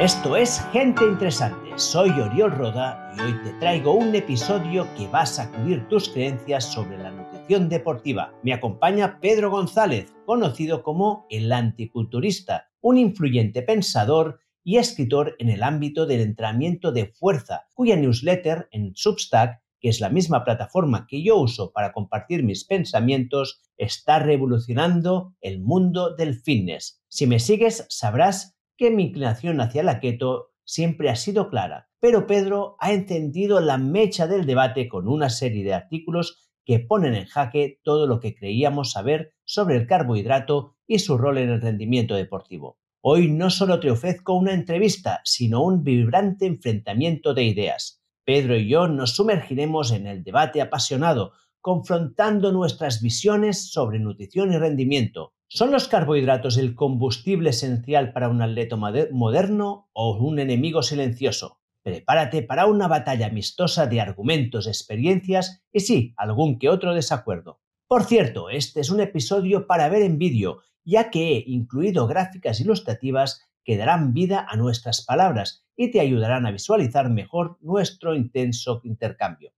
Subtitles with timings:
[0.00, 1.70] Esto es Gente Interesante.
[1.76, 6.70] Soy Oriol Roda y hoy te traigo un episodio que va a sacudir tus creencias
[6.70, 8.34] sobre la nutrición deportiva.
[8.42, 15.62] Me acompaña Pedro González, conocido como el anticulturista, un influyente pensador y escritor en el
[15.62, 21.22] ámbito del entrenamiento de fuerza, cuya newsletter en Substack que es la misma plataforma que
[21.22, 27.02] yo uso para compartir mis pensamientos, está revolucionando el mundo del fitness.
[27.08, 32.26] Si me sigues, sabrás que mi inclinación hacia la keto siempre ha sido clara, pero
[32.26, 37.26] Pedro ha encendido la mecha del debate con una serie de artículos que ponen en
[37.26, 42.14] jaque todo lo que creíamos saber sobre el carbohidrato y su rol en el rendimiento
[42.14, 42.78] deportivo.
[43.00, 48.02] Hoy no solo te ofrezco una entrevista, sino un vibrante enfrentamiento de ideas.
[48.24, 54.58] Pedro y yo nos sumergiremos en el debate apasionado, confrontando nuestras visiones sobre nutrición y
[54.58, 55.35] rendimiento.
[55.48, 61.60] ¿Son los carbohidratos el combustible esencial para un atleta moderno o un enemigo silencioso?
[61.84, 67.60] Prepárate para una batalla amistosa de argumentos, experiencias y sí, algún que otro desacuerdo.
[67.86, 72.60] Por cierto, este es un episodio para ver en vídeo, ya que he incluido gráficas
[72.60, 78.80] ilustrativas que darán vida a nuestras palabras y te ayudarán a visualizar mejor nuestro intenso
[78.82, 79.52] intercambio.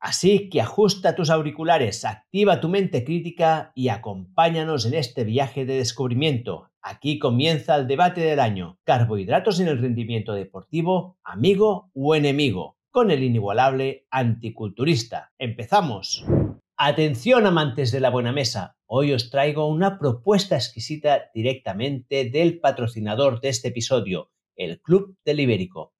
[0.00, 5.76] Así que ajusta tus auriculares, activa tu mente crítica y acompáñanos en este viaje de
[5.76, 6.70] descubrimiento.
[6.82, 8.78] Aquí comienza el debate del año.
[8.84, 12.76] ¿Carbohidratos en el rendimiento deportivo, amigo o enemigo?
[12.90, 15.32] Con el inigualable anticulturista.
[15.38, 16.24] ¡Empezamos!
[16.78, 23.40] Atención amantes de la buena mesa, hoy os traigo una propuesta exquisita directamente del patrocinador
[23.40, 25.95] de este episodio, el Club del Ibérico.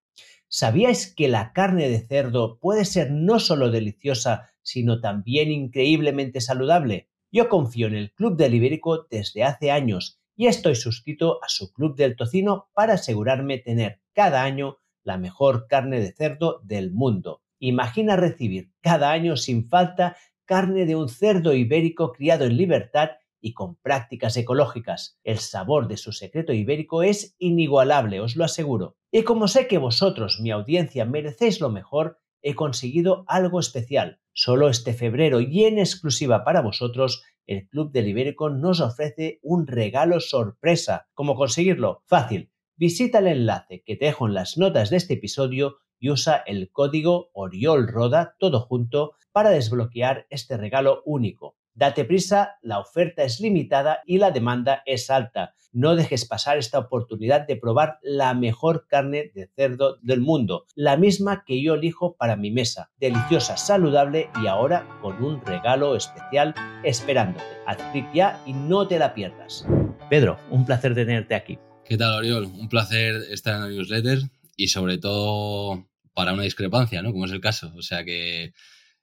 [0.49, 7.09] ¿Sabíais que la carne de cerdo puede ser no solo deliciosa, sino también increíblemente saludable?
[7.33, 11.73] Yo confío en el Club del Ibérico desde hace años y estoy suscrito a su
[11.73, 17.43] Club del Tocino para asegurarme tener cada año la mejor carne de cerdo del mundo.
[17.59, 23.11] Imagina recibir cada año sin falta carne de un cerdo ibérico criado en libertad
[23.47, 25.21] y con prácticas ecológicas.
[25.23, 28.97] El sabor de su secreto ibérico es inigualable, os lo aseguro.
[29.13, 34.19] Y como sé que vosotros, mi audiencia, merecéis lo mejor, he conseguido algo especial.
[34.33, 39.69] Solo este febrero y en exclusiva para vosotros, el Club del Ibérico nos ofrece un
[39.69, 41.07] regalo sorpresa.
[41.15, 42.03] ¿Cómo conseguirlo?
[42.05, 42.51] Fácil.
[42.75, 46.73] Visita el enlace que te dejo en las notas de este episodio y usa el
[46.73, 51.56] código OriolRoda todo junto para desbloquear este regalo único.
[51.77, 55.53] Date prisa, la oferta es limitada y la demanda es alta.
[55.75, 60.97] No dejes pasar esta oportunidad de probar la mejor carne de cerdo del mundo, la
[60.97, 62.91] misma que yo elijo para mi mesa.
[62.99, 67.45] Deliciosa, saludable y ahora con un regalo especial esperándote.
[67.67, 69.67] Haz clic ya y no te la pierdas.
[70.09, 71.59] Pedro, un placer tenerte aquí.
[71.85, 72.45] ¿Qué tal, Oriol?
[72.45, 74.21] Un placer estar en la newsletter
[74.57, 77.13] y sobre todo para una discrepancia, ¿no?
[77.13, 77.71] Como es el caso.
[77.77, 78.55] O sea que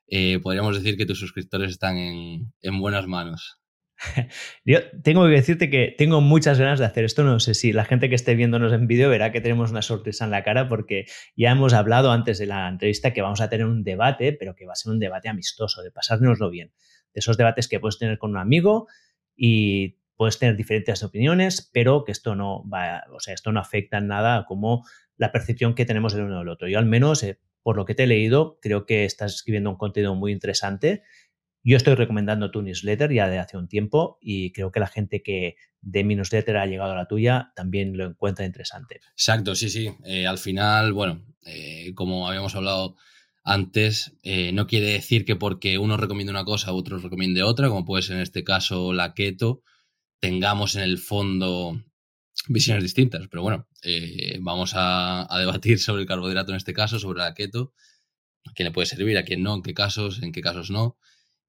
[0.08, 3.60] eh, podríamos decir que tus suscriptores están en, buenas manos.
[4.66, 7.24] Yo tengo que decirte que tengo muchas ganas de hacer esto.
[7.24, 10.26] No sé si la gente que esté viéndonos en vídeo verá que tenemos una sorpresa
[10.26, 11.06] en la cara porque
[11.36, 14.66] ya hemos hablado antes de la entrevista que vamos a tener un debate, pero que
[14.66, 16.74] va a ser un debate amistoso, de pasárnoslo bien.
[17.14, 18.88] De esos debates que puedes tener con un amigo
[19.36, 23.98] y puedes tener diferentes opiniones, pero que esto no va, o sea, esto no afecta
[23.98, 24.86] en nada a cómo
[25.18, 26.68] la percepción que tenemos del uno del otro.
[26.68, 27.24] Yo al menos
[27.64, 31.02] por lo que te he leído, creo que estás escribiendo un contenido muy interesante.
[31.64, 35.24] Yo estoy recomendando tu newsletter ya de hace un tiempo y creo que la gente
[35.24, 39.00] que de mi newsletter ha llegado a la tuya también lo encuentra interesante.
[39.14, 39.90] Exacto, sí, sí.
[40.04, 42.98] Eh, al final, bueno, eh, como habíamos hablado
[43.46, 47.86] antes, eh, no quiere decir que porque uno recomiende una cosa, otro recomiende otra, como
[47.86, 49.64] puede ser en este caso la keto,
[50.20, 51.82] tengamos en el fondo
[52.48, 57.20] visiones distintas, pero bueno, eh, vamos a, debatir sobre el carbohidrato en este caso, sobre
[57.20, 57.74] la keto,
[58.46, 60.98] a quién le puede servir, a quién no, en qué casos, en qué casos no.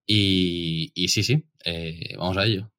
[0.07, 2.71] Y, sí, sí, eh, vamos a ello.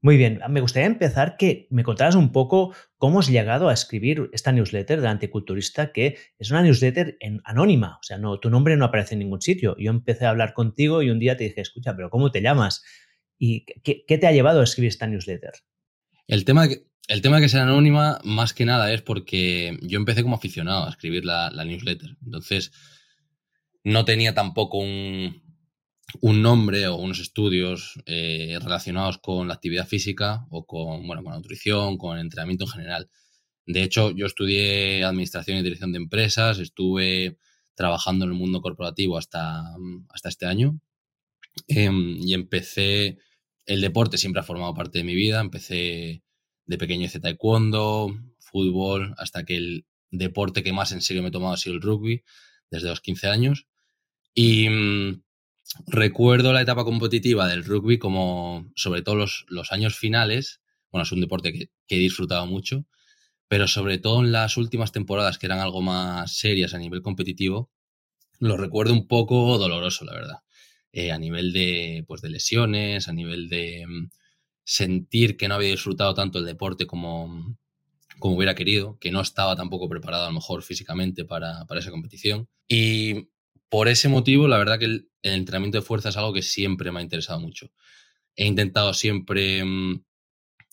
[0.00, 4.30] Muy bien, me gustaría empezar que me contaras un poco cómo has llegado a escribir
[4.32, 8.76] esta newsletter de Anticulturista, que es una newsletter en, anónima, o sea, no, tu nombre
[8.76, 9.76] no aparece en ningún sitio.
[9.76, 12.84] Yo empecé a hablar contigo y un día te dije, escucha, pero ¿cómo te llamas?
[13.38, 15.52] ¿Y qué, qué te ha llevado a escribir esta newsletter?
[16.28, 16.68] El tema,
[17.08, 20.86] el tema de que sea anónima, más que nada, es porque yo empecé como aficionado
[20.86, 22.16] a escribir la, newsletter.
[22.22, 22.70] Entonces,
[23.82, 25.42] no tenía tampoco un,
[26.22, 31.38] nombre o unos estudios eh, relacionados con la actividad física o con, bueno, con la
[31.38, 33.10] nutrición, con el entrenamiento en general.
[33.66, 37.38] De hecho, yo estudié administración y dirección de empresas, estuve
[37.74, 39.62] trabajando en el mundo corporativo hasta,
[40.10, 40.78] hasta este año
[41.68, 43.18] em, y empecé,
[43.66, 46.22] el deporte siempre ha formado parte de mi vida, empecé
[46.68, 51.32] de pequeño hice taekwondo, fútbol, hasta que el deporte que más en serio me he
[51.32, 52.22] tomado ha sido el rugby,
[52.70, 53.66] desde los 15 años.
[54.34, 55.22] Y mm,
[55.86, 60.60] recuerdo la etapa competitiva del rugby como, sobre todo los, los años finales,
[60.92, 62.86] bueno, es un deporte que, que, he disfrutado mucho,
[63.48, 67.70] pero sobre todo en las últimas temporadas que eran algo más serias a nivel competitivo,
[68.40, 70.38] lo recuerdo un poco doloroso, la verdad.
[70.92, 74.10] Eh, a nivel de, pues, de lesiones, a nivel de mm,
[74.68, 77.56] sentir que no había disfrutado tanto el deporte como,
[78.18, 81.90] como hubiera querido, que no estaba tampoco preparado a lo mejor físicamente para, para esa
[81.90, 82.50] competición.
[82.68, 83.30] Y
[83.70, 87.00] por ese motivo, la verdad que el, entrenamiento de fuerza es algo que siempre me
[87.00, 87.72] ha interesado mucho.
[88.36, 90.04] He intentado siempre, mm,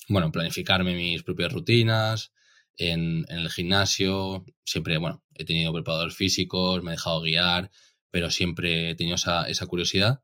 [0.09, 2.33] bueno, planificarme mis propias rutinas,
[2.75, 4.43] en, en, el gimnasio.
[4.65, 7.71] Siempre, bueno, he tenido preparadores físicos, me he dejado guiar,
[8.11, 10.21] pero siempre he tenido esa, esa curiosidad.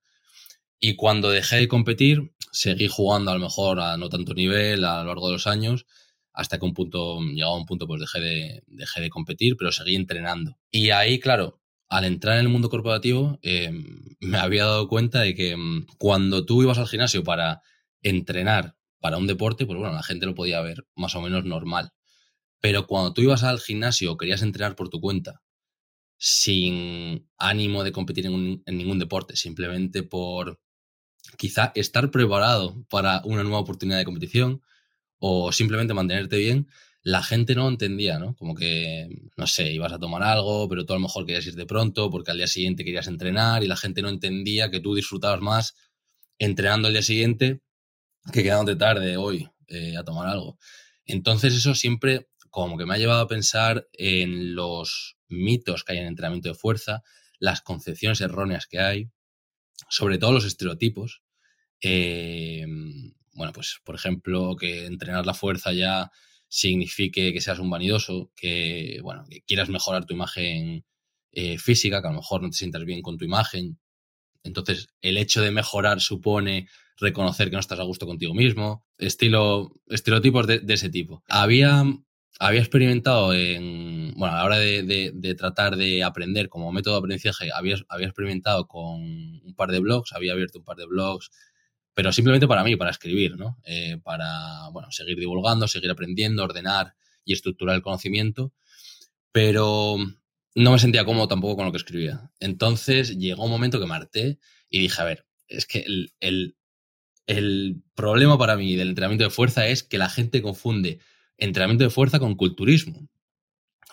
[0.77, 5.03] Y cuando dejé de competir, seguí jugando a lo mejor a no tanto nivel a
[5.03, 5.85] lo largo de los años,
[6.33, 9.95] hasta que un punto, llegaba un punto, pues dejé de, dejé de competir, pero seguí
[9.95, 10.57] entrenando.
[10.71, 13.71] Y ahí, claro, al entrar en el mundo corporativo, eh,
[14.21, 17.61] me había dado cuenta de que mm, cuando tú ibas al gimnasio para
[18.01, 21.91] entrenar para un deporte, pues bueno, la gente lo podía ver más o menos normal.
[22.61, 25.41] Pero cuando tú ibas al gimnasio querías entrenar por tu cuenta,
[26.17, 30.61] sin ánimo de competir en, ningún deporte, simplemente por
[31.37, 34.61] quizá estar preparado para una nueva oportunidad de competición
[35.19, 36.67] o simplemente mantenerte bien,
[37.03, 38.35] la gente no entendía, ¿no?
[38.35, 41.55] Como que, no sé, ibas a tomar algo, pero tú a lo mejor querías ir
[41.55, 44.93] de pronto porque al día siguiente querías entrenar y la gente no entendía que tú
[44.93, 45.75] disfrutabas más
[46.37, 47.61] entrenando al día siguiente
[48.31, 50.59] que quedándote tarde hoy eh, a tomar algo.
[51.05, 55.99] Entonces eso siempre como que me ha llevado a pensar en los mitos que hay
[55.99, 57.01] en entrenamiento de fuerza,
[57.39, 59.09] las concepciones erróneas que hay,
[59.89, 61.21] sobre todo los estereotipos.
[61.81, 62.65] Eh,
[63.33, 66.11] bueno, pues por ejemplo, que entrenar la fuerza ya
[66.47, 70.85] signifique que seas un vanidoso, que, bueno, que quieras mejorar tu imagen
[71.31, 73.79] eh, física, que a lo mejor no te sientas bien con tu imagen.
[74.43, 76.67] Entonces, el hecho de mejorar supone
[76.97, 81.23] reconocer que no estás a gusto contigo mismo, estilo, estereotipos de, de ese tipo.
[81.27, 81.83] Había
[82.41, 86.99] había experimentado en, bueno, a la hora de, de, tratar de aprender como método de
[86.99, 91.29] aprendizaje, había, había experimentado con un par de blogs, había abierto un par de blogs,
[91.93, 93.59] pero simplemente para mí, para escribir, ¿no?
[93.63, 98.51] Eh, para, bueno, seguir divulgando, seguir aprendiendo, ordenar y estructurar el conocimiento,
[99.31, 99.97] pero
[100.55, 102.31] no me sentía cómodo tampoco con lo que escribía.
[102.39, 106.55] Entonces llegó un momento que me harté y dije, a ver, es que el, el,
[107.27, 110.97] el problema para mí del entrenamiento de fuerza es que la gente confunde
[111.41, 113.09] entrenamiento de fuerza con culturismo.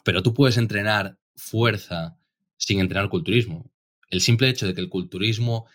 [0.04, 2.16] Pero tú puedes entrenar fuerza
[2.56, 3.72] sin entrenar culturismo.
[4.10, 5.66] El simple hecho de que el culturismo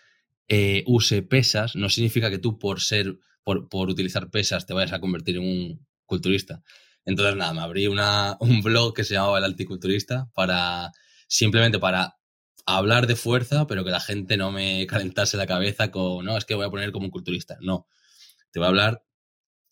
[0.48, 4.92] eh, use pesas no significa que tú por ser, por, por, utilizar pesas te vayas
[4.92, 6.62] a convertir en un culturista.
[7.04, 10.92] Entonces, nada, me abrí una, un blog que se llamaba El Anticulturista para
[11.26, 12.16] simplemente para
[12.66, 16.44] hablar de fuerza, pero que la gente no me calentase la cabeza con, no, es
[16.44, 17.58] que voy a poner como un culturista.
[17.60, 17.88] No,
[18.52, 19.02] te voy a hablar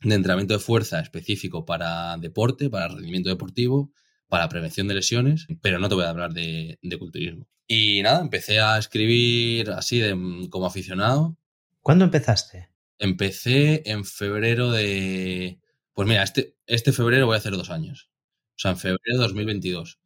[0.03, 3.93] de entrenamiento de fuerza específico para deporte, para rendimiento deportivo,
[4.29, 7.47] para prevención de lesiones, pero no te voy a hablar de, de culturismo.
[7.67, 10.11] Y nada, empecé a escribir así de,
[10.51, 11.37] como aficionado.
[11.81, 12.69] ¿Cuándo empezaste?
[12.99, 15.61] Empecé en febrero de...
[15.93, 18.11] Pues mira, este, este febrero voy a hacer dos años.
[18.51, 20.01] O sea, en febrero de 2022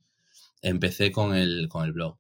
[0.63, 2.19] empecé con el, con el blog.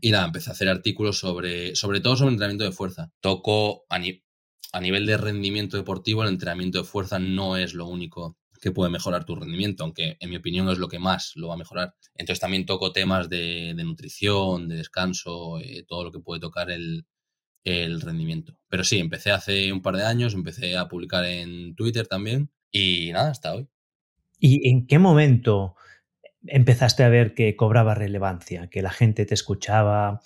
[0.00, 3.12] Y nada, empecé a hacer artículos sobre, sobre todo sobre entrenamiento de fuerza.
[3.20, 4.24] Toco a, ni,
[4.72, 8.90] a nivel de rendimiento deportivo, el entrenamiento de fuerza no es lo único que puede
[8.90, 11.94] mejorar tu rendimiento, aunque en mi opinión es lo que más lo va a mejorar.
[12.14, 17.04] Entonces también toco temas de, nutrición, de descanso, eh, todo lo que puede tocar el,
[17.64, 18.56] el, rendimiento.
[18.68, 23.10] Pero sí, empecé hace un par de años, empecé a publicar en Twitter también y
[23.12, 23.68] nada, hasta hoy.
[24.38, 25.74] ¿Y en qué momento
[26.46, 30.20] empezaste a ver que cobraba relevancia, que la gente te escuchaba,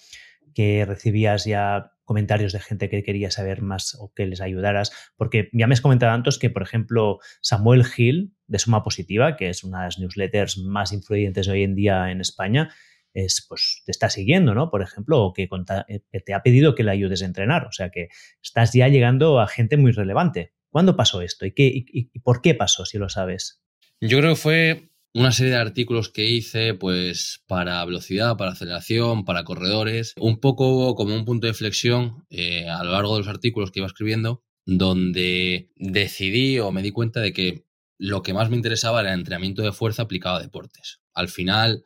[0.54, 5.50] que recibías ya comentarios de gente que quería saber más o que les ayudaras, porque
[5.52, 9.64] ya me has comentado antes que, por ejemplo, Samuel Gil, de Suma Positiva, que es
[9.64, 12.70] una de las newsletters más influyentes hoy en día en España,
[13.12, 14.70] es, pues, te está siguiendo, ¿no?
[14.70, 15.48] Por ejemplo, o que,
[15.88, 18.08] eh, que te ha pedido que le ayudes a entrenar, o sea que
[18.42, 20.52] estás ya llegando a gente muy relevante.
[20.70, 23.62] ¿Cuándo pasó esto y, qué, y por qué pasó, si lo sabes?
[24.00, 29.24] Yo creo que fue una serie de artículos que hice pues para velocidad, para aceleración,
[29.24, 33.28] para corredores, un poco como un punto de flexión eh, a lo largo de los
[33.28, 37.64] artículos que iba escribiendo, donde decidí o me di cuenta de que
[37.96, 41.00] lo que más me interesaba era el entrenamiento de fuerza aplicado a deportes.
[41.14, 41.82] Al final,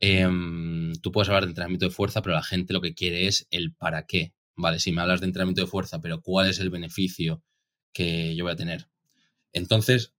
[0.00, 0.28] eh,
[1.00, 3.74] tú puedes hablar de entrenamiento de fuerza, pero la gente lo que quiere es el
[3.74, 4.34] para qué.
[4.56, 7.42] Vale, si me hablas de entrenamiento de fuerza, pero ¿cuál es el beneficio
[7.94, 8.90] que yo voy a tener?
[9.54, 10.12] Entonces,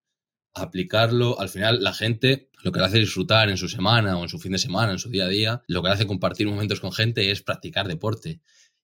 [0.53, 1.39] aplicarlo.
[1.39, 4.39] Al final, la gente lo que le hace disfrutar en su semana o en su
[4.39, 6.91] fin de semana, en su día a día, lo que le hace compartir momentos con
[6.91, 8.41] gente es practicar deporte.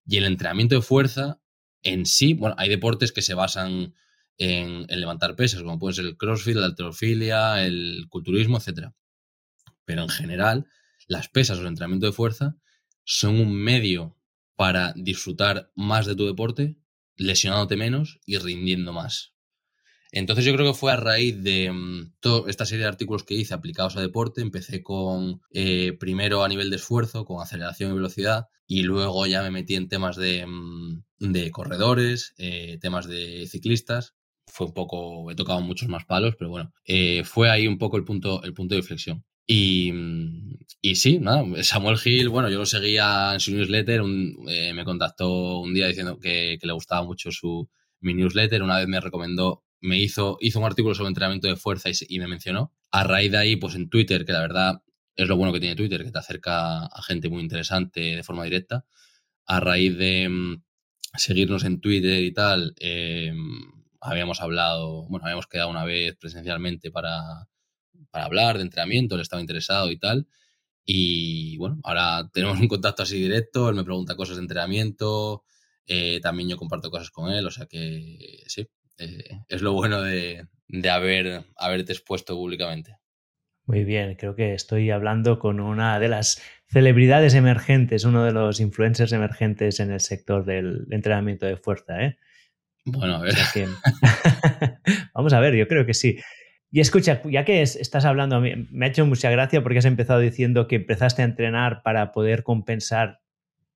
[0.08, 1.42] Y el entrenamiento de fuerza
[1.84, 3.94] en sí, bueno, hay deportes que se basan
[4.38, 8.92] en, levantar pesas, como puede ser el crossfit, la alterofilia, el culturismo, etc.
[9.86, 10.68] Pero en general,
[11.08, 12.58] las pesas o el entrenamiento de fuerza
[13.04, 14.18] son un medio
[14.56, 16.78] para disfrutar más de tu deporte,
[17.18, 19.35] lesionándote menos y rindiendo más.
[20.16, 22.14] Entonces yo creo que fue a raíz de mm,
[22.48, 24.42] esta serie de artículos que hice aplicados a deporte.
[24.42, 29.44] Empecé con eh, primero a nivel de esfuerzo, con aceleración y velocidad, y luego ya
[29.44, 34.16] me metí en temas de, mm, corredores, eh, temas de ciclistas.
[34.48, 37.98] Fue un poco, he tocado muchos más palos, pero bueno, eh, fue ahí un poco
[37.98, 39.26] el punto, el punto de inflexión.
[39.46, 44.86] Y, mm, y, sí, nada, Samuel Hill, bueno, yo lo seguía en su newsletter, me
[44.86, 47.70] contactó un día diciendo que, que, le gustaba mucho su,
[48.00, 51.90] mi newsletter, una vez me recomendó me hizo, hizo un artículo sobre entrenamiento de fuerza
[52.08, 52.74] y, me mencionó.
[52.92, 54.82] A raíz de ahí, pues en Twitter, que la verdad
[55.16, 58.44] es lo bueno que tiene Twitter, que te acerca a gente muy interesante de forma
[58.44, 58.86] directa.
[59.46, 60.64] A raíz de mm,
[61.16, 63.38] seguirnos en Twitter y tal, em,
[64.02, 67.48] habíamos hablado, bueno, habíamos quedado una vez presencialmente para,
[68.12, 70.28] para hablar de entrenamiento, él estaba interesado y tal.
[70.86, 75.44] Y bueno, ahora tenemos un contacto así directo, él me pregunta cosas de entrenamiento,
[75.88, 80.02] eh, también yo comparto cosas con él, o sea que sí, eh, es lo bueno
[80.02, 80.48] de,
[80.90, 82.98] haber, haberte expuesto públicamente.
[83.66, 88.60] Muy bien, creo que estoy hablando con una de las celebridades emergentes, uno de los
[88.60, 92.02] influencers emergentes en el sector del entrenamiento de fuerza.
[92.04, 92.18] ¿eh?
[92.86, 93.34] Bueno, a ver.
[95.16, 96.20] Vamos a ver, yo creo que sí.
[96.70, 100.68] Y escucha, ya que estás hablando, me ha hecho mucha gracia porque has empezado diciendo
[100.68, 103.22] que empezaste a entrenar para poder compensar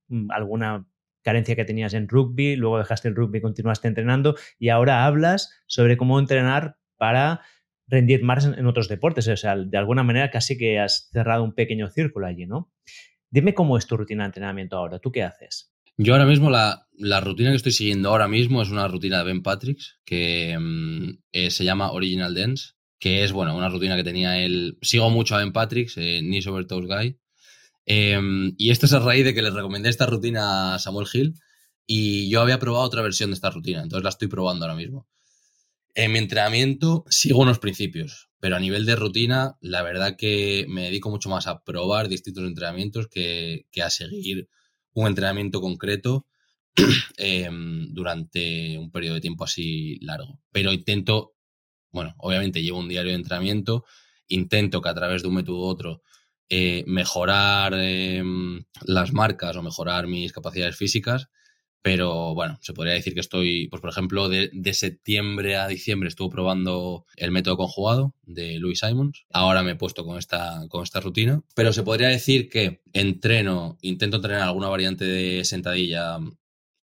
[0.09, 0.85] mm, alguna
[1.29, 5.95] carencia que tenías en rugby, luego dejaste el rugby, continuaste entrenando y ahora hablas sobre
[5.95, 7.41] cómo entrenar para
[7.87, 9.27] rendir más en, otros deportes.
[9.27, 12.71] O sea, de alguna manera casi que has cerrado un pequeño círculo allí, ¿no?
[13.29, 14.97] Dime cómo es tu rutina de entrenamiento ahora.
[14.97, 15.71] ¿Tú qué haces?
[15.97, 16.87] Yo ahora mismo, la,
[17.21, 21.51] rutina que estoy siguiendo ahora mismo es una rutina de Ben Patricks que mm, eh,
[21.51, 24.79] se llama Original Dance, que es, bueno, una rutina que tenía él.
[24.81, 27.19] Sigo mucho a Ben Patricks, eh, Knees Over Toes Guy,
[27.91, 31.33] Em, y esto es a raíz de que les recomendé esta rutina a Samuel Hill
[31.87, 35.07] y yo había probado otra versión de esta rutina, entonces la estoy probando ahora mismo.
[35.95, 40.83] En mi entrenamiento sigo unos principios, pero a nivel de rutina, la verdad que me
[40.83, 44.49] dedico mucho más a probar distintos entrenamientos que, a seguir
[44.93, 46.27] un entrenamiento concreto
[47.17, 50.39] em, durante un periodo de tiempo así largo.
[50.51, 51.33] Pero intento,
[51.91, 53.83] bueno, obviamente llevo un diario de entrenamiento,
[54.27, 56.03] intento que a través de un método u otro
[56.49, 61.29] eh, mejorar em, las marcas o mejorar mis capacidades físicas,
[61.81, 66.31] pero bueno, se podría decir que estoy, pues por ejemplo, de, septiembre a diciembre estuve
[66.31, 69.25] probando el método conjugado de Louis Simons.
[69.31, 73.77] Ahora me he puesto con esta, con esta rutina, pero se podría decir que entreno,
[73.81, 76.17] intento entrenar alguna variante de sentadilla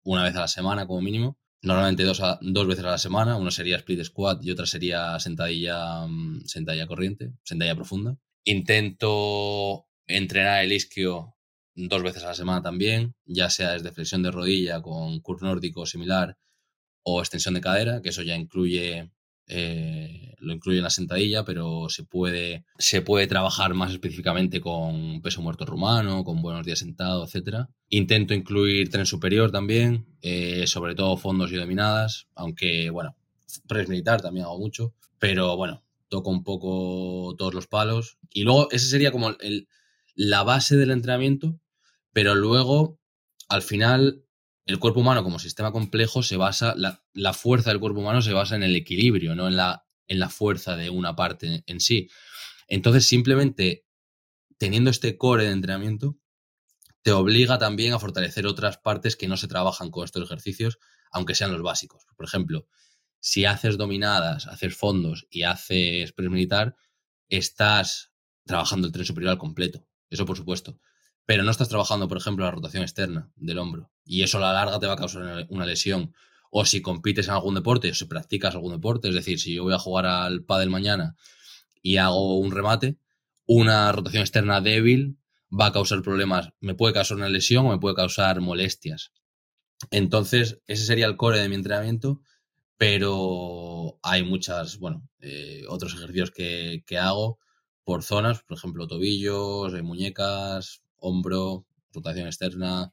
[0.03, 1.39] una vez a la semana como mínimo.
[1.63, 6.07] Normalmente dos, dos veces a la semana, una sería split squat y otra sería sentadilla,
[6.45, 8.17] sentadilla corriente, sentadilla profunda.
[8.47, 11.35] Intento entrenar el isquio
[11.75, 15.85] dos veces a la semana también, ya sea desde flexión de rodilla con curl nórdico
[15.85, 16.39] similar
[17.03, 19.11] o extensión de cadera, que eso ya incluye
[19.49, 25.21] eh, lo incluye en la sentadilla, pero se puede, se puede trabajar más específicamente con
[25.23, 27.67] peso muerto rumano, con buenos días sentados, etc.
[27.89, 33.17] Intento incluir tren superior también, eh, sobre todo fondos y dominadas, aunque bueno,
[33.69, 38.19] press militar también hago mucho, pero bueno, toco un poco todos los palos.
[38.31, 39.69] Y luego ese sería como el,
[40.15, 41.61] la base del entrenamiento,
[42.13, 42.99] pero luego,
[43.49, 44.25] al final,
[44.65, 48.57] el cuerpo humano como sistema complejo se basa, la, fuerza del cuerpo humano se basa
[48.57, 52.09] en el equilibrio, no en la, en la fuerza de una parte en sí.
[52.67, 53.85] Entonces, simplemente
[54.59, 56.17] teniendo este core de entrenamiento,
[57.03, 60.79] te obliga también a fortalecer otras partes que no se trabajan con estos ejercicios,
[61.13, 62.05] aunque sean los básicos.
[62.17, 62.67] Por ejemplo,
[63.21, 66.77] si haces dominadas, haces fondos y haces press militar,
[67.29, 68.13] estás
[68.45, 69.87] trabajando el tren superior al completo.
[70.11, 70.79] Eso por supuesto.
[71.25, 73.91] Pero no estás trabajando, por ejemplo, la rotación externa del hombro.
[74.05, 76.15] Y eso a la larga te va a causar una lesión.
[76.51, 79.65] O si compites en algún deporte, o si practicas algún deporte, es decir, si yo
[79.65, 81.17] voy a jugar al pádel mañana
[81.83, 82.97] y hago un remate,
[83.45, 85.19] una rotación externa débil
[85.51, 86.51] va a causar problemas.
[86.61, 89.13] Me puede causar una lesión o me puede causar molestias.
[89.91, 92.21] Entonces, ese sería el core de mi entrenamiento
[92.79, 97.39] pero hay muchas, bueno, eh, otros ejercicios que, hago
[97.85, 102.93] por zonas, por ejemplo, tobillos, eh, muñecas, hombro, rotación externa.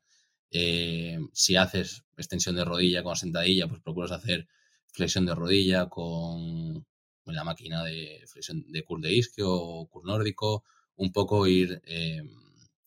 [0.52, 4.48] Eh, si haces extensión de rodilla con sentadilla, pues procuras hacer
[4.88, 6.86] flexión de rodilla con,
[7.26, 10.64] la máquina de flexión de curl de isquio o curl nórdico,
[10.96, 11.82] un poco ir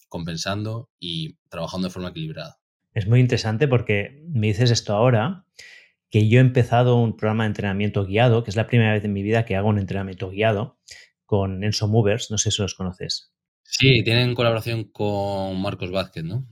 [0.08, 2.58] compensando y trabajando de forma equilibrada.
[2.94, 5.45] Es muy interesante porque me dices esto ahora,
[6.16, 9.12] que yo he empezado un programa de entrenamiento guiado, que es la primera vez en
[9.12, 10.78] mi vida que hago un entrenamiento guiado
[11.26, 13.34] con Enso Movers, no sé si los conoces.
[13.64, 16.46] Sí, tienen colaboración con Marcos Vázquez, ¿no?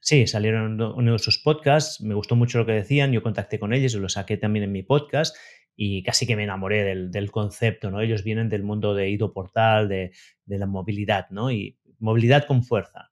[0.00, 3.74] Sí, salieron uno de sus podcasts, me gustó mucho lo que decían, yo contacté con
[3.74, 5.36] ellos y lo saqué también en mi podcast
[5.76, 8.00] y casi que me enamoré del, concepto, ¿no?
[8.00, 10.12] Ellos vienen del mundo de Ido Portal, de,
[10.46, 11.50] de, la movilidad, ¿no?
[11.50, 13.10] Y movilidad con fuerza.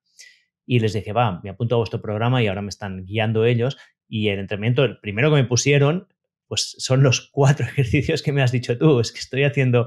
[0.64, 3.76] Y les dije, va, me apunto a vuestro programa y ahora me están guiando ellos.
[4.08, 6.08] Y el entrenamiento, el primero que me pusieron,
[6.46, 9.00] pues son los cuatro ejercicios que me has dicho tú.
[9.00, 9.87] Es que estoy haciendo,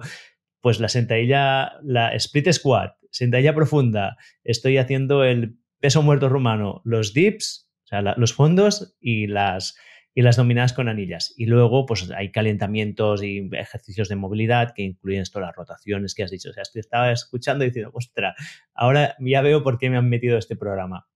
[0.62, 7.14] pues la sentadilla, la split squat, sentadilla profunda, estoy haciendo el peso muerto rumano, los
[7.14, 9.78] dips, o sea, los fondos y las,
[10.14, 11.34] y las dominadas con anillas.
[11.38, 16.24] Y luego, pues hay calentamientos y ejercicios de movilidad que incluyen esto, las rotaciones que
[16.24, 16.50] has dicho.
[16.50, 18.36] O sea, estaba escuchando y diciendo, ostras,
[18.74, 21.08] ahora ya veo por qué me han metido este programa.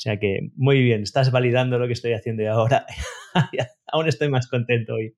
[0.00, 2.86] O sea que, muy bien, estás validando lo que estoy haciendo ahora.
[3.92, 5.14] Aún estoy más contento hoy.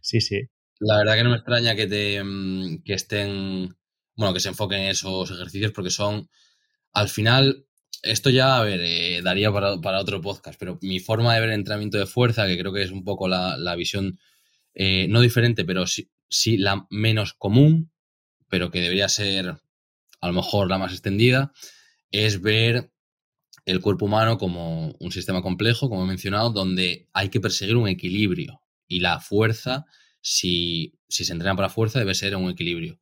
[0.00, 0.40] Sí, sí.
[0.80, 3.76] La verdad que no me extraña que, te, mm, que estén,
[4.16, 6.30] bueno, que se enfoquen en esos ejercicios porque son,
[6.94, 7.66] al final,
[8.02, 11.56] esto ya, a ver, eh, daría para, otro podcast, pero mi forma de ver el
[11.56, 14.18] entrenamiento de fuerza, que creo que es un poco la, visión,
[14.72, 17.92] eh, no diferente, pero sí, sí la menos común,
[18.48, 19.58] pero que debería ser
[20.22, 21.52] a lo mejor la más extendida,
[22.10, 22.91] es ver
[23.64, 27.88] el cuerpo humano como un sistema complejo, como he mencionado, donde hay que perseguir un
[27.88, 28.60] equilibrio.
[28.88, 29.86] Y la fuerza,
[30.20, 32.98] si, si se entrena para fuerza, debe ser un equilibrio.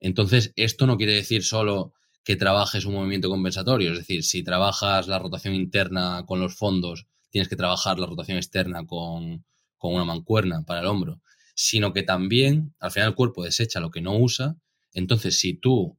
[0.00, 1.94] Entonces, esto no quiere decir solo
[2.26, 3.92] que trabajes un movimiento compensatorio.
[3.92, 8.36] Es decir, si trabajas la rotación interna con los fondos, tienes que trabajar la rotación
[8.36, 9.44] externa con,
[9.80, 11.22] una mancuerna para el hombro,
[11.54, 14.56] sino que también al final el cuerpo desecha lo que no usa.
[14.92, 15.96] Entonces, si tú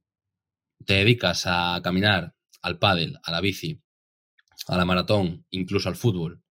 [0.84, 3.80] te dedicas a caminar al pádel, a la bici,
[4.68, 6.42] a la maratón, incluso al fútbol,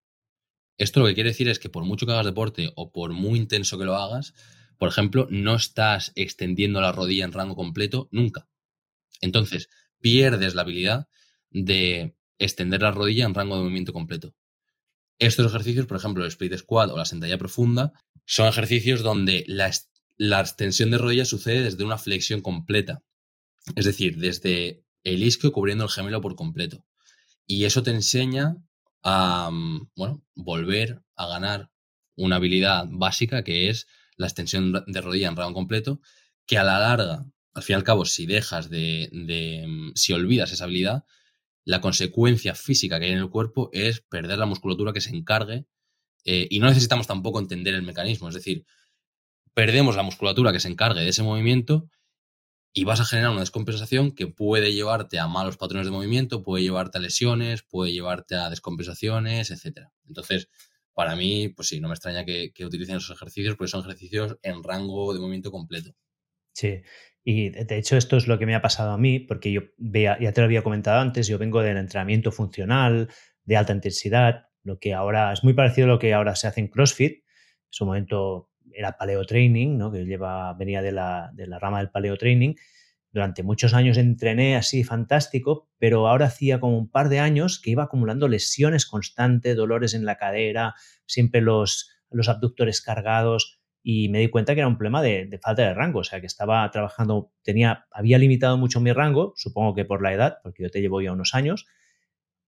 [0.78, 3.40] esto lo que quiere decir es que por mucho que hagas deporte o por muy
[3.40, 4.34] intenso que lo hagas,
[4.78, 8.48] por ejemplo, no estás extendiendo la rodilla en rango completo nunca.
[9.22, 11.08] Entonces, pierdes la habilidad
[11.50, 14.36] de extender la rodilla en rango de movimiento completo.
[15.18, 17.94] Estos ejercicios, por ejemplo, el split squat o la sentadilla profunda,
[18.26, 19.72] son ejercicios donde la,
[20.40, 23.02] extensión de rodilla sucede desde una flexión completa.
[23.76, 26.86] Es decir, desde el isquio cubriendo el gemelo por completo.
[27.48, 28.58] Y eso te enseña
[29.04, 31.72] a, mm, bueno, volver a ganar
[32.16, 36.02] una habilidad básica que es la extensión de rodilla en rango completo,
[36.46, 37.26] que a la larga
[37.58, 39.10] al fin y al cabo, si dejas de,
[39.68, 41.06] mm, si olvidas esa habilidad,
[41.66, 45.66] la consecuencia física que hay en el cuerpo es perder la musculatura que se encargue
[46.24, 48.66] eh, y no necesitamos tampoco entender el mecanismo, es decir,
[49.56, 51.90] perdemos la musculatura que se encargue de ese movimiento
[52.78, 56.62] y vas a generar una descompensación que puede llevarte a malos patrones de movimiento, puede
[56.62, 59.88] llevarte a lesiones, puede llevarte a descompensaciones, etc.
[60.06, 60.48] Entonces,
[60.94, 64.38] para mí, pues sí, no me extraña que, que utilicen esos ejercicios porque son ejercicios
[64.44, 65.96] en rango de movimiento completo.
[66.54, 66.84] Sí,
[67.24, 70.32] y de hecho esto es lo que me ha pasado a mí, porque yo ya
[70.32, 73.10] te lo había comentado antes, yo vengo del entrenamiento funcional,
[73.44, 76.60] de alta intensidad, lo que ahora es muy parecido a lo que ahora se hace
[76.60, 77.14] en CrossFit.
[77.14, 77.24] En
[77.72, 79.92] su momento era paleo training, ¿no?
[79.92, 82.54] que lleva, venía de la, de la rama del paleo training.
[83.12, 87.72] Durante muchos años entrené así fantástico, pero ahora hacía como un par de años que
[87.72, 90.76] iba acumulando lesiones constantes, dolores en la cadera,
[91.08, 95.64] siempre los, los abductores cargados, y me di cuenta que era un problema de, falta
[95.64, 99.86] de rango, o sea, que estaba trabajando, tenía, había limitado mucho mi rango, supongo que
[99.86, 101.66] por la edad, porque yo te llevo ya unos años,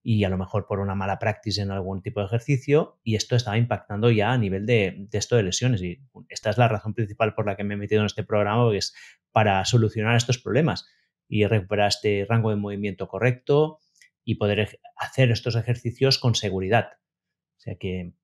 [0.02, 3.36] y a lo mejor por una mala práctica en algún tipo de ejercicio, y esto
[3.36, 5.82] estaba impactando ya a nivel de, esto de lesiones.
[5.82, 8.70] Y esta es la razón principal por la que me he metido en este programa,
[8.70, 8.94] que es
[9.32, 10.86] para solucionar estos problemas
[11.28, 13.78] y recuperar este rango de movimiento correcto
[14.24, 16.88] y poder hacer estos ejercicios con seguridad.
[17.56, 18.14] O sea que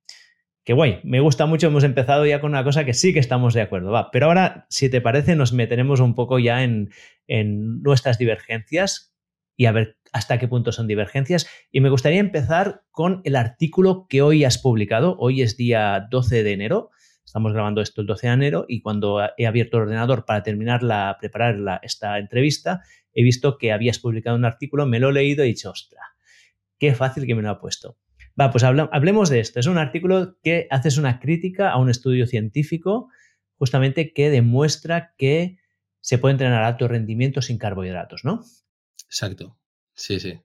[0.67, 3.55] que guay, me gusta mucho, hemos empezado ya con una cosa que sí que estamos
[3.55, 4.11] de acuerdo, va.
[4.11, 6.91] Pero ahora, si te parece, nos meteremos un poco ya en,
[7.29, 9.15] nuestras divergencias
[9.57, 11.49] y a ver hasta qué punto son divergencias.
[11.71, 15.17] Y me gustaría empezar con el artículo que hoy has publicado.
[15.19, 16.91] Hoy es día 12 de enero.
[17.25, 20.83] Estamos grabando esto el 12 de enero y cuando he abierto el ordenador para terminar
[20.83, 25.45] la, preparar esta entrevista, he visto que habías publicado un artículo, me lo he leído
[25.45, 26.01] y he dicho, ostra,
[26.79, 27.99] qué fácil que me lo ha puesto.
[28.41, 29.61] Va, pues hablemos de esto.
[29.61, 33.09] Es un artículo que haces una crítica a un estudio científico
[33.59, 35.59] justamente que demuestra que
[36.01, 38.45] se puede entrenar a alto rendimiento sin carbohidratos, ¿no?
[39.07, 39.57] Exacto.
[39.97, 40.39] Sí, sí.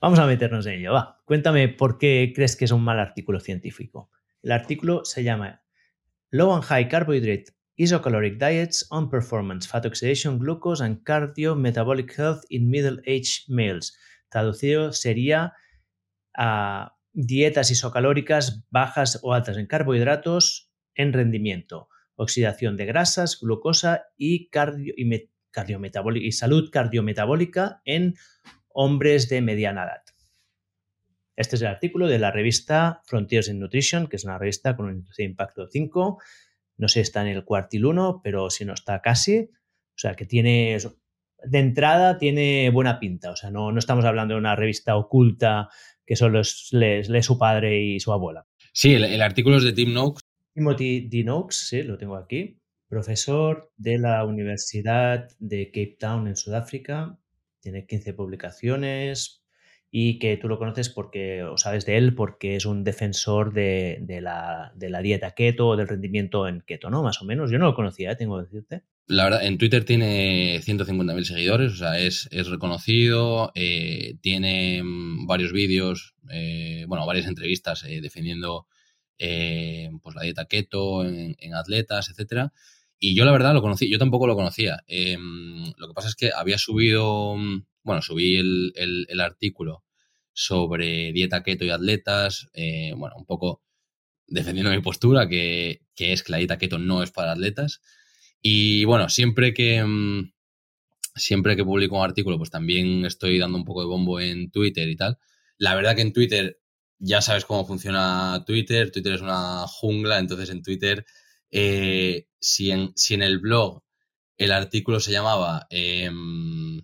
[0.00, 0.92] Vamos a meternos en ello.
[0.92, 4.10] Va, cuéntame por qué crees que es un mal artículo científico.
[4.42, 5.64] El artículo se llama
[6.30, 12.70] Low and High Carbohydrate Isocaloric Diets on Performance, Fat Oxidation, Glucose and Cardio-Metabolic Health in
[12.70, 13.96] Middle-Aged Males.
[14.28, 15.54] Traducido sería
[16.36, 24.48] a dietas isocalóricas bajas o altas en carbohidratos en rendimiento, oxidación de grasas, glucosa y,
[24.50, 25.28] cardio y,
[26.16, 28.14] y salud cardiometabólica en
[28.80, 30.02] hombres de mediana edad.
[31.34, 34.86] Este es el artículo de la revista Frontiers in Nutrition, que es una revista con
[34.86, 36.18] un índice de impacto 5.
[36.76, 39.50] No sé si está en el cuartil 1, pero si no está casi.
[39.50, 40.78] O sea, que tiene,
[41.44, 43.32] de entrada, tiene buena pinta.
[43.32, 45.70] O sea, no, no estamos hablando de una revista oculta
[46.06, 48.46] que solo lee, su padre y su abuela.
[48.72, 50.20] Sí, el, artículo es de Tim Noakes.
[50.54, 51.24] Timothy D.
[51.24, 52.60] Noakes, sí, lo tengo aquí.
[52.88, 57.18] Profesor de la Universidad de Cape Town en Sudáfrica.
[57.60, 59.42] Tiene 15 publicaciones,
[59.90, 64.20] y que tú lo conoces porque, o sabes de él, porque es un defensor de,
[64.20, 67.02] la, dieta keto o del rendimiento en keto, ¿no?
[67.02, 67.50] Más o menos.
[67.50, 68.16] Yo no lo conocía, ¿eh?
[68.16, 68.82] tengo que decirte.
[69.06, 75.52] La verdad, en Twitter tiene 150.000 seguidores, o sea, es, reconocido, eh, tiene mm, varios
[75.52, 78.66] vídeos, eh, bueno, varias entrevistas defendiendo
[79.18, 82.52] pues la dieta keto en, atletas, etcétera.
[82.98, 84.82] Y yo la verdad lo conocí, yo tampoco lo conocía.
[84.86, 89.82] Em, lo que pasa es que había subido mm, bueno, subí el, artículo
[90.34, 93.62] sobre dieta keto y atletas, eh, bueno, un poco
[94.26, 97.80] defendiendo mi postura, que, es que la dieta keto no es para atletas.
[98.42, 100.32] Y bueno, siempre que, mm,
[101.16, 104.88] siempre que publico un artículo, pues también estoy dando un poco de bombo en Twitter
[104.88, 105.18] y tal.
[105.56, 106.60] La verdad que en Twitter
[106.98, 111.06] ya sabes cómo funciona Twitter, Twitter es una jungla, entonces en Twitter,
[111.50, 113.82] eh, si, en, si en el blog
[114.36, 116.80] el artículo se llamaba em,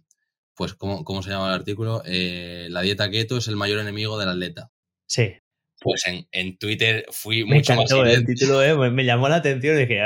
[0.57, 2.03] pues, ¿cómo, cómo se llama el artículo?
[2.07, 4.71] Eh, la dieta keto es el mayor enemigo del atleta.
[5.07, 5.33] Sí.
[5.81, 8.33] Pues en, en Twitter fui mucho más hiriente.
[8.33, 10.01] El título eh, me, llamó la atención y dije,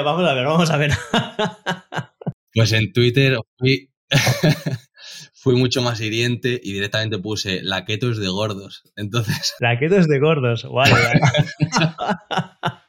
[0.00, 0.90] vamos a ver, vamos a ver.
[2.54, 3.90] pues en Twitter fui,
[5.32, 8.82] fui mucho más hiriente y directamente puse la keto es de gordos.
[8.96, 9.54] Entonces.
[9.60, 10.94] La keto es de gordos, vale.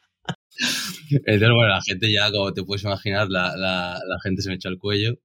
[1.26, 4.70] Entonces, bueno, la gente ya, como te puedes imaginar, la, la, gente se me echó
[4.70, 5.16] al cuello.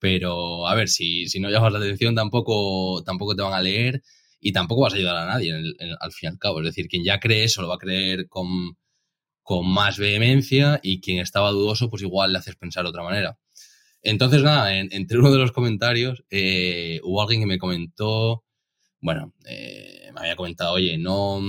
[0.00, 4.02] Pero, a ver, si, si no llamas la atención, tampoco, tampoco te van a leer
[4.40, 6.60] y tampoco vas a ayudar a nadie al fin y al cabo.
[6.60, 8.76] Es decir, quien ya cree eso lo va a creer con,
[9.64, 13.38] más vehemencia y quien estaba dudoso, pues igual le haces pensar de otra manera.
[14.02, 18.44] Entonces, nada, entre uno de los comentarios eh, hubo alguien que me comentó,
[19.00, 21.40] bueno, eh, me había comentado, oye, no,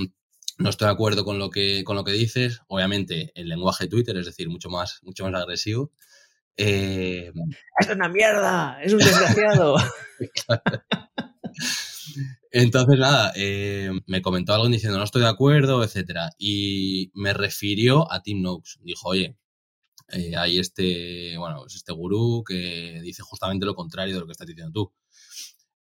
[0.60, 2.62] no estoy de acuerdo con lo que, con lo que dices.
[2.68, 5.92] Obviamente, el lenguaje de Twitter, es decir, mucho más, mucho más agresivo.
[6.58, 7.32] Eh,
[7.80, 9.78] es una mierda, es un desgraciado.
[12.52, 16.32] Entonces, nada, eh, me comentó algo diciendo no estoy de acuerdo, etcétera.
[16.38, 18.72] Y me refirió a Tim Noakes.
[18.82, 19.38] Dijo, oye,
[20.10, 24.34] eh, hay este, bueno, es este gurú que dice justamente lo contrario de lo que
[24.34, 24.94] estás diciendo tú.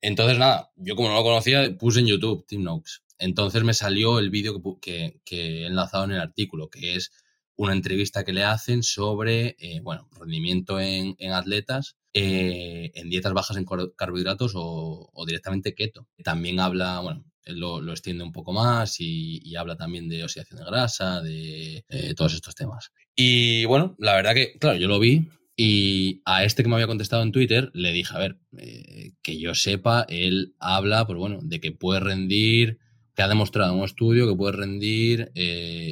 [0.01, 3.01] Entonces, nada, yo como no lo conocía, puse en YouTube Tim Noakes.
[3.19, 7.11] Entonces me salió el vídeo que, que he enlazado en el artículo, que es
[7.55, 13.57] una entrevista que le hacen sobre, eh, bueno, rendimiento en, atletas, eh, en dietas bajas
[13.57, 13.65] en
[13.97, 16.07] carbohidratos o, directamente keto.
[16.23, 20.65] También habla, bueno, él lo, extiende un poco más y, habla también de oxidación de
[20.65, 21.83] grasa, de
[22.15, 22.91] todos estos temas.
[23.13, 25.27] Y bueno, la verdad que, claro, yo lo vi
[25.61, 29.37] y a este que me había contestado en Twitter le dije, a ver, eh, que
[29.37, 32.79] yo sepa, él habla, pues bueno, de que puede rendir,
[33.19, 35.29] que ha demostrado en un estudio que puede rendir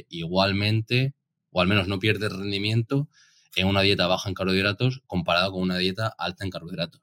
[0.08, 1.14] igualmente
[1.52, 3.10] o al menos no pierde rendimiento
[3.58, 7.02] en una dieta baja en carbohidratos comparado con una dieta alta en carbohidratos.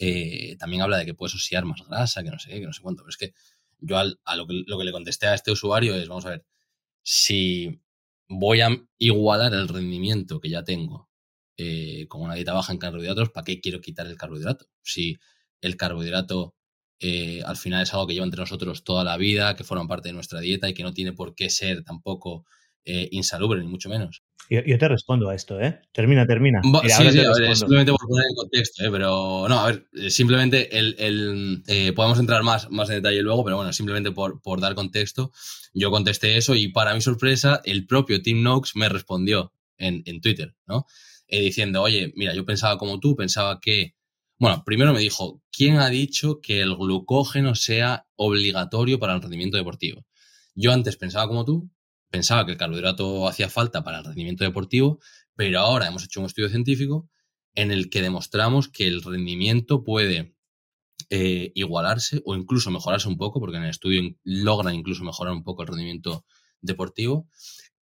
[0.00, 2.72] Eh, también habla de que puedes oxiar más grasa, que no sé qué, que no
[2.72, 3.02] sé cuánto.
[3.02, 3.34] Pero es que
[3.78, 6.44] yo a lo que, le contesté a este usuario es, vamos a ver,
[7.04, 7.80] si
[8.28, 11.08] voy a igualar el rendimiento que ya tengo
[11.56, 14.66] eh, con una dieta baja en carbohidratos, ¿para qué quiero quitar el carbohidrato?
[14.82, 15.18] Si
[15.60, 16.56] el carbohidrato
[17.00, 20.08] eh, al final es algo que lleva entre nosotros toda la vida, que forma parte
[20.08, 22.44] de nuestra dieta y que no tiene por qué ser tampoco
[22.84, 24.22] eh, insalubre, ni mucho menos.
[24.50, 25.80] Yo, te respondo a esto, ¿eh?
[25.92, 26.60] Termina, termina.
[26.62, 28.90] sí, sí, simplemente por poner en contexto, ¿eh?
[28.90, 33.42] Pero no, a ver, eh, simplemente el, eh, podemos entrar más, más en detalle luego,
[33.42, 35.32] pero bueno, simplemente por, por dar contexto,
[35.72, 40.20] yo contesté eso y para mi sorpresa, el propio Tim Noakes me respondió en, en
[40.20, 40.86] Twitter, ¿no?
[41.26, 43.96] diciendo, oye, mira, yo pensaba como tú, pensaba que
[44.38, 49.56] bueno, primero me dijo, ¿quién ha dicho que el glucógeno sea obligatorio para el rendimiento
[49.56, 50.04] deportivo?
[50.54, 51.70] Yo antes pensaba como tú,
[52.10, 55.00] pensaba que el carbohidrato hacía falta para el rendimiento deportivo,
[55.34, 57.08] pero ahora hemos hecho un estudio científico
[57.54, 60.36] en el que demostramos que el rendimiento puede
[61.10, 65.44] eh, igualarse o incluso mejorarse un poco, porque en el estudio logran incluso mejorar un
[65.44, 66.24] poco el rendimiento
[66.60, 67.28] deportivo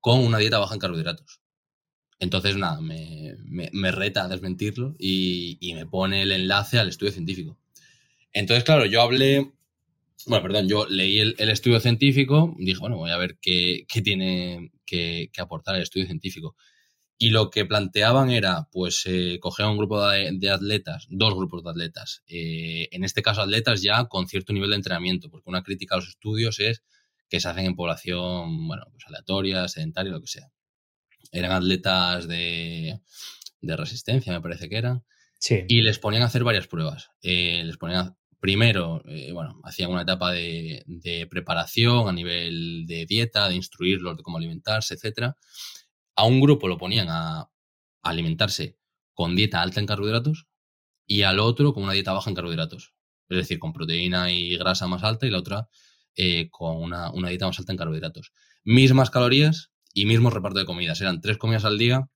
[0.01, 1.42] con una dieta baja en carbohidratos.
[2.23, 7.59] Entonces, nada, me, reta a desmentirlo y, me pone el enlace al estudio científico.
[8.33, 9.51] Entonces, claro, yo hablé,
[10.27, 15.31] bueno, perdón, yo leí el, estudio científico, dije, bueno, voy a ver qué, tiene que,
[15.37, 16.55] aportar el estudio científico.
[17.19, 21.65] Y lo que planteaban era, pues, eh, coger a un grupo de, atletas, dos grupos
[21.65, 25.65] de atletas, eh, en este caso atletas ya con cierto nivel de entrenamiento, porque una
[25.65, 26.85] crítica a los estudios es
[27.29, 30.53] que se hacen en población, bueno, pues aleatoria, sedentaria, lo que sea.
[31.33, 33.01] Eran atletas de,
[33.63, 35.05] resistencia, me parece que eran.
[35.39, 35.65] Sí.
[35.67, 37.11] Y les ponían a hacer varias pruebas.
[37.23, 40.85] Eh, les ponían primero, eh, bueno, hacían una etapa de,
[41.31, 45.37] preparación a nivel de dieta, de instruirlos de cómo alimentarse, etcétera.
[46.17, 47.49] A un grupo lo ponían a,
[48.03, 48.79] alimentarse
[49.15, 50.49] con dieta alta en carbohidratos
[51.07, 52.95] y al otro con una dieta baja en carbohidratos.
[53.29, 55.69] Es decir, con proteína y grasa más alta y la otra
[56.17, 58.33] eh, con una, una, dieta más alta en carbohidratos.
[58.65, 61.01] Mismas calorías, y mismo reparto de comidas.
[61.01, 62.09] Eran tres comidas al día,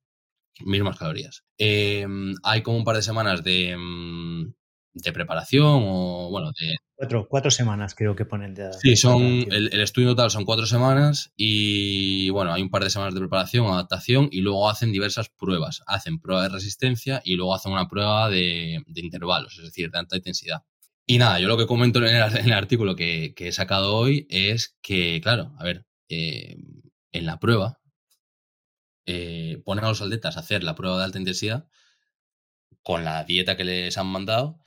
[0.65, 1.45] mismas calorías.
[1.59, 4.53] Em, hay como un par de semanas de, mm,
[4.97, 6.77] de preparación o, bueno, de...
[6.95, 8.73] Cuatro, cuatro semanas creo que ponen de...
[8.73, 13.13] Sí, son, el, estudio total son cuatro semanas y, bueno, hay un par de semanas
[13.13, 15.83] de preparación, adaptación y luego hacen diversas pruebas.
[15.87, 20.17] Hacen prueba de resistencia y luego hacen una prueba de, intervalos, es decir, de alta
[20.17, 20.63] intensidad.
[21.05, 25.21] Y nada, yo lo que comento en el, artículo que, he sacado hoy es que,
[25.23, 26.57] claro, a ver, eh,
[27.17, 27.79] en la prueba,
[29.07, 31.69] eh, ponen a los atletas a hacer la prueba de alta intensidad
[32.83, 34.59] con la dieta que les han mandado.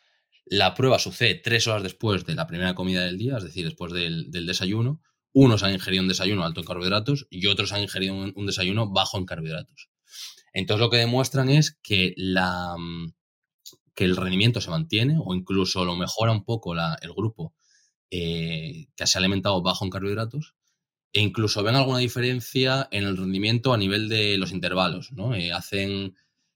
[0.46, 3.92] La prueba sucede tres horas después de la primera comida del día, es decir, después
[3.92, 5.02] del, desayuno.
[5.34, 9.18] Unos han ingerido un desayuno alto en carbohidratos y otros han ingerido un, desayuno bajo
[9.18, 9.90] en carbohidratos.
[10.54, 12.76] Entonces lo que demuestran es que, la,
[13.94, 17.54] que el rendimiento se mantiene o incluso lo mejora un poco el grupo
[18.10, 20.56] eh, que se ha alimentado bajo en carbohidratos
[21.12, 25.34] e incluso ven alguna diferencia en el rendimiento a nivel de los intervalos, ¿no?
[25.34, 26.16] Eh, hacen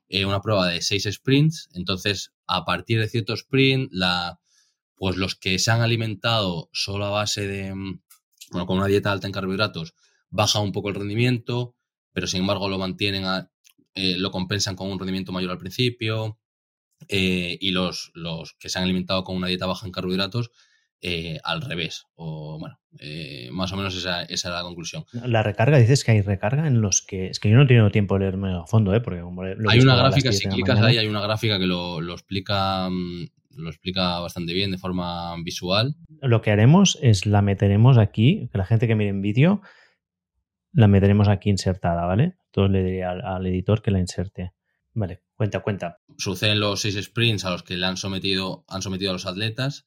[0.09, 4.39] eh, una prueba de seis sprints, entonces a partir de cierto sprint, la,
[4.95, 8.01] pues los que se han alimentado solo a base de, mm,
[8.51, 9.95] bueno, con una dieta alta en carbohidratos,
[10.29, 11.75] baja un poco el rendimiento,
[12.11, 13.23] pero sin embargo lo mantienen,
[13.95, 16.39] eh, lo compensan con un rendimiento mayor al principio,
[17.09, 20.51] y los, los que se han alimentado con una dieta baja en carbohidratos
[21.05, 22.05] eh, al revés.
[22.15, 25.03] O bueno, eh, más o menos esa, esa, es la conclusión.
[25.11, 27.27] La recarga, dices que hay recarga en los que.
[27.27, 29.01] Es que yo no he tenido tiempo de leerme a fondo, ¿eh?
[29.01, 32.89] Porque hay una gráfica, si clicas ahí, hay una gráfica que lo, lo explica.
[32.89, 35.95] Mm, lo explica bastante bien de forma visual.
[36.21, 39.61] Lo que haremos es la meteremos aquí, que la gente que mire en vídeo
[40.71, 42.37] la meteremos aquí insertada, ¿vale?
[42.45, 44.53] Entonces le diría al, al, editor que la inserte.
[44.93, 45.99] Vale, cuenta, cuenta.
[46.17, 49.85] Suceden los seis sprints a los que le han sometido, han sometido a los atletas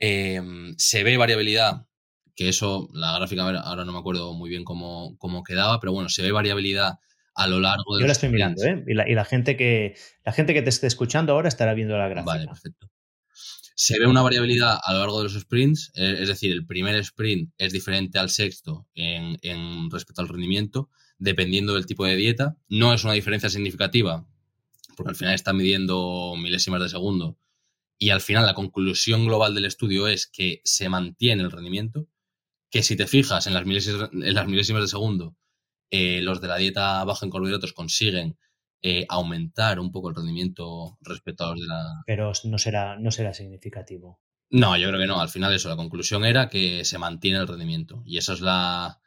[0.00, 1.86] Em, se ve variabilidad,
[2.34, 6.08] que eso, la gráfica ahora no me acuerdo muy bien cómo, cómo quedaba, pero bueno,
[6.08, 6.94] se ve variabilidad
[7.34, 8.02] a lo largo de.
[8.02, 8.82] Yo la estoy mirando, ¿eh?
[8.86, 12.32] Y, la, gente que, la gente que te esté escuchando ahora estará viendo la gráfica.
[12.32, 12.90] Vale, perfecto.
[13.74, 16.96] Se ve una variabilidad a lo largo de los sprints, eh, es decir, el primer
[16.96, 22.56] sprint es diferente al sexto en, en respecto al rendimiento, dependiendo del tipo de dieta.
[22.68, 24.26] No es una diferencia significativa,
[24.96, 27.38] porque al final está midiendo milésimas de segundo
[28.02, 32.08] y al final la conclusión global del estudio es que se mantiene el rendimiento,
[32.70, 35.36] que si te fijas en las milésimas, en las milésimas de segundo,
[35.90, 38.38] eh, los de la dieta baja en carbohidratos consiguen
[38.80, 42.02] eh, aumentar un poco el rendimiento respecto a los de la...
[42.06, 44.18] Pero no será, no será significativo.
[44.48, 45.20] No, yo creo que no.
[45.20, 48.02] Al final eso, la conclusión era que se mantiene el rendimiento.
[48.06, 48.98] Y esa es la,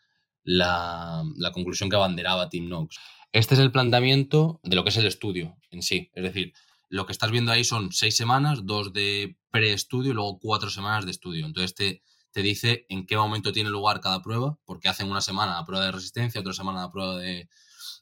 [0.43, 2.99] la, la conclusión que abanderaba Tim Knox.
[3.31, 6.11] Este es el planteamiento de lo que es el estudio en sí.
[6.13, 6.53] Es decir,
[6.93, 11.05] lo que estás viendo ahí son seis semanas, dos de preestudio y luego cuatro semanas
[11.05, 11.47] de estudio.
[11.47, 15.55] Entonces te, te dice en qué momento tiene lugar cada prueba, porque hacen una semana
[15.55, 17.47] la prueba de resistencia, otra semana la prueba de,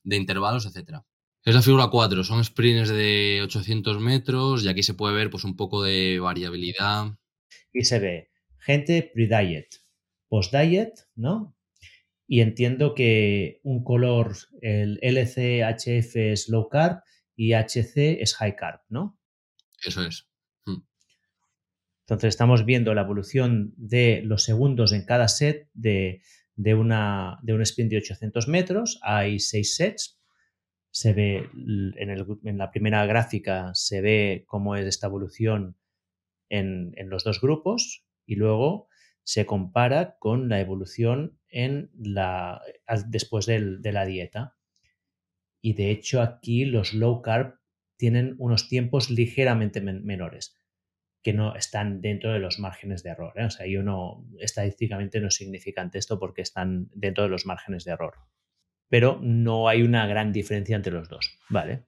[0.03, 0.97] intervalos, etc.
[1.45, 5.45] Es la figura 4, son sprints de 800 metros y aquí se puede ver pues
[5.45, 7.17] un poco de variabilidad.
[7.71, 9.69] Y se ve gente pre-diet,
[10.27, 11.55] post-diet, ¿no?
[12.27, 17.03] Y entiendo que un color, el LCHF es low carb
[17.41, 19.19] y HC es high carb, ¿no?
[19.83, 20.29] Eso es.
[20.67, 20.83] Mm.
[22.01, 26.21] Entonces estamos viendo la evolución de los segundos en cada set de,
[26.55, 28.99] una, de un sprint de 800 metros.
[29.01, 30.21] Hay seis sets.
[30.91, 35.79] Se ve en, la primera gráfica, se ve cómo es esta evolución
[36.47, 38.87] en, los dos grupos y luego
[39.23, 42.61] se compara con la evolución en la,
[43.07, 44.57] después de la dieta
[45.61, 47.59] y de hecho aquí los low carb
[47.97, 50.57] tienen unos tiempos ligeramente menores
[51.23, 53.33] que no están dentro de los márgenes de error.
[53.35, 53.45] ¿eh?
[53.45, 57.85] O sea, yo no, estadísticamente no es significante esto porque están dentro de los márgenes
[57.85, 58.15] de error.
[58.89, 61.39] pero no hay una gran diferencia entre los dos.
[61.49, 61.85] Vale.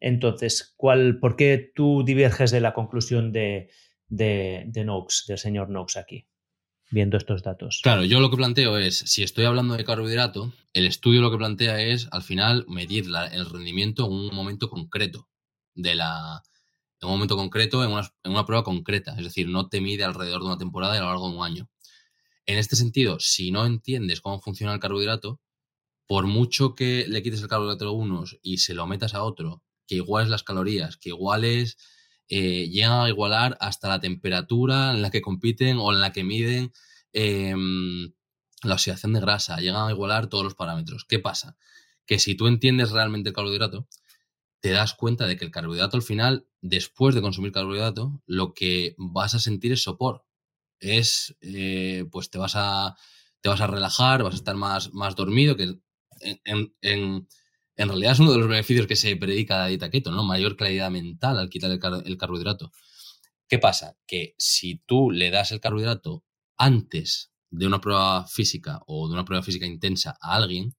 [0.00, 3.70] Entonces, ¿cuál, ¿por qué tú diverges de la conclusión de,
[4.08, 6.28] de, de Noakes, del señor Noakes aquí?
[6.94, 7.80] Viendo estos datos.
[7.82, 11.36] Claro, yo lo que planteo es, si estoy hablando de carbohidrato, el estudio lo que
[11.36, 15.28] plantea es, al final, medir el rendimiento en un momento concreto
[15.74, 16.42] de la...
[17.00, 19.14] En un momento concreto, en una, en una prueba concreta.
[19.18, 21.44] Es decir, no te mide alrededor de una temporada y a lo largo de un
[21.44, 21.68] año.
[22.46, 25.40] En este sentido, si no entiendes cómo funciona el carbohidrato,
[26.06, 29.62] por mucho que le quites el carbohidrato a unos y se lo metas a otro,
[29.86, 31.76] que iguales las calorías, que iguales
[32.28, 36.24] eh, llegan a igualar hasta la temperatura en la que compiten o en la que
[36.24, 36.72] miden
[37.12, 38.12] em,
[38.62, 41.04] la oxidación de grasa, llegan a igualar todos los parámetros.
[41.08, 41.56] ¿Qué pasa?
[42.06, 43.88] Que si tú entiendes realmente el carbohidrato,
[44.60, 48.94] te das cuenta de que el carbohidrato al final, después de consumir carbohidrato, lo que
[48.98, 50.24] vas a sentir es sopor.
[50.80, 52.96] Es, eh, pues te vas a,
[53.42, 55.78] te vas a relajar, vas a estar más, más dormido, que
[56.44, 57.28] en en
[57.76, 60.22] realidad es uno de los beneficios que se predica la dieta keto, ¿no?
[60.22, 62.70] Mayor claridad mental al quitar el, carbohidrato.
[63.48, 63.96] ¿Qué pasa?
[64.06, 66.24] Que si tú le das el carbohidrato
[66.56, 70.76] antes de una prueba física o de una prueba física intensa a alguien,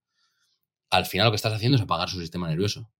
[0.90, 2.92] al final lo que estás haciendo es apagar su sistema nervioso.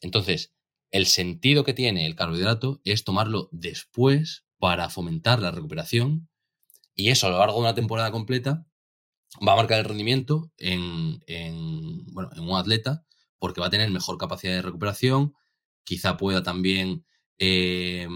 [0.00, 0.54] Entonces,
[0.90, 6.28] el sentido que tiene el carbohidrato es tomarlo después para fomentar la recuperación
[6.94, 8.66] y eso a lo largo de una temporada completa
[9.46, 11.20] va a marcar el rendimiento en,
[12.12, 13.04] bueno, en un atleta
[13.38, 15.34] porque va a tener mejor capacidad de recuperación,
[15.84, 17.04] quizá pueda también
[17.38, 18.08] eh,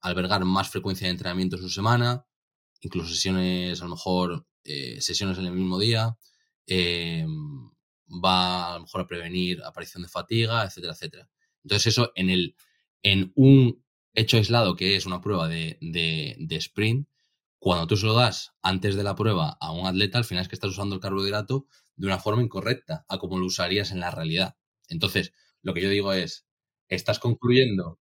[0.00, 2.26] albergar más frecuencia de entrenamiento en su semana,
[2.80, 6.16] incluso sesiones, a lo mejor, eh, sesiones en el mismo día,
[6.66, 7.26] eh,
[8.24, 11.28] va a lo mejor a prevenir aparición de fatiga, etcétera, etcétera.
[11.62, 12.54] Entonces eso en, el,
[13.02, 17.08] en un hecho aislado que es una prueba de, de sprint,
[17.58, 20.48] cuando tú se lo das antes de la prueba a un atleta, al final es
[20.48, 24.10] que estás usando el carbohidrato de una forma incorrecta a como lo usarías en la
[24.10, 24.56] realidad.
[24.88, 26.46] Entonces, lo que yo digo es,
[26.88, 28.00] estás concluyendo.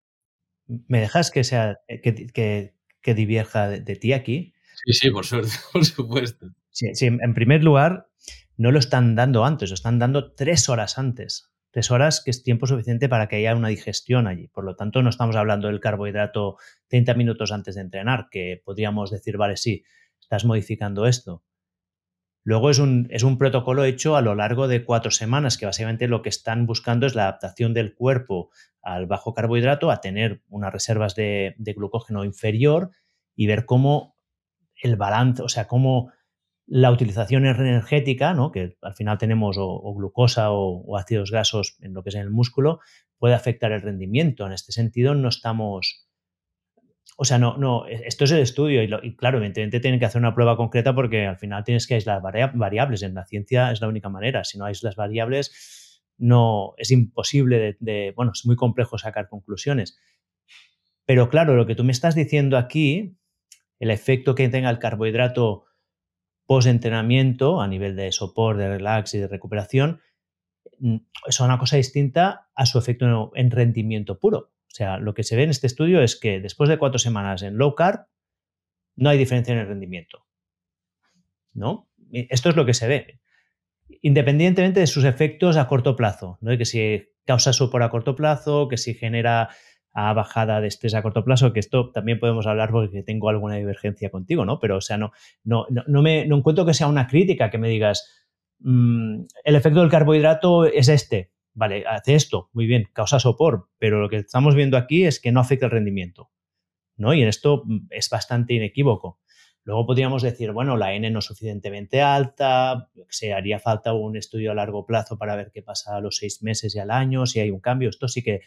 [0.66, 4.54] ¿Me dejas que sea eh, que, que, divierja de, ti aquí?
[4.84, 6.46] Sí, sí, por suerte, por supuesto.
[6.70, 8.08] Sí, sí, en primer lugar,
[8.56, 11.50] no lo están dando antes, lo están dando tres horas antes.
[11.72, 14.48] Tres horas, que es tiempo suficiente para que haya una digestión allí.
[14.48, 16.56] Por lo tanto, no estamos hablando del carbohidrato
[16.88, 19.84] 30 minutos antes de entrenar, que podríamos decir, vale, sí,
[20.20, 21.44] estás modificando esto.
[22.42, 26.08] Luego es un, es un, protocolo hecho a lo largo de cuatro semanas, que básicamente
[26.08, 28.50] lo que están buscando es la adaptación del cuerpo
[28.82, 32.90] al bajo carbohidrato, a tener unas reservas de, glucógeno inferior
[33.36, 34.16] y ver cómo
[34.82, 36.12] el balance, o sea, cómo
[36.66, 38.52] la utilización energética, ¿no?
[38.52, 42.30] que al final tenemos o, glucosa o, ácidos grasos en lo que es en el
[42.30, 42.80] músculo,
[43.18, 44.46] puede afectar el rendimiento.
[44.46, 46.06] En este sentido, no estamos.
[47.22, 50.22] O sea, no, no, e, esto es el estudio y, claro, evidentemente tienen que hacer
[50.22, 53.02] una prueba concreta porque al final tienes que aislar variables.
[53.02, 54.42] En la ciencia es la única manera.
[54.42, 60.00] Si no aíslas variables, no es imposible de, bueno, es muy complejo sacar conclusiones.
[61.04, 63.18] Pero claro, lo que tú me estás diciendo aquí,
[63.80, 65.66] el efecto que tenga el carbohidrato
[66.46, 70.00] post-entrenamiento a nivel de soporte, de relax y de recuperación
[70.78, 74.52] mm, es una cosa distinta a su efecto en rendimiento puro.
[74.70, 77.42] O sea, lo que se ve en este estudio es que después de cuatro semanas
[77.42, 78.06] en low carb,
[78.94, 80.26] no hay diferencia en el rendimiento.
[81.52, 81.88] ¿No?
[82.12, 83.20] Esto es lo que se ve.
[84.02, 86.56] Independientemente de sus efectos a corto plazo, ¿no?
[86.56, 89.50] que si causa sopor a corto plazo, que si genera
[89.92, 94.10] bajada de estrés a corto plazo, que esto también podemos hablar porque tengo alguna divergencia
[94.10, 94.58] contigo, ¿no?
[94.60, 95.10] Pero, o sea, no,
[95.44, 98.08] no, no, me, encuentro que sea una crítica que me digas,
[98.60, 104.00] mm, el efecto del carbohidrato es este, vale, hace esto, muy bien, causa sopor, pero
[104.00, 106.30] lo que estamos viendo aquí es que no afecta el rendimiento,
[106.96, 107.12] ¿no?
[107.12, 109.20] Y en esto mm, es bastante inequívoco.
[109.64, 114.52] Luego podríamos decir, bueno, la N no es suficientemente alta, se haría falta un estudio
[114.52, 117.40] a largo plazo para ver qué pasa a los seis meses y al año, si
[117.40, 117.90] hay un cambio.
[117.90, 118.40] Esto sí que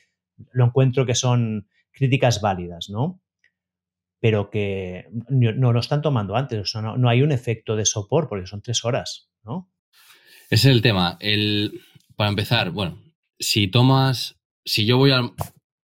[0.52, 3.22] lo encuentro que son críticas válidas, ¿no?
[4.22, 8.64] Pero que no, lo están tomando antes, no, hay un efecto de sopor porque son
[8.64, 9.72] tres horas, ¿no?
[10.50, 11.18] Ese es el tema.
[11.20, 11.80] El,
[12.16, 13.04] para empezar, bueno,
[13.44, 15.34] si tomas, si yo voy al,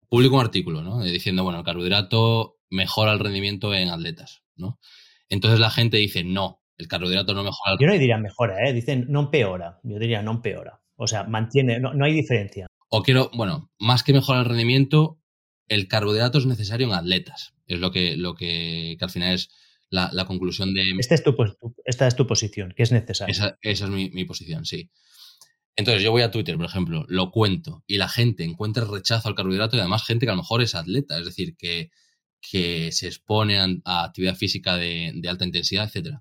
[0.09, 1.03] publico un artículo, ¿no?
[1.03, 4.79] Diciendo, bueno, el carbohidrato mejora el rendimiento en atletas, ¿no?
[5.29, 7.77] Entonces la gente dice, no, el carbohidrato no mejora.
[7.81, 8.73] Yo no diría mejora, ¿eh?
[8.73, 9.81] Dicen no empeora.
[9.83, 10.81] Yo diría no empeora.
[10.97, 15.19] O sea, mantiene, no hay diferencia o quiero, bueno, más que mejorar el rendimiento,
[15.67, 17.55] el carbohidrato es necesario en atletas.
[17.67, 19.49] Es lo que, lo que, al final es
[19.89, 20.83] la, conclusión de...
[20.99, 21.35] Esta es, tu,
[21.87, 23.33] esta es tu posición, que es necesario.
[23.33, 24.91] Esa, es mi, posición, sí.
[25.77, 29.35] Entonces yo voy a Twitter, por ejemplo, lo cuento y la gente encuentra rechazo al
[29.35, 31.91] carbohidrato y además gente que a lo mejor es atleta, es decir, que,
[32.41, 36.19] que se expone a, actividad física de, alta intensidad, etc.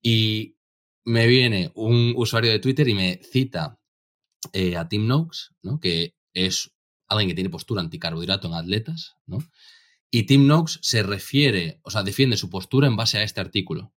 [0.00, 0.56] Y
[1.04, 3.78] me viene un usuario de Twitter y me cita
[4.52, 5.78] eh, a Tim Noakes, ¿no?
[5.78, 6.72] que es
[7.06, 9.38] alguien que tiene postura anticarbohidrato en atletas, ¿no?
[10.12, 13.92] Y Tim Noakes se refiere, o sea, defiende su postura en base a este artículo.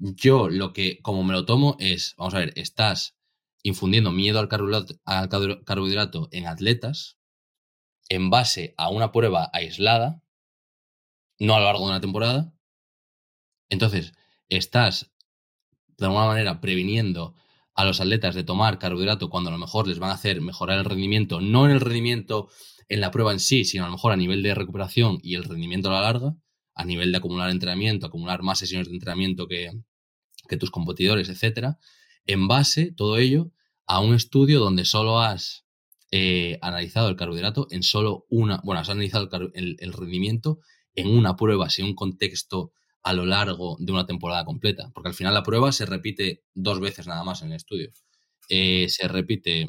[0.00, 3.16] Yo lo que, como me lo tomo, es, vamos a ver, estás
[3.62, 7.18] infundiendo miedo al carbohidrato, en atletas
[8.08, 10.22] en base a una prueba aislada,
[11.38, 12.52] no a lo largo de una temporada.
[13.70, 14.12] Entonces,
[14.48, 15.12] estás
[15.96, 17.34] de alguna manera previniendo
[17.74, 20.78] a los atletas de tomar carbohidrato cuando a lo mejor les van a hacer mejorar
[20.78, 22.48] el rendimiento, no en el rendimiento
[22.88, 25.44] en la prueba en sí, sino a lo mejor a nivel de recuperación y el
[25.44, 26.36] rendimiento a la larga,
[26.74, 29.70] a nivel de acumular entrenamiento, acumular más sesiones de entrenamiento que,
[30.58, 31.78] tus competidores, etcétera,
[32.26, 33.52] en base, todo ello,
[33.86, 35.64] a un estudio donde solo has
[36.10, 40.58] eh, analizado el carbohidrato en solo una, bueno, has analizado el, rendimiento
[40.94, 45.14] en una prueba, sin un contexto a lo largo de una temporada completa, porque al
[45.14, 47.90] final la prueba se repite dos veces nada más en el estudio.
[48.48, 49.68] Eh, se repite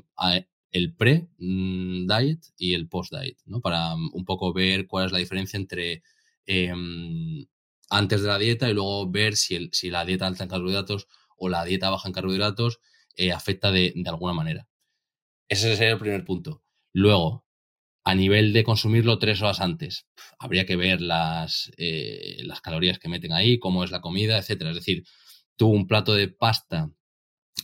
[0.72, 3.62] el pre-diet y el post-diet, ¿no?
[3.62, 6.04] Para mm, un poco ver cuál es la diferencia entre
[6.46, 7.46] em,
[7.90, 11.08] antes de la dieta y luego ver si, el, si la dieta alta en carbohidratos
[11.38, 12.80] o la dieta baja en carbohidratos
[13.16, 14.68] eh, afecta de, de, alguna manera.
[15.48, 16.64] Ese sería el primer punto.
[16.94, 17.46] Luego,
[18.04, 20.08] a nivel de consumirlo tres horas antes,
[20.40, 24.72] habría que ver las, eh, las calorías que meten ahí, cómo es la comida, etcétera.
[24.72, 25.04] Es decir,
[25.56, 26.90] tú un plato de pasta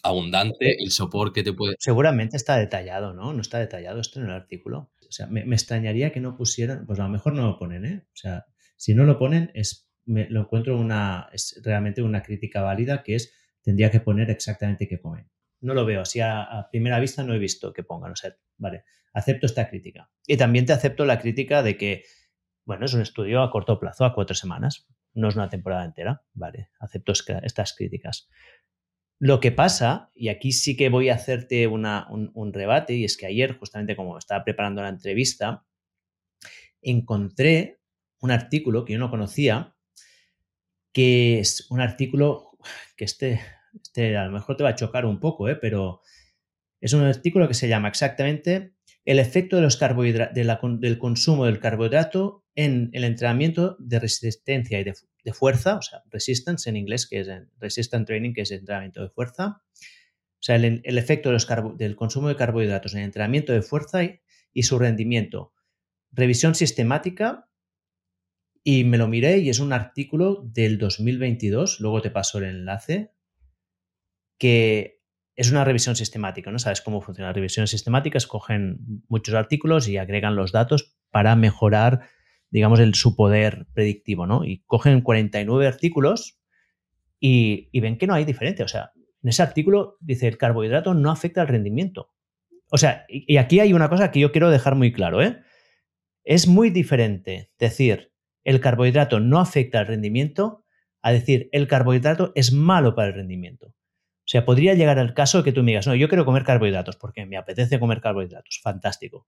[0.03, 1.75] abundante, el sopor que te puede...
[1.79, 3.33] Seguramente está detallado, ¿no?
[3.33, 4.91] No está detallado esto en el artículo.
[5.01, 7.85] O sea, me, me extrañaría que no pusieran, pues a lo mejor no lo ponen,
[7.85, 8.05] ¿eh?
[8.05, 8.45] O sea,
[8.79, 13.31] si no lo ponen es lo encuentro una, es realmente una crítica válida que es,
[13.61, 15.29] tendría que poner exactamente qué comen.
[15.61, 18.85] No lo veo, así a, primera vista no he visto que pongan, o sea, vale,
[19.13, 20.09] acepto esta crítica.
[20.25, 22.05] Y también te acepto la crítica de que,
[22.65, 26.23] bueno, es un estudio a corto plazo, a cuatro semanas, no es una temporada entera,
[26.33, 28.29] vale, acepto estas críticas.
[29.19, 33.03] Lo que pasa, y aquí sí que voy a hacerte una, un, un, rebate, y
[33.03, 35.65] es que ayer, justamente como estaba preparando la entrevista,
[36.81, 37.78] encontré
[38.21, 39.75] un artículo que yo no conocía
[40.91, 42.51] que es un artículo
[42.95, 43.41] que este,
[43.81, 45.55] este a lo mejor te va a chocar un poco, ¿eh?
[45.55, 46.01] pero
[46.81, 48.73] es un artículo que se llama exactamente
[49.05, 54.93] el efecto de los del consumo del carbohidrato en el entrenamiento de resistencia y de,
[55.33, 59.61] fuerza, o sea, resistance en inglés, que es resistant training, que es entrenamiento de fuerza.
[59.77, 61.47] O sea, el, efecto de los
[61.77, 63.99] del consumo de carbohidratos en el entrenamiento de fuerza
[64.53, 65.53] y su rendimiento.
[66.11, 67.48] Revisión sistemática
[68.63, 73.13] y me lo miré y es un artículo del 2022, luego te paso el enlace,
[74.37, 74.99] que
[75.35, 76.59] es una revisión sistemática, ¿no?
[76.59, 82.01] Sabes cómo funciona la revisión sistemática, escogen muchos artículos y agregan los datos para mejorar,
[82.49, 84.43] digamos, el, su poder predictivo, ¿no?
[84.43, 86.41] Y cogen 49 artículos
[87.21, 88.65] y, ven que no hay diferencia.
[88.65, 88.91] O sea,
[89.23, 92.11] en ese artículo dice el carbohidrato no afecta al rendimiento.
[92.69, 95.39] O sea, y, y aquí hay una cosa que yo quiero dejar muy claro, ¿eh?
[96.25, 98.08] Es muy diferente decir
[98.43, 100.65] el carbohidrato no afecta al rendimiento
[101.01, 103.67] a decir el carbohidrato es malo para el rendimiento.
[103.67, 106.97] O sea, podría llegar al caso que tú me digas, no, yo quiero comer carbohidratos
[106.97, 109.27] porque me apetece comer carbohidratos, fantástico,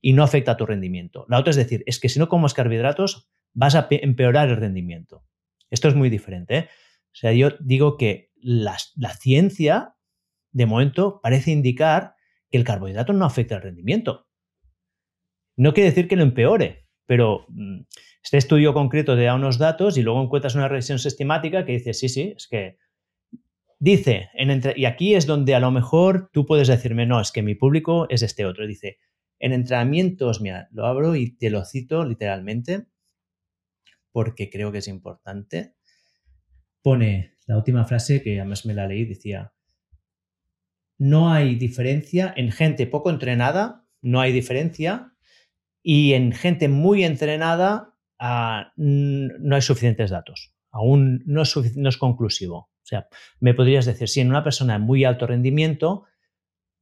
[0.00, 1.26] y no afecta a tu rendimiento.
[1.28, 5.24] La otra es decir, es que si no comes carbohidratos vas a empeorar el rendimiento.
[5.70, 6.56] Esto es muy diferente.
[6.58, 6.68] ¿eh?
[7.06, 9.96] O sea, yo digo que la, la ciencia,
[10.52, 12.14] de momento, parece indicar
[12.50, 14.28] que el carbohidrato no afecta al rendimiento.
[15.56, 17.80] No quiere decir que lo empeore, pero mm,
[18.26, 21.94] este estudio concreto te da unos datos y luego encuentras una revisión sistemática que dice,
[21.94, 22.76] sí, sí, es que
[23.78, 27.42] dice, en y aquí es donde a lo mejor tú puedes decirme, no, es que
[27.42, 28.66] mi público es este otro.
[28.66, 28.98] Dice,
[29.38, 32.86] en entrenamientos, mira, lo abro y te lo cito literalmente
[34.10, 35.76] porque creo que es importante.
[36.82, 39.52] Pone la última frase que además me la leí, decía,
[40.98, 45.12] no hay diferencia en gente poco entrenada, no hay diferencia,
[45.80, 50.54] y en gente muy entrenada no hay suficientes datos.
[50.70, 52.56] Aún no es, no es, conclusivo.
[52.56, 53.08] O sea,
[53.40, 56.04] me podrías decir, si en una persona de muy alto rendimiento,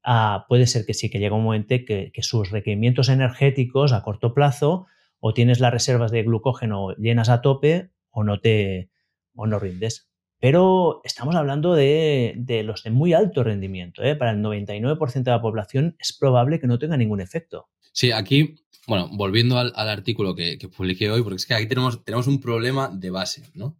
[0.03, 4.35] ah, puede ser que sí, que llega un momento que, sus requerimientos energéticos a corto
[4.35, 4.87] plazo
[5.21, 8.91] o tienes las reservas de glucógeno llenas a tope o no te
[9.35, 10.11] o no rindes.
[10.41, 14.03] Pero estamos hablando de, de los de muy alto rendimiento.
[14.03, 14.15] ¿eh?
[14.15, 17.69] Para el 99% de la población es probable que no tenga ningún efecto.
[17.95, 22.27] Sí, aquí bueno, volviendo al, artículo que, publiqué hoy, porque es que aquí tenemos, tenemos
[22.27, 23.79] un problema de base, ¿no?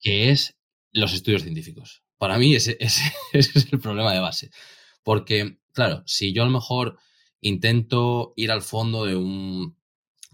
[0.00, 0.56] Que es
[0.92, 2.02] los estudios científicos.
[2.18, 3.00] Para mí ese, es
[3.70, 4.50] el problema de base.
[5.02, 6.98] Porque, claro, si yo a lo mejor
[7.40, 9.76] intento ir al fondo de un,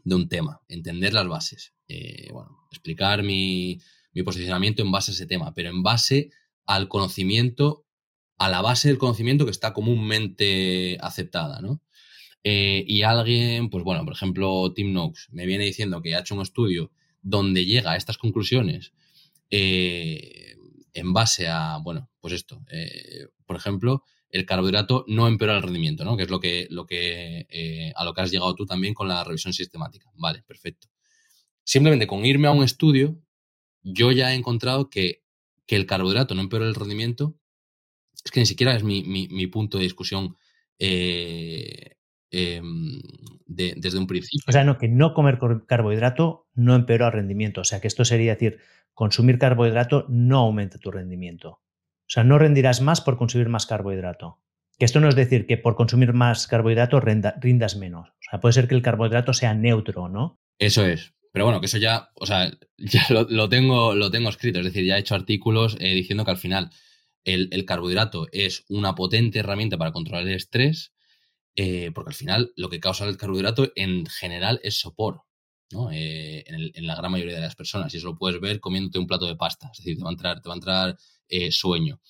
[0.05, 3.81] de un tema, entender las bases, eh, bueno, explicar mi,
[4.13, 6.31] mi, posicionamiento en base a ese tema, pero en base
[6.65, 7.85] al conocimiento,
[8.39, 11.81] a la base del conocimiento que está comúnmente aceptada, ¿no?
[12.49, 16.37] Eh, y alguien, pues bueno, por ejemplo, Tim Noakes me viene diciendo que ha hecho
[16.37, 18.93] un estudio donde llega a estas conclusiones
[19.51, 20.55] eh,
[20.95, 26.05] en base a, bueno, pues esto, eh, por ejemplo, el carbohidrato no empeora el rendimiento,
[26.05, 26.17] ¿no?
[26.17, 29.25] Que es lo que, lo que a lo que has llegado tú también con la
[29.25, 30.09] revisión sistemática.
[30.15, 30.87] Vale, perfecto.
[31.65, 33.21] Simplemente con irme a un estudio,
[33.83, 35.25] yo ya he encontrado que,
[35.67, 37.37] que el carbohidrato no empeora el rendimiento.
[38.25, 40.37] Es que ni siquiera es mi, mi, punto de discusión
[40.79, 41.96] eh,
[42.37, 43.01] em,
[43.47, 44.45] desde un principio.
[44.49, 47.63] O sea, no, que no comer carbohidrato no empeora el rendimiento.
[47.63, 48.59] O sea, que esto sería decir,
[48.95, 51.51] consumir carbohidrato no aumenta tu rendimiento.
[51.51, 54.41] O sea, no rendirás más por consumir más carbohidrato.
[54.79, 58.09] Que esto no es decir que por consumir más carbohidrato rindas menos.
[58.09, 60.39] O sea, puede ser que el carbohidrato sea neutro, ¿no?
[60.59, 61.15] Eso es.
[61.33, 64.85] Pero bueno, que eso ya, o sea, ya lo, tengo, lo tengo escrito, es decir,
[64.85, 66.71] ya he hecho artículos eh, diciendo que al final
[67.25, 70.95] el, carbohidrato es una potente herramienta para controlar el estrés,
[71.57, 75.23] eh, porque al final lo que causa el carbohidrato en general es sopor,
[75.73, 75.91] ¿no?
[75.91, 79.07] Eh, en, la gran mayoría de las personas, y eso lo puedes ver comiéndote un
[79.07, 80.97] plato de pasta, es decir, te va a entrar, te va a entrar
[81.51, 82.01] sueño.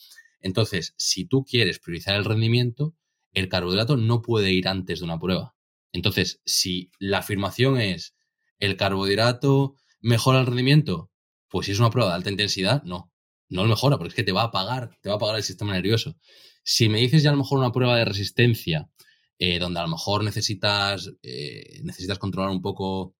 [0.40, 2.94] Entonces, si tú quieres priorizar el rendimiento,
[3.32, 5.54] el carbohidrato no puede ir antes de una prueba.
[5.92, 8.16] Entonces, si la afirmación es
[8.58, 11.10] ¿El carbohidrato mejora el rendimiento?
[11.48, 13.12] Pues si es una prueba de alta intensidad, no.
[13.48, 15.42] No lo mejora, porque es que te va a apagar, te va a apagar el
[15.42, 16.16] sistema nervioso.
[16.64, 18.90] Si me dices ya a lo mejor una prueba de resistencia,
[19.38, 23.14] eh, donde a lo mejor necesitas, eh, necesitas controlar un poco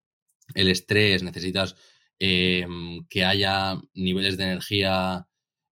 [0.54, 1.76] el estrés, necesitas
[2.18, 5.28] em, que haya niveles de energía,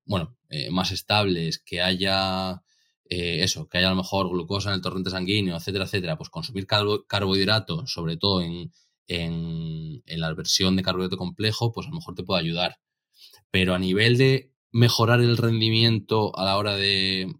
[0.05, 2.61] bueno, eh, más estables, que haya
[3.15, 6.65] eso, que haya a lo mejor glucosa en el torrente sanguíneo, etcétera, etcétera, pues consumir
[6.65, 8.71] carbohidratos, sobre todo en,
[9.07, 12.77] en, la versión de carbohidrato complejo, pues a lo mejor te puede ayudar.
[13.51, 17.31] Pero a nivel de mejorar el rendimiento a la hora de,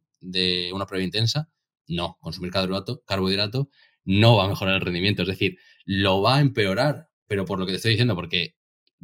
[0.74, 1.50] una prueba intensa,
[1.94, 2.18] no.
[2.22, 3.70] Consumir carbohidrato,
[4.06, 5.22] no va a mejorar el rendimiento.
[5.24, 8.56] Es decir, lo va a empeorar, pero por lo que te estoy diciendo, porque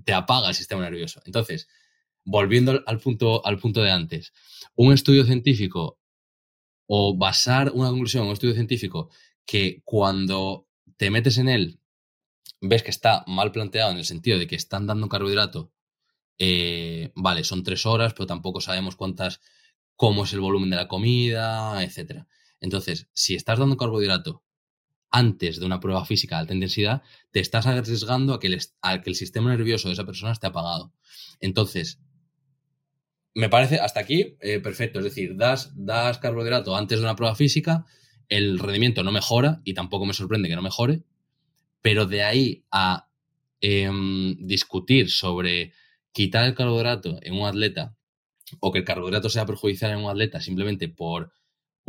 [0.04, 1.22] te apaga el sistema nervioso.
[1.26, 1.68] Entonces,
[2.26, 4.34] volviendo al punto, al punto de antes,
[4.76, 6.00] un estudio científico
[6.88, 9.10] o basar una conclusión en un estudio científico
[9.46, 10.68] que cuando
[10.98, 11.80] te metes en él
[12.62, 15.72] ves que está mal planteado en el sentido de que están dando carbohidrato,
[16.38, 19.42] eh, vale, son tres horas, pero tampoco sabemos cuántas,
[19.96, 22.26] cómo es el volumen de la comida, etc.
[22.62, 24.44] Entonces, si estás dando carbohidrato
[25.12, 27.02] antes de una prueba física de alta intensidad,
[27.32, 30.94] te estás arriesgando a que el, sistema nervioso de esa persona esté apagado.
[31.40, 32.00] Entonces,
[33.34, 35.00] me parece hasta aquí eh, perfecto.
[35.00, 37.86] Es decir, das, das carbohidrato antes de una prueba física,
[38.28, 41.04] el rendimiento no mejora y tampoco me sorprende que no mejore,
[41.82, 43.10] pero de ahí a
[43.62, 45.74] em, discutir sobre
[46.12, 47.96] quitar el carbohidrato en un atleta
[48.60, 51.32] o que el carbohidrato sea perjudicial en un atleta simplemente por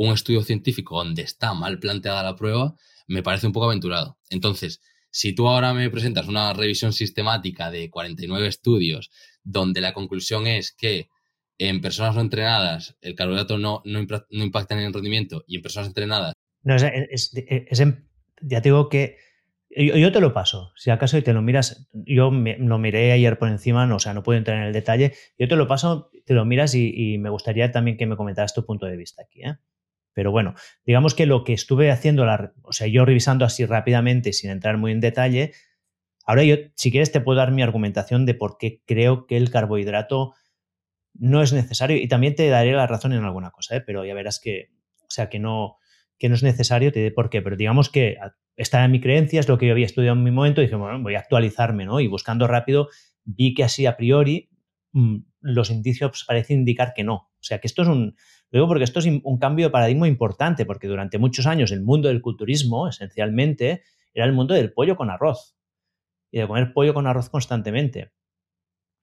[0.06, 2.74] un estudio científico donde está mal planteada la prueba,
[3.06, 4.16] me parece un poco aventurado.
[4.30, 4.80] Entonces,
[5.10, 9.10] si tú ahora me presentas una revisión sistemática de 49 estudios
[9.44, 11.08] donde la conclusión es que
[11.58, 15.88] en personas no entrenadas el carbohidrato no, no, impacta en el rendimiento y en personas
[15.88, 16.32] entrenadas...
[16.62, 17.32] No, es,
[18.40, 19.18] ya digo que
[19.68, 23.48] yo, te lo paso, si acaso y te lo miras, yo lo miré ayer por
[23.48, 26.32] encima, no, o sea, no puedo entrar en el detalle, yo te lo paso, te
[26.32, 29.42] lo miras y, me gustaría también que me comentaras tu punto de vista aquí.
[29.42, 29.56] ¿eh?
[30.12, 30.54] Pero bueno,
[30.84, 34.76] digamos que lo que estuve haciendo, la, o sea, yo revisando así rápidamente, sin entrar
[34.76, 35.52] muy en detalle,
[36.24, 39.50] ahora yo, si quieres, te puedo dar mi argumentación de por qué creo que el
[39.50, 40.34] carbohidrato
[41.14, 43.80] no es necesario y también te daré la razón en alguna cosa, ¿eh?
[43.80, 44.70] pero ya verás que,
[45.02, 45.78] o sea, que no,
[46.18, 48.16] que no es necesario, te diré por qué, pero digamos que
[48.56, 50.76] esta en mi creencia, es lo que yo había estudiado en mi momento, y dije,
[50.76, 51.98] bueno, voy a actualizarme, ¿no?
[51.98, 52.88] Y buscando rápido,
[53.24, 54.50] vi que así a priori
[54.92, 57.14] mm, los indicios parecen indicar que no.
[57.14, 58.16] O sea, que esto es un,
[58.50, 61.82] lo digo porque esto es un cambio de paradigma importante, porque durante muchos años el
[61.82, 63.82] mundo del culturismo, esencialmente,
[64.12, 65.56] era el mundo del pollo con arroz
[66.30, 68.12] y de comer pollo con arroz constantemente.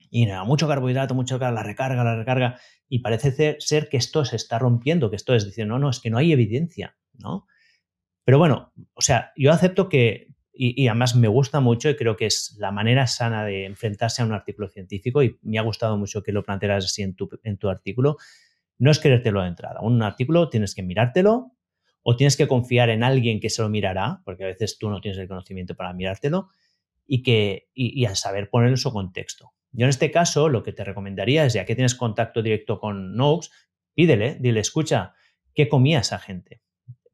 [0.09, 2.59] Y nada, mucho carbohidrato, mucho la recarga, la recarga.
[2.87, 5.99] Y parece ser que esto se está rompiendo, que esto es decir, no, no, es
[5.99, 7.45] que no hay evidencia, ¿no?
[8.23, 12.25] Pero bueno, o sea, yo acepto que, y, además me gusta mucho y creo que
[12.25, 16.23] es la manera sana de enfrentarse a un artículo científico y me ha gustado mucho
[16.23, 18.17] que lo plantearas así en tu, en tu artículo,
[18.79, 19.81] no es querértelo de entrada.
[19.81, 21.51] Un artículo tienes que mirártelo
[22.03, 25.01] o tienes que confiar en alguien que se lo mirará, porque a veces tú no
[25.01, 26.49] tienes el conocimiento para mirártelo,
[27.05, 29.53] y, que, y, a saber poner en su contexto.
[29.71, 33.15] Yo en este caso lo que te recomendaría es, ya que tienes contacto directo con
[33.15, 33.49] Noakes,
[33.93, 35.13] pídele, dile, escucha,
[35.53, 36.61] ¿qué comía esa gente?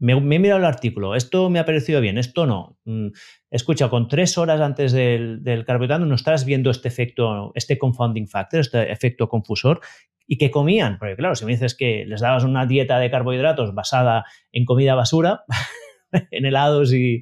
[0.03, 2.78] me, he mirado el artículo, esto me ha parecido bien, esto no.
[2.84, 3.07] Mm,
[3.49, 8.59] escucha, con tres horas antes del, del no estás viendo este efecto, este confounding factor,
[8.59, 9.80] este efecto confusor
[10.28, 10.97] ¿Y qué comían?
[10.99, 14.95] Porque claro, si me dices que les dabas una dieta de carbohidratos basada en comida
[14.95, 15.43] basura,
[16.32, 17.21] en helados y...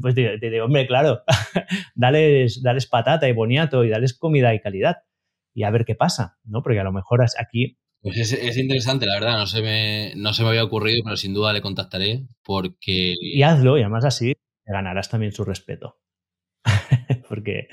[0.00, 1.22] Pues te, digo, hombre, claro,
[1.94, 4.98] dales, dales patata y boniato y dales comida y calidad
[5.54, 6.62] y a ver qué pasa, ¿no?
[6.62, 7.78] Porque a lo mejor aquí...
[8.00, 11.34] Pues es, interesante, la verdad, no se, me, no se me había ocurrido, pero sin
[11.34, 13.14] duda le contactaré porque...
[13.20, 14.34] Y hazlo, y además así
[14.64, 15.98] ganarás también su respeto.
[17.28, 17.68] porque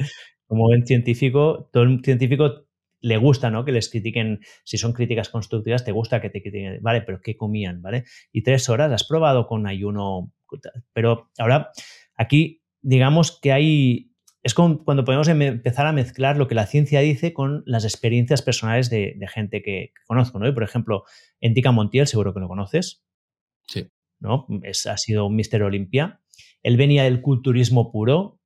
[0.48, 2.66] como buen científico, todo el científico
[3.06, 3.66] le gusta, ¿no?
[3.66, 7.38] Que les critiquen, si son críticas constructivas, te gusta que te critiquen, vale, pero ¿qué
[7.38, 8.06] comían, vale?
[8.32, 10.34] Y tres horas, has probado con ayuno,
[10.92, 11.70] pero ahora
[12.16, 16.66] aquí digamos que hay, es como cuando podemos em, empezar a mezclar lo que la
[16.66, 20.52] ciencia dice con las experiencias personales de, gente que, conozco, ¿no?
[20.52, 21.04] por ejemplo,
[21.40, 23.06] Entica Montiel, seguro que lo conoces.
[23.68, 23.88] Sí.
[24.20, 24.48] ¿no?
[24.64, 26.22] Es, ha sido un Mister Olimpia.
[26.64, 28.40] Él venía del culturismo puro,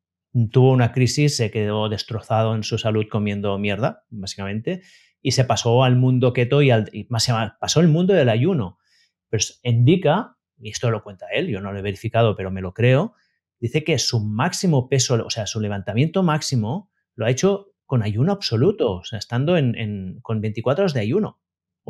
[0.52, 4.82] tuvo una crisis, se quedó destrozado en su salud comiendo mierda, básicamente,
[5.22, 8.78] y se pasó al mundo keto y, al, más pasó el mundo del ayuno.
[9.30, 12.74] Pero indica, y esto lo cuenta él, yo no lo he verificado, pero me lo
[12.74, 13.14] creo,
[13.60, 18.32] dice que su máximo peso, o sea, su levantamiento máximo, lo ha hecho con ayuno
[18.32, 21.40] absoluto, o sea, estando en, con 24 horas de ayuno.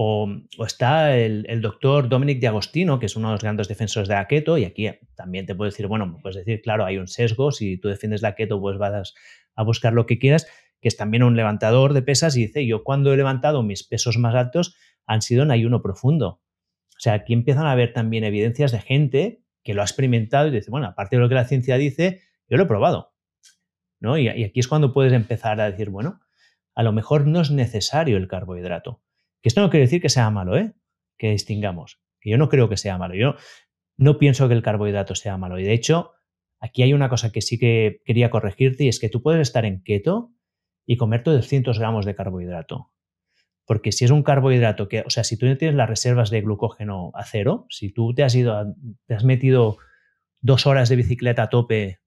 [0.01, 0.29] O,
[0.65, 4.29] está el, doctor Dominic de Agostino, que es uno de los grandes defensores de la
[4.57, 7.89] y aquí también te puedo decir, bueno, puedes decir, claro, hay un sesgo, si tú
[7.89, 9.13] defiendes la keto, pues vas
[9.55, 10.47] a buscar lo que quieras,
[10.79, 14.17] que es también un levantador de pesas y dice, yo cuando he levantado mis pesos
[14.17, 14.73] más altos
[15.05, 16.41] han sido en ayuno profundo.
[16.95, 20.51] O sea, aquí empiezan a haber también evidencias de gente que lo ha experimentado y
[20.51, 23.15] dice, bueno, aparte de lo que la ciencia dice, yo lo he probado.
[23.99, 24.17] ¿no?
[24.17, 26.21] Y aquí es cuando puedes empezar a decir, bueno,
[26.73, 29.01] a lo mejor no es necesario el carbohidrato
[29.41, 30.73] que esto no quiere decir que sea malo, ¿eh?
[31.17, 31.99] Que distingamos.
[32.19, 33.15] Que yo no creo que sea malo.
[33.15, 33.35] Yo
[33.97, 35.59] no pienso que el carbohidrato sea malo.
[35.59, 36.13] Y de hecho,
[36.59, 39.65] aquí hay una cosa que sí que quería corregirte y es que tú puedes estar
[39.65, 40.33] en keto
[40.85, 42.91] y comerte 200 gramos de carbohidrato.
[43.65, 46.41] Porque si es un carbohidrato que, o sea, si tú no tienes las reservas de
[46.41, 48.73] glucógeno a cero, si tú te has ido,
[49.05, 49.77] te has metido
[50.41, 51.99] dos horas de bicicleta a tope,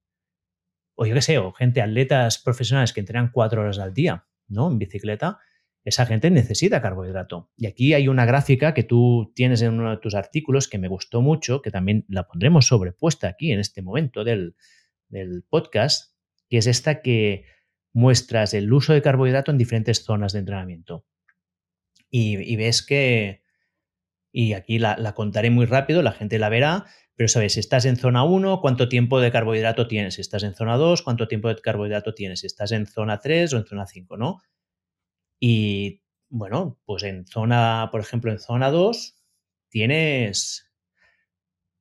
[0.97, 4.69] o yo qué sé, o gente, atletas profesionales que entrenan cuatro horas al día, ¿no?
[4.71, 5.39] En bicicleta,
[5.85, 7.51] esa gente necesita carbohidrato.
[7.57, 10.89] Y aquí hay una gráfica que tú tienes en uno de tus artículos que me
[10.89, 14.55] gustó mucho, que también la pondremos sobrepuesta aquí en este momento del,
[15.51, 16.15] podcast,
[16.49, 17.45] que es esta que
[17.93, 21.05] muestras el uso de carbohidrato en diferentes zonas de entrenamiento.
[22.09, 23.43] Y, ves que,
[24.31, 27.85] y aquí la, la, contaré muy rápido, la gente la verá, pero sabes, si estás
[27.85, 30.15] en zona 1, ¿cuánto tiempo de carbohidrato tienes?
[30.15, 32.41] Si estás en zona 2, ¿cuánto tiempo de carbohidrato tienes?
[32.41, 34.41] Si estás en zona 3 o en zona 5, ¿no?
[35.45, 39.17] Y bueno, pues en zona, por ejemplo, en zona 2
[39.71, 40.73] tienes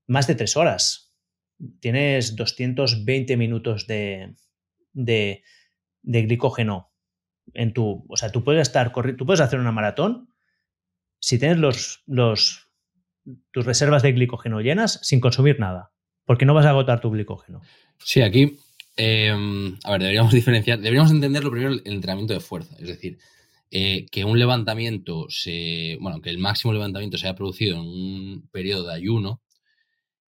[0.07, 1.13] más de tres horas.
[1.79, 4.33] Tienes 220 minutos de,
[4.93, 5.43] de,
[6.01, 6.91] glicógeno
[7.53, 8.03] en tu.
[8.09, 10.33] O sea, tú puedes estar tú puedes hacer una maratón
[11.19, 12.67] si tienes los, los,
[13.51, 15.91] tus reservas de glicógeno llenas sin consumir nada,
[16.25, 17.61] porque no vas a agotar tu glicógeno.
[18.03, 18.57] Sí, aquí,
[18.97, 23.19] em, a ver, deberíamos diferenciar, deberíamos entender lo primero el entrenamiento de fuerza, es decir,
[23.73, 25.97] eh, que un levantamiento se.
[26.01, 29.41] Bueno, que el máximo levantamiento se haya producido en un periodo de ayuno,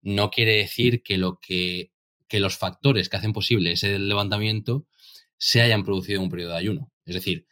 [0.04, 1.92] no quiere decir que lo que,
[2.28, 4.86] que los factores que hacen posible ese levantamiento
[5.38, 6.92] se hayan producido en un periodo de ayuno.
[7.04, 7.48] Es decir,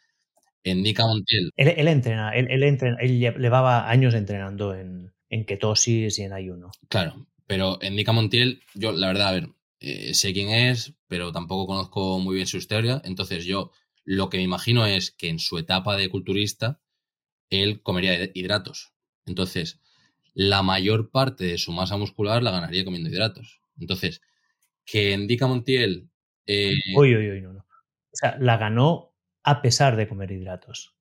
[0.62, 1.50] en Nica Montiel.
[1.56, 6.70] Él, entrena, él, él, llevaba años entrenando en, en, ketosis y en ayuno.
[6.88, 9.48] Claro, pero en Nica Montiel, yo la verdad, a ver,
[9.80, 13.02] eh, sé quién es, pero tampoco conozco muy bien su historia.
[13.04, 13.72] Entonces yo
[14.04, 16.80] lo que me imagino es que en su etapa de culturista,
[17.50, 18.92] él comería hidratos.
[19.26, 19.80] Entonces,
[20.34, 23.60] la mayor parte de su masa muscular la ganaría comiendo hidratos.
[23.78, 24.20] Entonces,
[24.84, 26.10] que en Dica Montiel.
[26.46, 27.60] Eh, uy, uy, no, no.
[27.60, 30.96] O sea, la ganó a pesar de comer hidratos.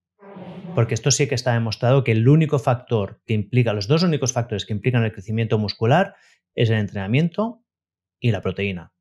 [0.75, 4.33] Porque esto sí que está demostrado que el único factor que implica, los dos únicos
[4.33, 6.15] factores que implican el crecimiento muscular
[6.55, 7.63] es el entrenamiento
[8.19, 8.93] y la proteína.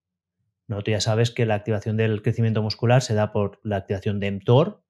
[0.68, 0.82] ¿No?
[0.82, 4.30] Tú ya sabes que la activación del crecimiento muscular se da por la activación de
[4.30, 4.84] mTOR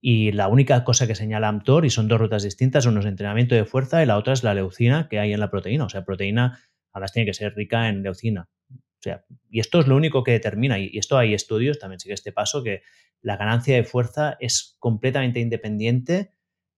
[0.00, 3.54] y la única cosa que señala mTOR, y son dos rutas distintas, uno es entrenamiento
[3.54, 5.86] de fuerza y la otra es la leucina que hay en la proteína.
[5.86, 6.60] O sea, proteína
[6.92, 8.48] además tiene que ser rica en leucina.
[8.70, 12.14] O sea, y esto es lo único que determina, y esto hay estudios, también sigue
[12.14, 12.82] este paso, que
[13.22, 16.32] la ganancia de fuerza es completamente independiente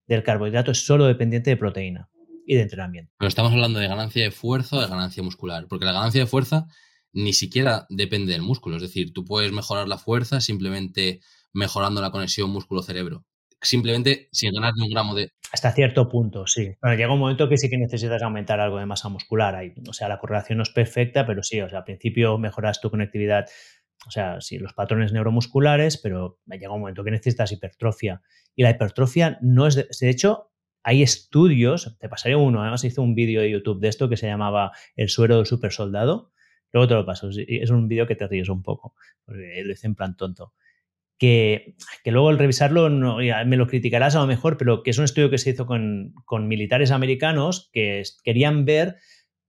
[0.06, 2.10] del carbohidrato, es solo dependiente de proteína
[2.46, 3.12] y de entrenamiento.
[3.18, 6.26] Pero estamos hablando de ganancia de fuerza o de ganancia muscular, porque la ganancia de
[6.26, 6.66] fuerza
[7.12, 8.76] ni siquiera depende del músculo.
[8.76, 11.20] Es decir, tú puedes mejorar la fuerza simplemente
[11.52, 13.24] mejorando la conexión músculo-cerebro.
[13.62, 15.32] Simplemente sin ganar ni un gramo de.
[15.52, 16.70] Hasta cierto punto, sí.
[16.80, 19.54] Bueno, llega un momento que sí que necesitas aumentar algo de masa muscular.
[19.54, 19.74] Ahí.
[19.86, 22.90] O sea, la correlación no es perfecta, pero sí, o sea, al principio mejoras tu
[22.90, 23.46] conectividad
[24.06, 28.22] o sea, sí, los patrones neuromusculares, pero llega un momento que necesitas hipertrofia.
[28.56, 30.50] Y la hipertrofia no es, de, de hecho,
[30.82, 34.26] hay estudios, te pasaré uno, además hice un vídeo de YouTube de esto que se
[34.26, 36.32] llamaba El suero del supersoldado,
[36.72, 38.94] luego te lo paso, es un vídeo que te ríes un poco,
[39.24, 40.52] porque lo hice en plan tonto.
[41.18, 44.98] Que, que luego al revisarlo no, me lo criticarás a lo mejor, pero que es
[44.98, 48.96] un estudio que se hizo con, con militares americanos que querían ver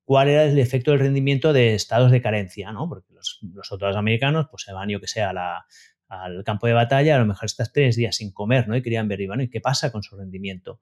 [0.03, 2.89] cuál era el efecto del rendimiento de estados de carencia, ¿no?
[2.89, 5.65] Porque los, los soldados americanos pues se van, yo que sé, a la,
[6.09, 8.75] al campo de batalla, a lo mejor estás tres días sin comer, ¿no?
[8.75, 10.81] Y querían ver, y, bueno, ¿y qué pasa con su rendimiento?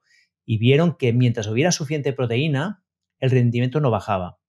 [0.50, 2.82] y vieron que mientras hubiera suficiente proteína,
[3.20, 4.39] el rendimiento no bajaba.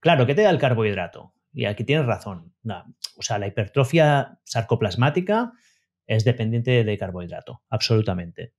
[0.00, 1.34] Claro, ¿qué te da el carbohidrato?
[1.52, 2.54] Y aquí tienes razón.
[2.64, 5.52] o sea, la hipertrofia sarcoplasmática
[6.06, 8.54] es dependiente de carbohidrato, absolutamente.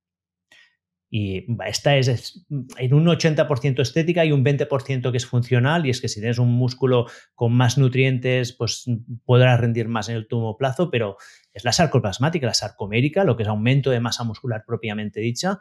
[1.11, 2.45] Y esta es,
[2.77, 6.37] en un 80% estética y un 20% que es funcional, y es que si tienes
[6.37, 8.85] un músculo con más nutrientes, pues
[9.25, 11.17] podrás rendir más en el último plazo, pero
[11.51, 15.59] es la sarcoplasmática, la sarcomérica, lo que es aumento de masa muscular propiamente dicha,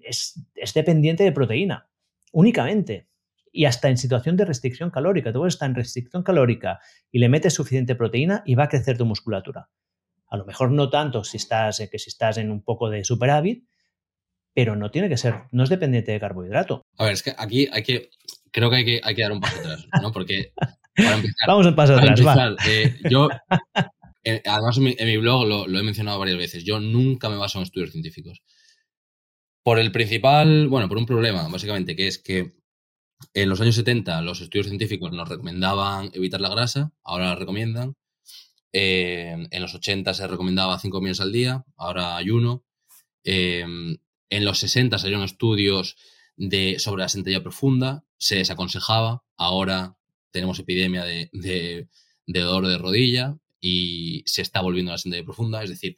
[0.00, 0.42] es,
[0.74, 1.90] dependiente de proteína,
[2.32, 3.08] únicamente.
[3.58, 5.32] Y hasta en situación de restricción calórica.
[5.32, 6.78] Tú estar en restricción calórica
[7.10, 9.68] y le metes suficiente proteína y va a crecer tu musculatura.
[10.28, 13.66] A lo mejor no tanto si estás, que si estás en un poco de superávit,
[14.54, 16.82] pero no tiene que ser, no es dependiente de carbohidrato.
[16.98, 18.10] A ver, es que aquí hay que,
[18.52, 20.12] creo que hay que, hay que dar un paso atrás, ¿no?
[20.12, 20.52] Porque
[21.48, 22.20] Vamos un paso atrás,
[22.68, 23.28] eh, yo,
[24.44, 27.64] además en mi, blog lo, lo, he mencionado varias veces, yo nunca me baso en
[27.64, 28.40] estudios científicos.
[29.64, 32.57] Por el principal, bueno, por un problema, básicamente, que es que
[33.34, 37.96] en los años 70 los estudios científicos nos recomendaban evitar la grasa, ahora la recomiendan.
[38.72, 42.64] Eh, en los 80 se recomendaba 5 millones al día, ahora hay uno.
[43.24, 43.64] Eh,
[44.30, 45.96] en los 60 salieron estudios
[46.36, 49.96] de, sobre la sentilla profunda, se desaconsejaba, ahora
[50.30, 55.62] tenemos epidemia de, de, dolor de rodilla y se está volviendo a la sentilla profunda,
[55.62, 55.96] es decir,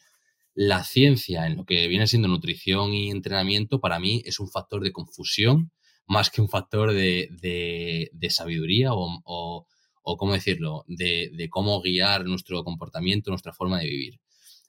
[0.54, 4.82] la ciencia en lo que viene siendo nutrición y entrenamiento para mí es un factor
[4.82, 5.72] de confusión
[6.10, 9.66] más que un factor de, sabiduría o,
[10.02, 14.20] ¿cómo decirlo?, de, cómo guiar nuestro comportamiento, nuestra forma de vivir.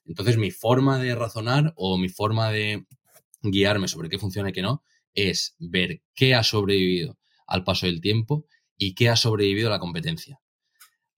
[0.06, 2.86] Entonces, mi forma de razonar o mi forma de
[3.42, 4.84] guiarme sobre qué funciona y qué no
[5.14, 7.18] es ver qué ha sobrevivido
[7.48, 8.46] al paso del tiempo
[8.78, 10.40] y qué ha sobrevivido a la competencia.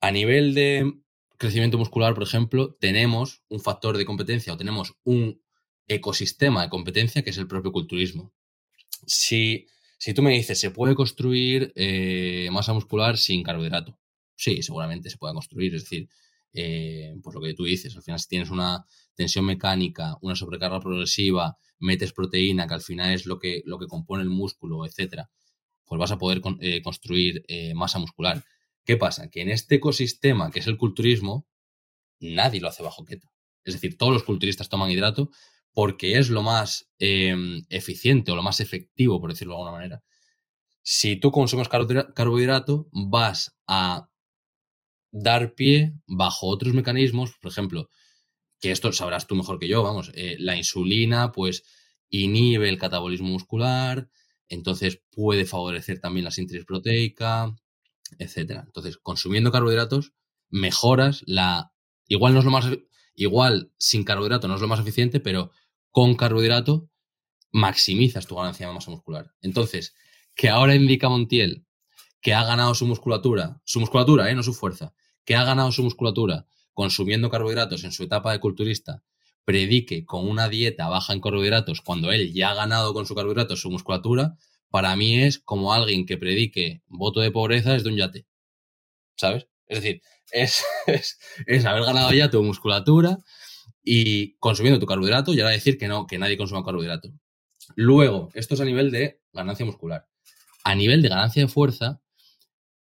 [0.01, 0.91] A nivel de
[1.37, 5.43] crecimiento muscular, por ejemplo, tenemos un factor de competencia o tenemos un
[5.87, 8.33] ecosistema de competencia que es el propio culturismo.
[9.07, 9.67] Si,
[9.99, 13.99] si tú me dices, ¿se puede construir eh, masa muscular sin carbohidrato?
[14.37, 15.75] Sí, seguramente se puede construir.
[15.75, 16.09] Es decir,
[16.53, 18.85] eh, pues lo que tú dices, al final si tienes una
[19.15, 23.87] tensión mecánica, una sobrecarga progresiva, metes proteína, que al final es lo que, lo que
[23.87, 25.31] compone el músculo, etcétera,
[25.85, 28.45] pues vas a poder eh, construir masa muscular.
[28.85, 29.31] ¿Qué pasa?
[29.31, 31.47] Que en este ecosistema que es el culturismo,
[32.21, 33.29] nadie lo hace bajo keto.
[33.65, 35.31] Es decir, todos los culturistas toman hidrato
[35.75, 40.03] porque es lo más em, eficiente o lo más efectivo, por decirlo de alguna manera.
[40.83, 44.09] Si tú consumes carbohidrato, vas a
[45.11, 47.89] dar pie bajo otros mecanismos, por ejemplo,
[48.61, 51.65] que esto sabrás tú mejor que yo, vamos, eh, la insulina pues
[52.09, 54.09] inhibe el catabolismo muscular,
[54.49, 57.55] entonces puede favorecer también la síntesis proteica,
[58.19, 58.63] etcétera.
[58.67, 60.13] Entonces, consumiendo carbohidratos,
[60.49, 61.73] mejoras la.
[62.07, 62.67] Igual no es lo más.
[63.15, 65.51] Igual sin carbohidrato no es lo más eficiente, pero
[65.95, 66.91] con carbohidrato
[67.53, 69.31] maximizas tu ganancia de masa muscular.
[69.43, 69.95] Entonces,
[70.35, 71.67] que ahora indica Montiel
[72.21, 74.35] que ha ganado su musculatura, su musculatura, ¿eh?
[74.35, 74.93] no su fuerza,
[75.25, 79.05] que ha ganado su musculatura consumiendo carbohidratos en su etapa de culturista,
[79.45, 83.61] predique con una dieta baja en carbohidratos cuando él ya ha ganado con su carbohidratos
[83.61, 84.37] su musculatura,
[84.71, 88.27] para mí es como alguien que predique voto de pobreza desde un yate.
[89.17, 89.47] ¿Sabes?
[89.69, 90.65] Es decir, es,
[91.47, 93.19] es, haber ganado ya tu musculatura
[93.85, 97.13] y consumiendo tu carbohidrato y ahora decir que no, que nadie consuma carbohidrato.
[97.77, 100.09] Luego, esto es a nivel de ganancia muscular.
[100.65, 102.01] A nivel de ganancia de fuerza,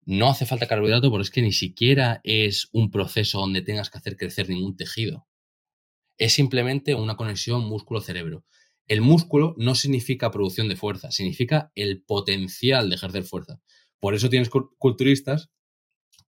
[0.07, 3.99] no hace falta carbohidrato porque es que ni siquiera es un proceso donde tengas que
[3.99, 5.26] hacer crecer ningún tejido.
[6.16, 8.44] Es simplemente una conexión músculo-cerebro.
[8.86, 13.61] El músculo no significa producción de fuerza, significa el potencial de ejercer fuerza.
[13.99, 15.51] Por eso tienes culturistas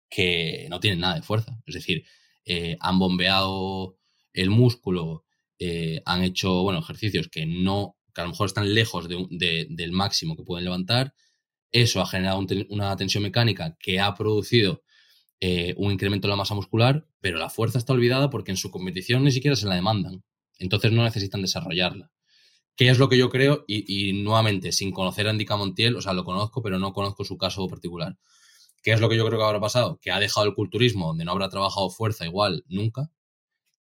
[0.09, 1.61] que no tienen nada de fuerza.
[1.65, 2.05] Es decir,
[2.45, 3.97] eh, han bombeado
[4.35, 5.25] el músculo,
[5.59, 10.35] eh, han hecho bueno, ejercicios que no, que a lo mejor están lejos del máximo
[10.35, 11.13] que pueden levantar.
[11.71, 14.83] Eso ha generado una tensión mecánica que ha producido
[15.41, 18.71] eh, un incremento de la masa muscular, pero la fuerza está olvidada porque en su
[18.71, 20.23] competición ni siquiera se la demandan.
[20.59, 22.11] Entonces no necesitan desarrollarla.
[22.77, 23.63] ¿Qué es lo que yo creo?
[23.67, 27.37] Y, nuevamente, sin conocer a Andy Montiel, o sea, lo conozco, pero no conozco su
[27.37, 28.17] caso particular.
[28.83, 29.97] ¿Qué es lo que yo creo que habrá pasado?
[30.01, 33.09] Que ha dejado el culturismo, donde no habrá trabajado fuerza igual nunca,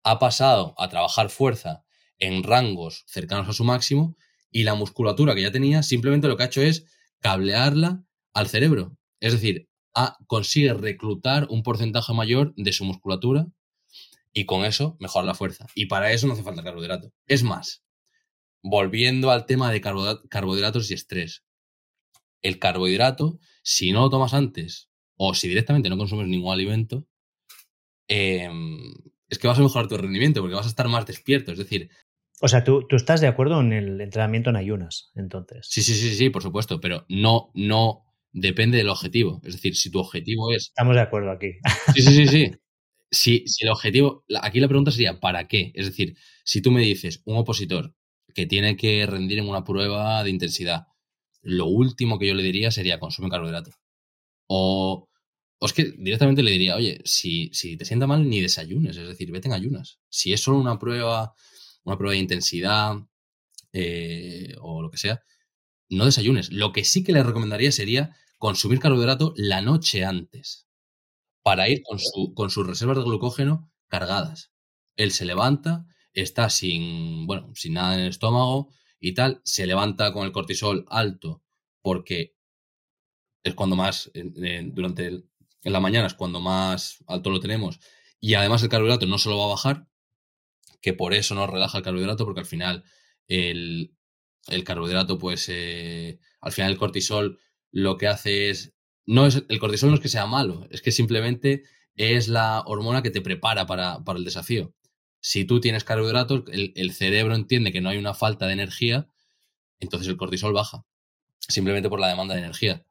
[0.03, 1.83] ha pasado a trabajar fuerza
[2.17, 4.15] en rangos cercanos a su máximo
[4.51, 6.85] y la musculatura que ya tenía simplemente lo que ha hecho es
[7.19, 8.97] cablearla al cerebro.
[9.19, 9.69] Es decir,
[10.27, 13.47] consigue reclutar un porcentaje mayor de su musculatura
[14.33, 15.67] y con eso mejorar la fuerza.
[15.75, 17.11] Y para eso no hace falta carbohidrato.
[17.27, 17.83] Es más,
[18.61, 21.43] volviendo al tema de carbohidratos y estrés.
[22.41, 27.05] El carbohidrato, si no lo tomas antes o si directamente no consumes ningún alimento,
[28.07, 28.91] em,
[29.31, 31.53] es que vas a mejorar tu rendimiento porque vas a estar más despierto.
[31.53, 31.89] Es decir,
[32.41, 35.65] o sea, ¿tú, tú, estás de acuerdo en el entrenamiento en ayunas, entonces.
[35.69, 38.03] Sí, sí, sí, sí, por supuesto, pero no, no
[38.33, 39.41] depende del objetivo.
[39.43, 40.67] Es decir, si tu objetivo es.
[40.67, 41.53] Estamos de acuerdo aquí.
[41.95, 42.51] Sí, sí, sí, sí.
[43.13, 44.23] Si, si el objetivo.
[44.41, 45.73] Aquí la pregunta sería, ¿para qué?
[45.75, 46.15] Es decir,
[46.45, 47.93] si tú me dices un opositor
[48.33, 50.87] que tiene que rendir en una prueba de intensidad,
[51.41, 53.71] lo último que yo le diría sería consume carbohidrato.
[54.47, 55.09] O,
[55.61, 59.07] o es que directamente le diría, oye, si, si te sienta mal, ni desayunes, es
[59.07, 59.99] decir, vete en ayunas.
[60.09, 61.35] Si es solo una prueba
[61.83, 62.95] una prueba de intensidad
[63.73, 65.23] eh, o lo que sea,
[65.89, 66.51] no desayunes.
[66.51, 70.67] Lo que sí que le recomendaría sería consumir carbohidrato la noche antes
[71.43, 74.51] para ir con, su, con sus reservas de glucógeno cargadas.
[74.95, 80.13] Él se levanta, está sin, bueno, sin nada en el estómago y tal, se levanta
[80.13, 81.43] con el cortisol alto
[81.81, 82.35] porque
[83.43, 85.23] es cuando más, durante
[85.63, 87.79] en la mañana es cuando más alto lo tenemos
[88.19, 89.87] y además el carbohidrato no se lo va a bajar,
[90.81, 92.83] que por eso nos relaja el carbohidrato, porque al final
[93.27, 93.95] el,
[94.63, 97.39] carbohidrato, pues eh, al final el cortisol
[97.71, 98.73] lo que hace es,
[99.05, 101.63] no es, el cortisol no es que sea malo, es que simplemente
[101.95, 104.73] es la hormona que te prepara para, el desafío.
[105.19, 109.07] Si tú tienes carbohidratos, el, el, cerebro entiende que no hay una falta de energía,
[109.79, 110.85] entonces el cortisol baja,
[111.39, 112.85] simplemente por la demanda de energía.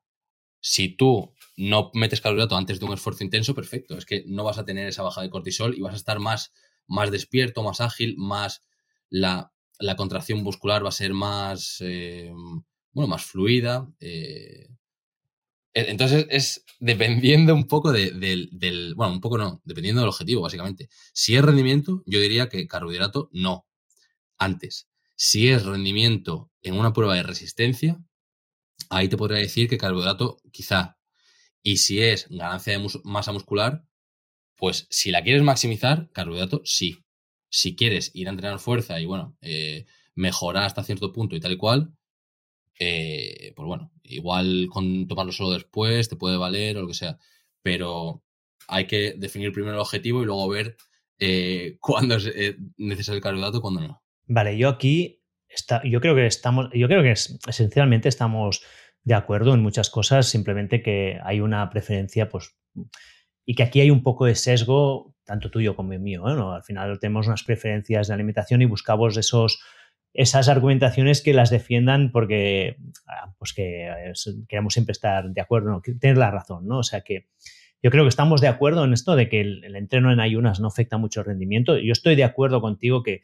[0.61, 4.59] Si tú no metes carbohidrato antes de un esfuerzo intenso, perfecto, es que no vas
[4.59, 6.53] a tener esa baja de cortisol y vas a estar más
[6.91, 8.65] más despierto, más ágil, más
[9.09, 9.53] la,
[9.97, 12.33] contracción muscular va a ser más, eh,
[12.93, 13.89] bueno, más fluida.
[14.01, 14.69] Eh.
[15.73, 20.89] Entonces es dependiendo un poco del, bueno, un poco no, dependiendo del objetivo, básicamente.
[21.13, 23.67] Si es rendimiento, yo diría que carbohidrato no,
[24.37, 24.89] antes.
[25.15, 28.03] Si es rendimiento en una prueba de resistencia,
[28.89, 30.99] ahí te podría decir que carbohidrato quizá.
[31.63, 33.85] Y si es ganancia de masa muscular,
[34.57, 36.99] pues si la quieres maximizar, carbohidrato, sí.
[37.49, 41.53] Si quieres ir a entrenar fuerza y bueno, eh, mejorar hasta cierto punto y tal
[41.53, 41.93] y cual,
[42.79, 47.19] eh, pues bueno, igual con tomarlo solo después te puede valer o lo que sea.
[47.63, 48.23] Pero
[48.69, 50.77] hay que definir primero el objetivo y luego ver
[51.19, 54.03] eh, cuándo es necesario el carbohidrato y cuándo no.
[54.27, 58.63] Vale, yo aquí está, yo creo que estamos, yo creo que esencialmente estamos
[59.05, 62.57] de acuerdo en muchas cosas, simplemente que hay una preferencia, pues
[63.45, 66.23] y que aquí hay un poco de sesgo, tanto tuyo como mío.
[66.25, 66.53] ¿no?
[66.53, 69.61] Al final tenemos unas preferencias de alimentación y buscamos esos,
[70.13, 72.77] esas argumentaciones que las defiendan porque
[73.09, 74.13] ah, pues que
[74.49, 75.83] queremos siempre estar de acuerdo, ¿no?
[75.99, 76.79] tener la razón, ¿no?
[76.79, 77.29] O sea que
[77.83, 80.61] yo creo que estamos de acuerdo en esto de que el, el, entreno en ayunas
[80.61, 81.79] no afecta mucho el rendimiento.
[81.79, 83.23] Yo estoy de acuerdo contigo que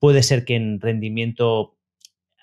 [0.00, 1.76] puede ser que en rendimiento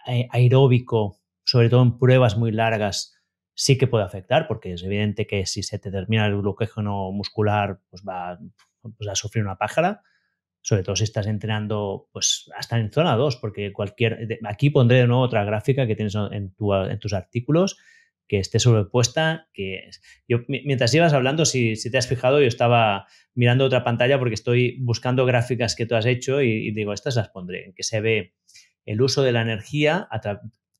[0.07, 1.18] eh, aeróbico,
[1.49, 3.19] sobre todo en pruebas muy largas,
[3.55, 7.79] sí que puede afectar, porque es evidente que si se te termina el glucógeno muscular,
[7.89, 8.37] pues va
[8.81, 10.03] pues a sufrir una pájara,
[10.61, 14.39] sobre todo si estás entrenando pues hasta en zona 2, porque cualquier...
[14.45, 17.79] Aquí pondré de nuevo otra gráfica que tienes en, en tus artículos,
[18.27, 19.89] que esté sobrepuesta, que
[20.27, 24.35] yo mientras ibas hablando, si, si, te has fijado, yo estaba mirando otra pantalla porque
[24.35, 28.35] estoy buscando gráficas que tú has hecho y, digo, estas las pondré, que se ve
[28.85, 30.07] el uso de la energía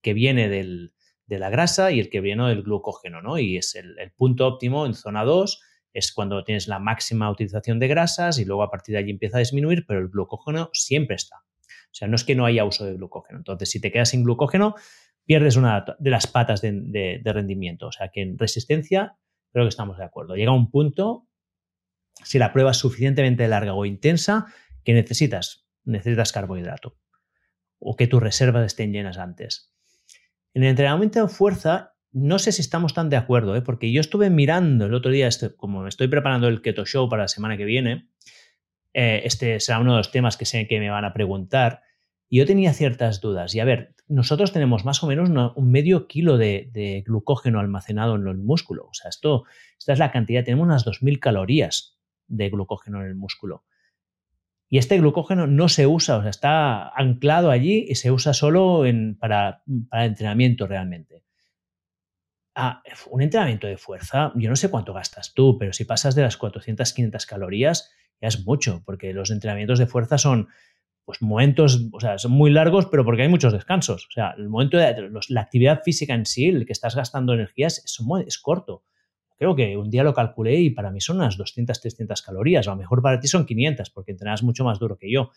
[0.02, 0.94] que viene del,
[1.30, 3.38] de la grasa y el que viene del glucógeno, ¿no?
[3.38, 5.62] Y es el, punto óptimo en zona 2,
[5.94, 9.38] es cuando tienes la máxima utilización de grasas y luego a partir de allí empieza
[9.38, 11.38] a disminuir, pero el glucógeno siempre está.
[11.38, 13.38] O sea, no es que no haya uso de glucógeno.
[13.38, 14.76] Entonces, si te quedas sin glucógeno,
[15.24, 17.88] pierdes una de las patas de, rendimiento.
[17.88, 19.16] O sea, que en resistencia
[19.52, 20.36] creo que estamos de acuerdo.
[20.36, 21.28] Llega un punto,
[22.24, 24.48] si la prueba es suficientemente larga o intensa,
[24.84, 26.98] que necesitas, necesitas carbohidrato
[27.78, 29.76] o que tus reservas estén llenas antes.
[30.54, 33.62] En el entrenamiento de fuerza, no sé si estamos tan de acuerdo, ¿eh?
[33.62, 37.24] porque yo estuve mirando el otro día, este, como estoy preparando el Keto Show para
[37.24, 38.10] la semana que viene,
[38.94, 41.84] eh, este será uno de los temas que sé que me van a preguntar,
[42.30, 43.56] y yo tenía ciertas dudas.
[43.56, 48.28] Y a ver, nosotros tenemos más o menos un medio kilo de, glucógeno almacenado en
[48.28, 48.86] el músculo.
[48.86, 49.46] O sea, esto,
[49.78, 51.98] esta es la cantidad, tenemos unas 2.000 calorías
[52.28, 53.66] de glucógeno en el músculo.
[54.70, 58.84] Y este glucógeno no se usa, o sea, está anclado allí y se usa solo
[59.20, 61.24] para, entrenamiento realmente.
[62.54, 66.22] Ah, un entrenamiento de fuerza, yo no sé cuánto gastas tú, pero si pasas de
[66.22, 67.92] las 400, 500 calorías,
[68.22, 70.50] ya es mucho, porque los entrenamientos de fuerza son
[71.04, 74.06] pues momentos, o sea, son muy largos, pero porque hay muchos descansos.
[74.06, 77.80] O sea, el momento de la actividad física en sí, el que estás gastando energías,
[77.84, 78.84] es, es corto.
[79.40, 82.68] Creo que un día lo calculé y para mí son unas 200, 300 calorías.
[82.68, 85.32] A lo mejor para ti son 500 porque entrenas mucho más duro que yo.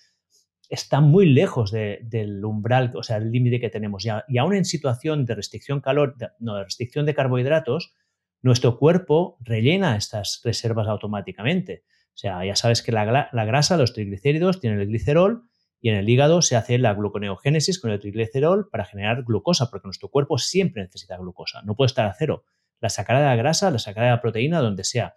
[0.69, 4.03] Está muy lejos del umbral, o sea, el límite que tenemos.
[4.03, 7.95] Ya, y aún en situación de restricción calor, no, de restricción de carbohidratos,
[8.43, 11.85] nuestro cuerpo rellena estas reservas automáticamente.
[12.09, 15.45] O sea, ya sabes que la, la grasa, los triglicéridos, tienen el glicerol
[15.81, 19.87] y en el hígado se hace la gluconeogénesis con el triglicerol para generar glucosa, porque
[19.87, 22.45] nuestro cuerpo siempre necesita glucosa, no puede estar a cero
[22.83, 25.15] la sacará de la grasa, la sacará de la proteína, donde sea.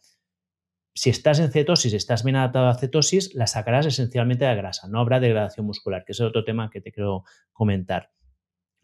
[0.94, 4.88] Si estás en cetosis, estás bien adaptado a cetosis, la sacarás esencialmente de la grasa.
[4.88, 8.12] No habrá degradación muscular, que es otro tema que te quiero comentar.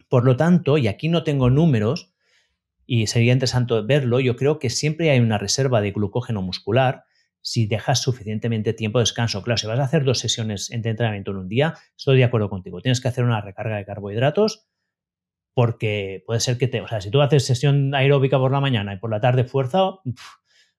[0.10, 2.14] Por lo tanto, y aquí no tengo números,
[2.86, 7.06] y sería interesante verlo, yo creo que siempre hay una reserva de glucógeno muscular
[7.40, 9.42] si dejas suficientemente tiempo de descanso.
[9.44, 12.50] Claro, si vas a hacer dos sesiones de entrenamiento en un día, estoy de acuerdo
[12.50, 12.82] contigo.
[12.82, 14.68] Tienes que hacer una recarga de carbohidratos
[15.54, 18.94] porque puede ser que te, o sea, si tú haces sesión aeróbica por la mañana
[18.94, 20.00] y por la tarde fuerza,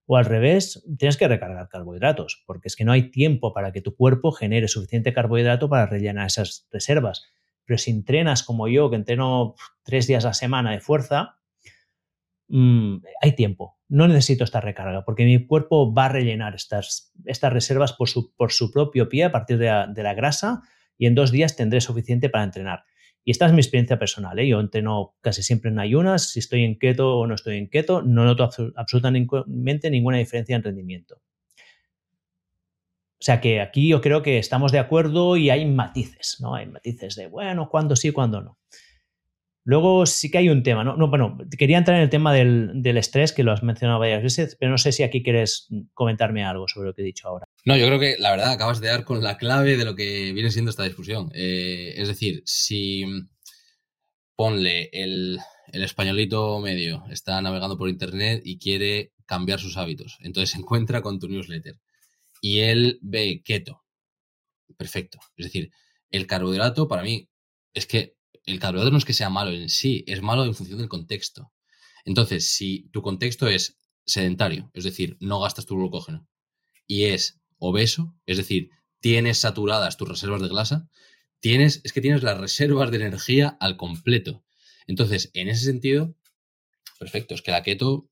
[0.06, 3.80] o al revés, tienes que recargar carbohidratos, porque es que no hay tiempo para que
[3.80, 7.24] tu cuerpo genere suficiente carbohidrato para rellenar esas reservas.
[7.64, 9.54] Pero si entrenas como yo, que entreno
[9.84, 11.38] tres días a la semana de fuerza,
[12.48, 13.78] mm, hay tiempo.
[13.88, 18.34] No necesito esta recarga, porque mi cuerpo va a rellenar estas, estas reservas por su,
[18.34, 20.62] por su propio pie a partir de la grasa
[20.98, 22.84] y en dos días tendré suficiente para entrenar.
[23.24, 24.38] Y esta es mi experiencia personal.
[24.38, 24.48] ¿eh?
[24.48, 26.30] Yo entreno casi siempre en ayunas.
[26.30, 30.62] Si estoy en keto o no estoy en keto, no noto absolutamente ninguna diferencia en
[30.62, 31.20] rendimiento.
[33.22, 36.56] O sea que aquí yo creo que estamos de acuerdo y hay matices, ¿no?
[36.56, 38.58] Hay matices de, bueno, cuándo sí, cuándo no.
[39.64, 40.96] Luego sí que hay un tema, ¿no?
[40.96, 44.56] no bueno, quería entrar en el tema del, estrés, que lo has mencionado varias veces,
[44.58, 47.46] pero no sé si aquí quieres comentarme algo sobre lo que he dicho ahora.
[47.64, 50.32] No, yo creo que la verdad acabas de dar con la clave de lo que
[50.32, 51.30] viene siendo esta discusión.
[51.34, 53.04] Eh, es decir, si
[54.34, 55.38] ponle el,
[55.72, 61.02] el, españolito medio está navegando por internet y quiere cambiar sus hábitos, entonces se encuentra
[61.02, 61.76] con tu newsletter
[62.40, 63.84] y él ve keto.
[64.76, 65.20] Perfecto.
[65.36, 65.70] Es decir,
[66.10, 67.28] el carbohidrato para mí
[67.72, 70.78] es que el carbohidrato no es que sea malo en sí, es malo en función
[70.78, 71.53] del contexto.
[72.05, 76.28] Entonces, si tu contexto es sedentario, es decir, no gastas tu glucógeno,
[76.86, 78.70] y es obeso, es decir,
[79.01, 80.88] tienes saturadas tus reservas de grasa,
[81.40, 84.45] tienes, es que tienes las reservas de energía al completo.
[84.86, 86.16] Entonces, en ese sentido,
[86.99, 88.11] perfecto, es que la keto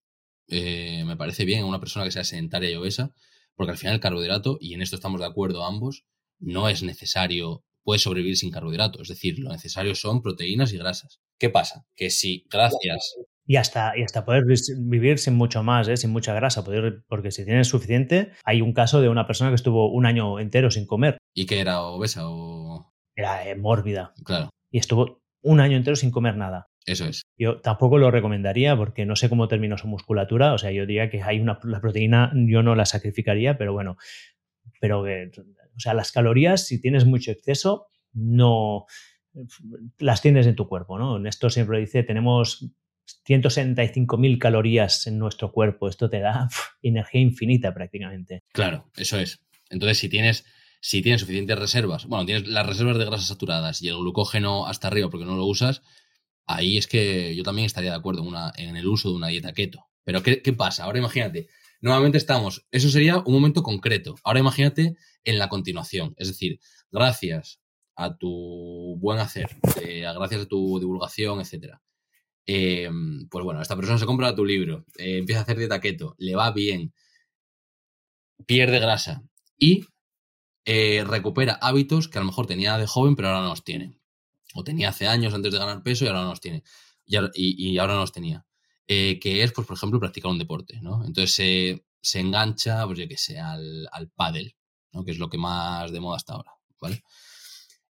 [0.48, 3.14] eh, me parece bien en una persona que sea sedentaria y obesa,
[3.54, 6.04] porque al final el carbohidrato, y en esto estamos de acuerdo ambos,
[6.38, 11.20] no es necesario, puede sobrevivir sin carbohidrato, es decir, lo necesario son proteínas y grasas.
[11.38, 11.86] ¿Qué pasa?
[11.96, 13.16] Que si gracias
[13.50, 14.44] y hasta, y hasta poder
[14.78, 15.96] vivir sin mucho más, ¿eh?
[15.96, 19.56] sin mucha grasa, poder, porque si tienes suficiente, hay un caso de una persona que
[19.56, 21.18] estuvo un año entero sin comer.
[21.34, 22.92] ¿Y que era obesa o...?
[23.16, 24.12] Era eh, mórbida.
[24.24, 24.50] Claro.
[24.70, 26.66] Y estuvo un año entero sin comer nada.
[26.86, 27.22] Eso es.
[27.36, 30.54] Yo tampoco lo recomendaría porque no sé cómo terminó su musculatura.
[30.54, 33.96] O sea, yo diría que hay una la proteína, yo no la sacrificaría, pero bueno,
[34.80, 35.32] pero que,
[35.80, 38.84] o sea, las calorías, si tienes mucho exceso, no
[39.98, 41.26] las tienes en tu cuerpo, ¿no?
[41.26, 42.70] Esto siempre dice, tenemos
[43.26, 45.88] 165.000 calorías en nuestro cuerpo.
[45.88, 46.50] Esto te da
[46.82, 48.42] energía infinita prácticamente.
[48.52, 49.40] Claro, eso es.
[49.70, 50.44] Entonces, si tienes,
[50.82, 54.88] si tienes suficientes reservas, bueno, tienes las reservas de grasas saturadas y el glucógeno hasta
[54.88, 55.80] arriba porque no lo usas,
[56.44, 59.28] ahí es que yo también estaría de acuerdo en, una, en el uso de una
[59.28, 59.86] dieta keto.
[60.04, 60.84] Pero ¿qué, ¿qué pasa?
[60.84, 61.48] Ahora imagínate,
[61.80, 64.16] nuevamente estamos, eso sería un momento concreto.
[64.24, 66.14] Ahora imagínate en la continuación.
[66.16, 66.60] Es decir,
[66.90, 67.60] gracias
[67.96, 69.48] a tu buen hacer,
[69.82, 71.82] eh, gracias a tu divulgación, etcétera,
[72.52, 76.16] Em, pues bueno, esta persona se compra tu libro, eh, empieza a hacer dieta keto,
[76.18, 76.92] le va bien,
[78.46, 79.22] pierde grasa
[79.58, 79.86] y
[80.64, 84.00] eh, recupera hábitos que a lo mejor tenía de joven pero ahora no los tiene.
[84.54, 86.64] O tenía hace años antes de ganar peso y ahora no los tiene.
[87.06, 88.44] Y, ahora no los tenía.
[88.88, 91.04] Eh, que es, pues, por ejemplo, practicar un deporte, ¿no?
[91.04, 94.56] Entonces se engancha, pues yo que sé, al, al pádel,
[95.04, 97.02] Que es lo que más de moda hasta ahora, ¿vale?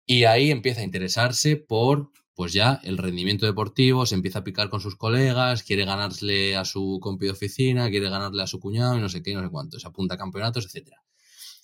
[0.06, 4.70] Y ahí empieza a interesarse por pues ya el rendimiento deportivo se empieza a picar
[4.70, 8.96] con sus colegas, quiere ganarle a su compi de oficina, quiere ganarle a su cuñado
[8.96, 10.92] y no sé qué, no sé cuánto, se apunta a campeonatos, etc.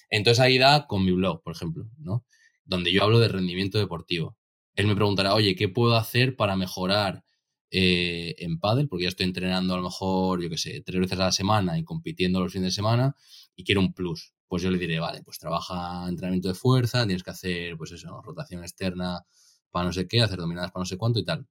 [0.09, 2.25] Entonces ahí da con mi blog, por ejemplo, ¿no?
[2.65, 4.36] Donde yo hablo de rendimiento deportivo.
[4.73, 7.23] Él me preguntará, oye, ¿qué puedo hacer para mejorar
[7.69, 8.88] eh, en pádel?
[8.88, 11.77] Porque ya estoy entrenando a lo mejor, yo qué sé, tres veces a la semana
[11.77, 13.15] y compitiendo los fines de semana
[13.55, 14.34] y quiero un plus.
[14.53, 18.21] Pues yo le diré, vale, pues trabaja entrenamiento de fuerza, tienes que hacer, pues eso,
[18.21, 19.25] rotación externa
[19.71, 21.47] para no sé qué, hacer dominadas para no sé cuánto y tal.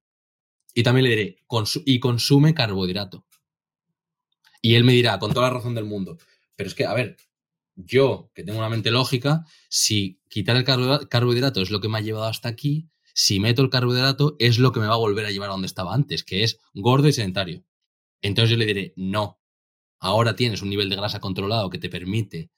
[0.73, 1.37] Y también le diré,
[1.85, 3.25] y consume carbohidrato.
[4.61, 6.17] Y él me dirá, con toda la razón del mundo,
[6.55, 7.17] pero es que, a ver,
[7.75, 12.01] yo, que tengo una mente lógica, si quitar el carbohidrato es lo que me ha
[12.01, 15.31] llevado hasta aquí, si meto el carbohidrato es lo que me va a volver a
[15.31, 17.65] llevar a donde estaba antes, que es gordo y sedentario.
[18.21, 19.41] Entonces yo le diré, no,
[19.99, 22.49] ahora tienes un nivel de grasa controlado que te permite,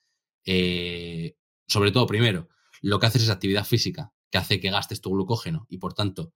[0.46, 1.36] eh,
[1.68, 2.50] sobre todo, primero,
[2.82, 6.34] lo que haces es actividad física, que hace que gastes tu glucógeno y por tanto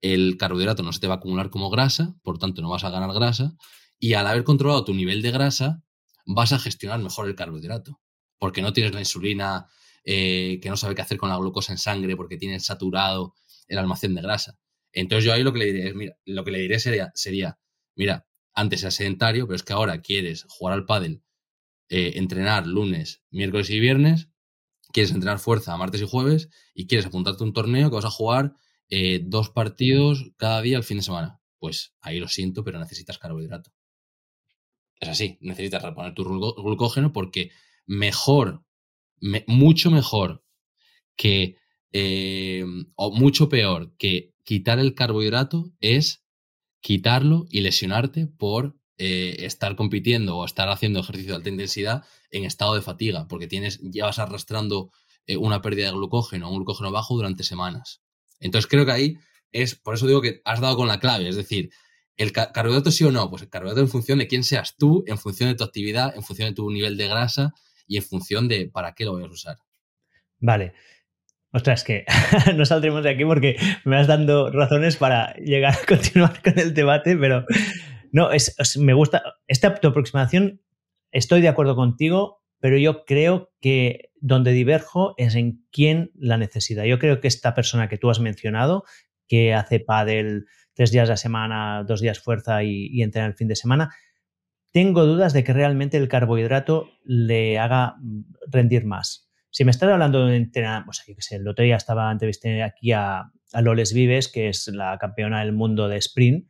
[0.00, 2.90] el carbohidrato no se te va a acumular como grasa, por tanto no vas a
[2.90, 3.56] ganar grasa,
[3.98, 5.82] y al haber controlado tu nivel de grasa,
[6.26, 8.00] vas a gestionar mejor el carbohidrato,
[8.38, 9.66] porque no tienes la insulina
[10.04, 13.34] eh, que no sabe qué hacer con la glucosa en sangre, porque tienes saturado
[13.66, 14.58] el almacén de grasa.
[14.92, 17.58] Entonces yo ahí lo que le diré mira, lo que le diré sería, sería
[17.96, 21.22] mira, antes era sedentario, pero es que ahora quieres jugar al pádel,
[21.96, 24.28] eh, entrenar lunes, miércoles y viernes,
[24.92, 28.10] quieres entrenar fuerza martes y jueves y quieres apuntarte a un torneo que vas a
[28.10, 28.56] jugar
[28.88, 31.40] eh, dos partidos cada día al fin de semana.
[31.60, 33.70] Pues ahí lo siento, pero necesitas carbohidrato.
[34.98, 37.52] Es así, necesitas reponer tu glucógeno porque
[37.86, 38.64] mejor,
[39.46, 40.44] mucho mejor
[41.14, 41.58] que
[41.92, 42.64] eh,
[42.96, 46.24] o mucho peor que quitar el carbohidrato es
[46.80, 52.44] quitarlo y lesionarte por eh, estar compitiendo o estar haciendo ejercicio de alta intensidad en
[52.44, 54.90] estado de fatiga, porque tienes, llevas arrastrando
[55.26, 58.02] eh, una pérdida de glucógeno, un glucógeno bajo durante semanas.
[58.40, 59.18] Entonces creo que ahí
[59.50, 61.70] es, por eso digo que has dado con la clave, es decir,
[62.16, 65.18] el carbohidrato sí o no, pues el carbohidrato en función de quién seas tú, en
[65.18, 67.52] función de tu actividad, en función de tu nivel de grasa
[67.88, 69.58] y en función de para qué lo voy a usar.
[70.38, 70.74] Vale,
[71.54, 72.04] Ostras, que
[72.56, 76.74] no saldremos de aquí porque me vas dando razones para llegar a continuar con el
[76.74, 77.46] debate, pero
[78.14, 79.22] no, es, me gusta.
[79.46, 80.60] Esta tu aproximación,
[81.10, 86.86] estoy de acuerdo contigo, pero yo creo que donde diverjo es en quién la necesita.
[86.86, 88.84] Yo creo que esta persona que tú has mencionado,
[89.26, 93.34] que hace pádel tres días a la semana, dos días fuerza y, y entrena el
[93.34, 93.94] fin de semana,
[94.70, 97.96] tengo dudas de que realmente el carbohidrato le haga
[98.50, 101.76] rendir más si me estás hablando de entrenar, pues yo qué sé, el otro día
[101.76, 106.48] estaba entrevisté aquí a, a Loles Vives, que es la campeona del mundo de sprint,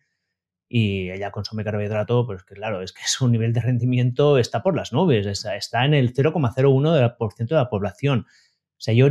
[0.77, 4.75] y ella consume carbohidrato, pues que claro, es que su nivel de rendimiento está por
[4.75, 8.27] las nubes, está en el 0,01% de la población.
[8.29, 9.07] O sea, yo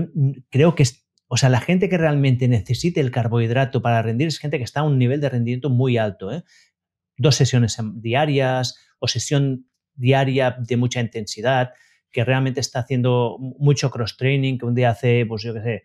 [0.50, 0.84] creo que,
[1.30, 4.82] o sea, la gente que realmente necesite el carbohidrato para rendir es gente que está
[4.82, 6.34] a un nivel de rendimiento muy alto.
[6.34, 6.44] ¿eh?
[7.16, 11.72] Dos sesiones diarias o sesión diaria de mucha intensidad
[12.12, 15.84] que realmente está haciendo mucho cross-training, que un día hace, pues yo qué sé,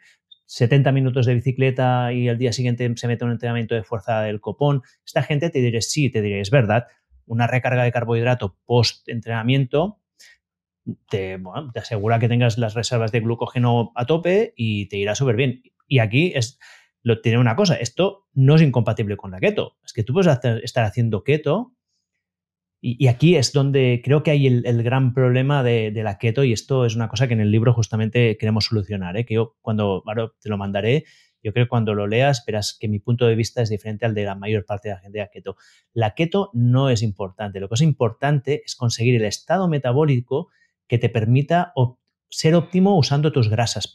[0.48, 4.40] 70 minutos de bicicleta y al día siguiente se mete un entrenamiento de fuerza del
[4.40, 4.82] copón.
[5.04, 6.86] Esta gente te diré, sí, te diré, es verdad,
[7.26, 10.00] una recarga de carbohidrato post-entrenamiento
[11.08, 11.38] te,
[11.72, 15.62] te, asegura que tengas las reservas de glucógeno a tope y te irá súper bien.
[15.86, 16.58] Y aquí es,
[17.02, 19.76] lo, tiene una cosa, esto no es incompatible con la keto.
[19.84, 21.74] Es que tú puedes estar haciendo keto
[22.80, 26.84] y, aquí es donde creo que hay el, gran problema de, la keto y esto
[26.84, 29.26] es una cosa que en el libro justamente queremos solucionar, ¿eh?
[29.26, 30.04] que yo cuando
[30.40, 31.04] te lo mandaré,
[31.42, 34.14] yo creo que cuando lo leas verás que mi punto de vista es diferente al
[34.14, 35.56] de la mayor parte de la gente de la keto.
[35.92, 40.48] La keto no es importante, lo que es importante es conseguir el estado metabólico
[40.86, 41.72] que te permita
[42.30, 43.90] ser óptimo usando tus grasas,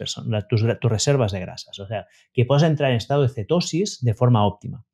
[0.50, 4.14] tus, tus reservas de grasas, o sea, que puedas entrar en estado de cetosis de
[4.14, 4.86] forma óptima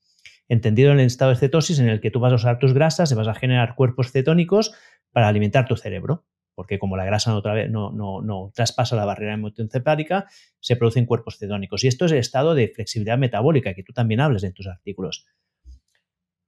[0.50, 3.12] entendido en el estado de cetosis en el que tú vas a usar tus grasas
[3.12, 4.74] y vas a generar cuerpos cetónicos
[5.12, 6.26] para alimentar tu cerebro,
[6.56, 10.26] porque como la grasa no, no, no, traspasa la barrera hemoencefálica,
[10.60, 11.84] se producen cuerpos cetónicos.
[11.84, 15.26] Y esto es el estado de flexibilidad metabólica que tú también hablas en tus artículos.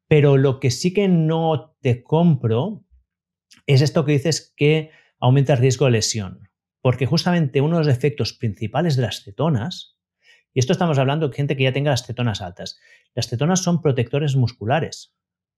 [0.08, 2.84] Pero lo que sí que no te compro
[3.68, 6.50] es esto que dices que aumenta el riesgo de lesión,
[6.82, 10.01] porque justamente uno de los efectos principales de las cetonas
[10.54, 12.80] y esto estamos hablando de gente que ya tenga las cetonas altas.
[13.16, 15.14] Las cetonas son protectores musculares.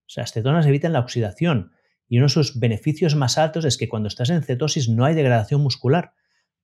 [0.06, 1.72] O sea, las cetonas evitan la oxidación.
[2.08, 5.14] Y uno de sus beneficios más altos es que cuando estás en cetosis no hay
[5.14, 6.12] degradación muscular,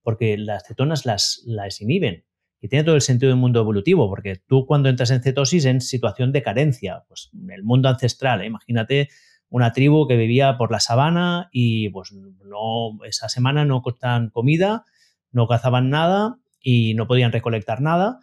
[0.02, 2.24] porque las cetonas las, las inhiben.
[2.60, 5.80] Y tiene todo el sentido del mundo evolutivo, porque tú cuando entras en cetosis en
[5.80, 8.46] situación de carencia, pues en el mundo ancestral, ¿eh?
[8.46, 9.08] imagínate
[9.48, 14.84] una tribu que vivía por la sabana y pues no, esa semana no cortaban comida,
[15.32, 18.20] no cazaban nada y no podían recolectar nada,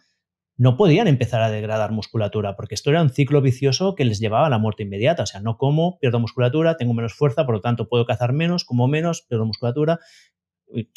[0.58, 4.48] no podían empezar a degradar musculatura, porque esto era un ciclo vicioso que les llevaba
[4.48, 5.22] a la muerte inmediata.
[5.22, 8.64] O sea, no como, pierdo musculatura, tengo menos fuerza, por lo tanto puedo cazar menos,
[8.64, 10.00] como menos, pierdo musculatura.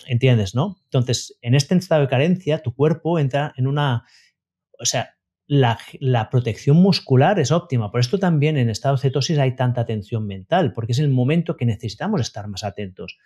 [0.07, 0.77] ¿Entiendes, no?
[0.85, 4.03] Entonces, en este estado de carencia, tu cuerpo entra en una.
[4.80, 5.15] O sea,
[5.45, 7.91] la, la, protección muscular es óptima.
[7.91, 11.55] Por esto también en estado de cetosis hay tanta atención mental, porque es el momento
[11.55, 13.18] que necesitamos estar más atentos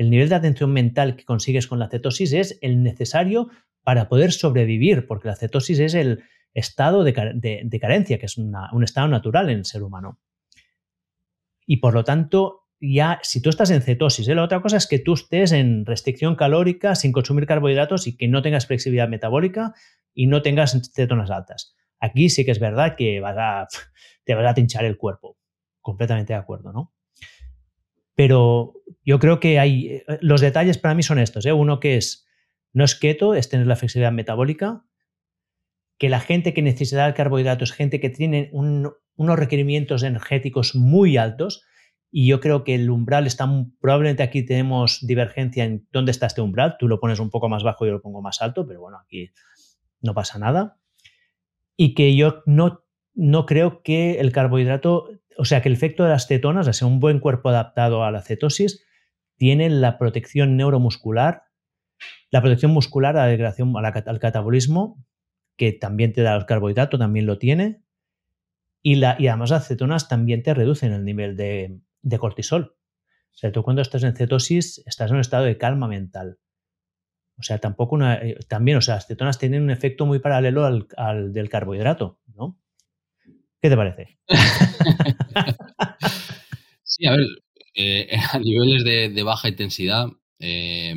[0.00, 3.50] el nivel de atención mental que consigues con la cetosis es el necesario
[3.82, 6.24] para poder sobrevivir, porque la cetosis es el
[6.54, 10.18] estado de, carencia, que es un estado natural en el ser humano.
[11.66, 14.34] Y por lo tanto, ya si tú estás en cetosis, ¿eh?
[14.34, 18.26] la otra cosa es que tú estés en restricción calórica sin consumir carbohidratos y que
[18.26, 19.74] no tengas flexibilidad metabólica
[20.14, 21.76] y no tengas cetonas altas.
[22.00, 23.68] Aquí sí que es verdad que vas a,
[24.24, 25.36] te vas a tinchar el cuerpo.
[25.82, 26.94] Completamente de acuerdo, ¿no?
[28.20, 29.86] Pero yo creo que hay.
[29.86, 31.46] Eh, los detalles para mí son estos.
[31.46, 31.54] ¿eh?
[31.54, 32.26] Uno que es.
[32.74, 34.84] No es keto, es tener la flexibilidad metabólica.
[35.96, 41.16] Que la gente que necesita el carbohidrato es gente que tiene unos requerimientos energéticos muy
[41.16, 41.64] altos.
[42.10, 43.48] Y yo creo que el umbral está.
[43.80, 46.76] Probablemente aquí tenemos divergencia en dónde está este umbral.
[46.78, 49.30] Tú lo pones un poco más bajo yo lo pongo más alto, pero bueno, aquí
[50.02, 50.76] no pasa nada.
[51.74, 52.84] Y que yo no,
[53.14, 55.08] no creo que el carbohidrato
[55.40, 58.10] o sea que el efecto de las cetonas, o sea, un buen cuerpo adaptado a
[58.10, 58.84] la cetosis,
[59.38, 61.44] tiene la protección neuromuscular,
[62.30, 65.02] la protección muscular a la al catabolismo,
[65.56, 67.82] que también te da el carbohidrato, también lo tiene,
[68.82, 71.80] y, la, y además las cetonas también te reducen el nivel de,
[72.18, 72.76] cortisol.
[73.32, 76.38] O sea, tú cuando estás en cetosis estás en un estado de calma mental.
[77.38, 80.66] O sea, tampoco una, eh, también, o sea, las cetonas tienen un efecto muy paralelo
[80.66, 82.58] al, al del carbohidrato, ¿no?
[83.60, 84.18] ¿Qué te parece?
[86.82, 87.26] sí, a ver,
[87.74, 90.06] eh, a niveles de, baja intensidad,
[90.38, 90.94] eh,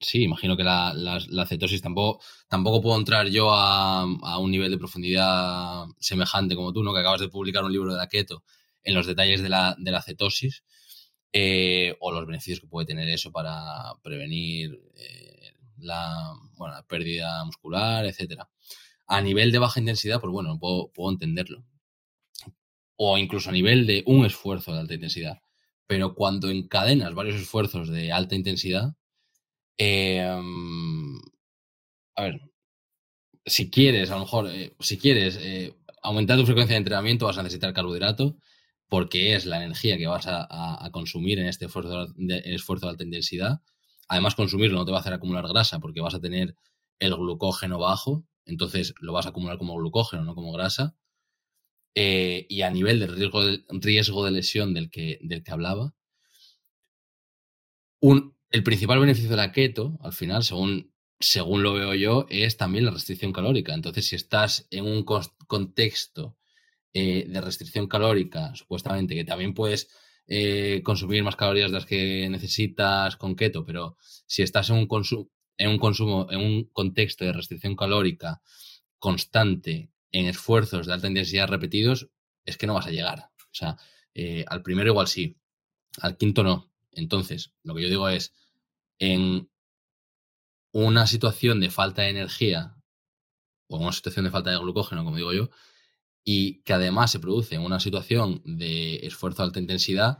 [0.00, 4.04] sí, imagino que la, cetosis tampoco, tampoco puedo entrar yo a,
[4.38, 6.92] un nivel de profundidad semejante como tú, ¿no?
[6.92, 8.08] Que acabas de publicar un libro de la
[8.82, 10.64] en los detalles de la, cetosis
[11.32, 14.76] eh, o los beneficios que puede tener eso para prevenir
[15.78, 18.48] la, la pérdida muscular, etcétera.
[19.10, 21.64] A nivel de baja intensidad, pues bueno, puedo, puedo entenderlo.
[22.96, 25.42] O incluso a nivel de un esfuerzo de alta intensidad.
[25.88, 28.94] Pero cuando encadenas varios esfuerzos de alta intensidad,
[29.78, 31.18] em,
[32.14, 32.40] a ver,
[33.44, 37.38] si quieres, a lo mejor, eh, si quieres eh, aumentar tu frecuencia de entrenamiento, vas
[37.38, 38.36] a necesitar carbohidrato,
[38.88, 43.04] porque es la energía que vas a, consumir en este esfuerzo de, esfuerzo de alta
[43.04, 43.60] intensidad.
[44.08, 46.54] Además, consumirlo no te va a hacer acumular grasa, porque vas a tener
[46.98, 50.96] el glucógeno bajo, entonces lo vas a acumular como glucógeno, no como grasa.
[51.94, 55.94] Eh, y a nivel de riesgo de, riesgo de lesión del que, del que hablaba,
[58.50, 62.84] el principal beneficio de la keto, al final, según, según lo veo yo, es también
[62.84, 63.74] la restricción calórica.
[63.74, 66.36] Entonces, si estás en un contexto
[66.92, 69.88] eh, de restricción calórica, supuestamente, que también puedes
[70.26, 73.96] eh, consumir más calorías de las que necesitas con keto, pero
[74.26, 74.88] si estás en un,
[75.60, 78.40] en un consumo, en un contexto de restricción calórica
[78.98, 82.08] constante, en esfuerzos de alta intensidad repetidos,
[82.46, 83.30] es que no vas a llegar.
[83.38, 83.76] O sea,
[84.14, 85.36] eh, al primero igual sí,
[86.00, 86.72] al quinto no.
[86.92, 88.32] Entonces, lo que yo digo es,
[88.98, 89.50] en
[90.72, 92.76] una situación de falta de energía
[93.68, 95.50] o en una situación de falta de glucógeno, como digo yo,
[96.24, 100.18] y que además se produce en una situación de esfuerzo de alta intensidad,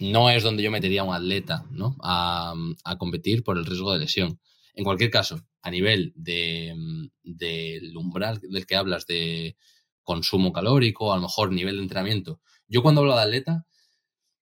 [0.00, 1.96] no es donde yo metería a un atleta ¿no?
[2.02, 2.54] a,
[2.98, 4.40] competir por el riesgo de lesión.
[4.74, 9.56] En cualquier caso, a nivel del de, umbral del que hablas de
[10.02, 13.66] consumo calórico, a lo mejor nivel de entrenamiento, yo cuando hablo de atleta,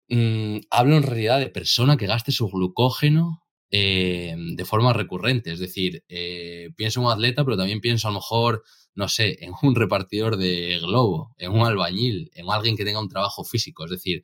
[0.10, 5.52] mm, hablo en realidad de persona que gaste su glucógeno eh, de forma recurrente.
[5.52, 8.64] Es decir, eh, pienso en un atleta, pero también pienso a lo mejor,
[8.94, 13.10] no sé, en un repartidor de globo, en un albañil, en alguien que tenga un
[13.10, 13.86] trabajo físico.
[13.86, 14.24] Es decir,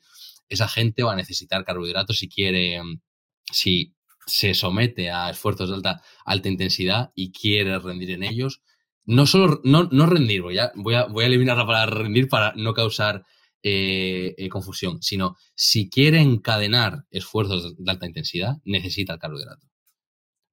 [0.52, 2.82] esa gente va a necesitar carbohidratos si quiere,
[3.52, 3.95] si
[4.28, 8.61] se somete a esfuerzos de alta, alta intensidad y quiere rendir en ellos.
[9.06, 12.28] No solo, no, no rendir, voy a, voy, a, voy a eliminar la palabra rendir
[12.28, 13.23] para no causar
[13.64, 19.68] eh, eh, confusión, sino si quiere encadenar esfuerzos de alta intensidad, necesita el carbohidrato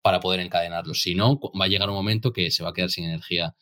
[0.01, 1.03] para poder encadenarlos.
[1.03, 3.57] Si no, va a llegar un momento que se va a quedar sin energía,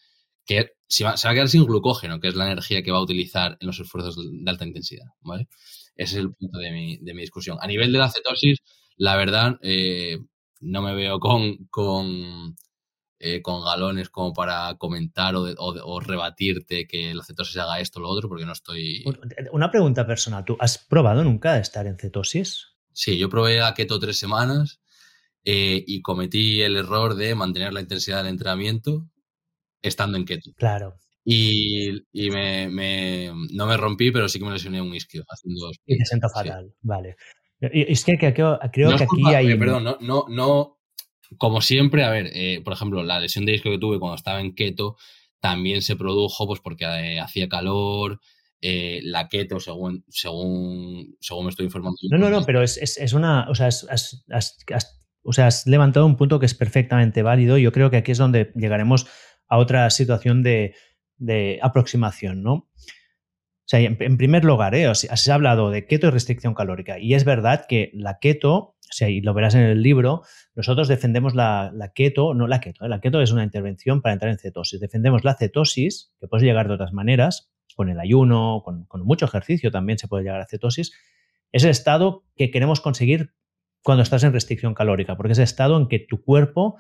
[0.45, 2.99] que se va, se va a quedar sin glucógeno, que es la energía que va
[2.99, 5.07] a utilizar en los esfuerzos de alta intensidad.
[5.21, 5.49] ¿vale?
[5.97, 7.59] Ese es el punto de mi, de mi discusión.
[7.61, 8.59] A nivel de la cetosis,
[8.97, 10.19] la verdad, eh,
[10.61, 12.57] no me veo con, con,
[13.19, 18.03] eh, con, galones como para comentar o, o, rebatirte que la cetosis haga esto o
[18.03, 19.05] lo otro, porque no estoy...
[19.53, 20.45] Una pregunta personal.
[20.45, 22.77] ¿Tú has probado nunca estar en cetosis?
[22.93, 24.81] Sí, yo probé a keto tres semanas
[25.45, 29.07] eh, y cometí el error de mantener la intensidad del entrenamiento
[29.83, 30.53] estando en keto.
[30.57, 30.99] Claro.
[31.29, 35.73] Y, y me, me, no me rompí, pero sí que me lesioné un isquio haciendo.
[35.85, 37.17] Y te siento fatal, vale.
[37.61, 39.51] Es que, creo, que aquí hay.
[39.51, 40.79] Eh, perdón, no, no, no.
[41.37, 44.41] Como siempre, a ver, eh, por ejemplo, la lesión de isquio que tuve cuando estaba
[44.41, 44.97] en keto
[45.41, 48.21] también se produjo pues porque eh, hacía calor,
[48.61, 51.97] la keto, según, según, según me estoy informando.
[52.09, 53.51] No, no, no, pero es, es, una.
[53.51, 53.69] O sea,
[55.25, 57.59] o sea, has levantado un punto que es perfectamente válido.
[57.59, 59.09] Yo creo que aquí es donde llegaremos
[59.49, 60.75] a otra situación de,
[61.63, 62.69] aproximación, ¿no?
[63.67, 64.87] O sea, en, primer lugar, ¿eh?
[64.87, 67.01] has hablado de keto y restricción calórica.
[67.01, 70.23] Y es verdad que la keto, o sea, y lo verás en el libro,
[70.55, 72.89] nosotros defendemos la, keto, no la keto, ¿eh?
[72.89, 74.79] la keto es una intervención para entrar en cetosis.
[74.79, 79.25] Defendemos la cetosis, que puedes llegar de otras maneras, con el ayuno, con, con mucho
[79.25, 80.93] ejercicio también se puede llegar a cetosis.
[81.51, 83.35] Es el estado que queremos conseguir
[83.83, 86.77] cuando estás en restricción calórica, porque es el estado en que tu cuerpo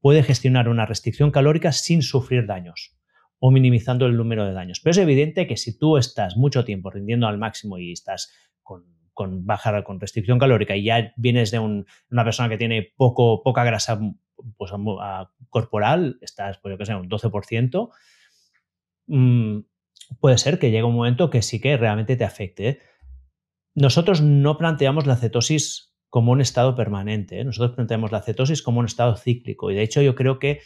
[0.00, 2.96] puede gestionar una restricción calórica sin sufrir daños
[3.38, 4.80] o minimizando el número de daños.
[4.80, 8.32] Pero es evidente que si tú estás mucho tiempo rindiendo al máximo y estás
[8.62, 13.42] con, con baja con restricción calórica y ya vienes de una persona que tiene poco,
[13.42, 14.00] poca grasa
[14.56, 14.72] pues,
[15.50, 17.90] corporal, estás, pues yo que sé, un 12%,
[19.06, 19.58] mm,
[20.20, 22.80] puede ser que llegue un momento que sí que realmente te afecte.
[23.74, 27.40] Nosotros no planteamos la cetosis como un estado permanente.
[27.40, 27.44] ¿eh?
[27.44, 30.60] Nosotros planteamos la cetosis como un estado cíclico y de hecho yo creo que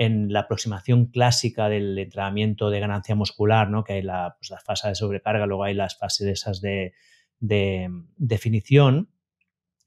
[0.00, 3.84] en la aproximación clásica del entrenamiento de ganancia muscular, ¿no?
[3.84, 6.94] que hay la, pues, fase de sobrecarga, luego hay las fases esas de,
[7.38, 9.10] definición,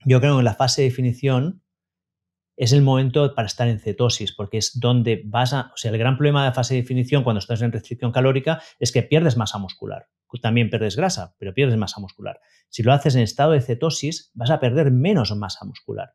[0.04, 1.62] yo creo que en la fase de definición
[2.56, 5.72] es el momento para estar en cetosis, porque es donde vas a...
[5.74, 8.62] O sea, el gran problema de la fase de definición cuando estás en restricción calórica
[8.78, 10.06] es que pierdes masa muscular
[10.40, 12.40] también pierdes grasa, pero pierdes masa muscular.
[12.68, 16.14] Si lo haces en estado de cetosis, vas a perder menos masa muscular.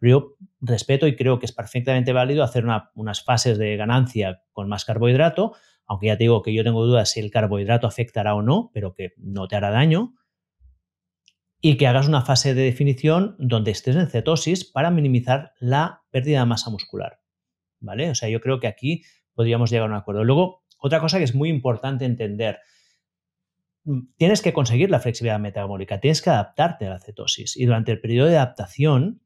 [0.00, 2.64] Yo respeto y creo que es perfectamente válido hacer
[2.94, 5.54] unas fases de ganancia con más carbohidrato,
[5.86, 8.94] aunque ya te digo que yo tengo dudas si el carbohidrato afectará o no, pero
[8.94, 10.14] que no te hará daño.
[11.60, 16.40] Y que hagas una fase de definición donde estés en cetosis para minimizar la pérdida
[16.40, 17.20] de masa muscular.
[17.80, 18.10] ¿Vale?
[18.10, 19.02] O sea, yo creo que aquí
[19.32, 20.24] podríamos llegar a un acuerdo.
[20.24, 22.58] Luego, otra cosa que es muy importante entender,
[24.16, 28.00] tienes que conseguir la flexibilidad metabólica, tienes que adaptarte a la cetosis y durante el
[28.00, 29.22] periodo de adaptación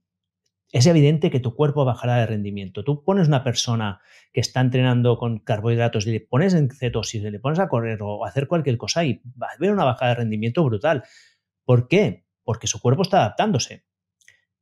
[0.73, 2.85] es evidente que tu cuerpo bajará de rendimiento.
[2.85, 4.01] Tú pones una persona
[4.33, 8.25] que está entrenando con carbohidratos y le pones en cetosis, le pones a correr o
[8.25, 11.05] a hacer cualquier cosa y va a haber una bajada de rendimiento brutal.
[11.65, 12.27] ¿Por qué?
[12.45, 13.89] Porque su cuerpo está adaptándose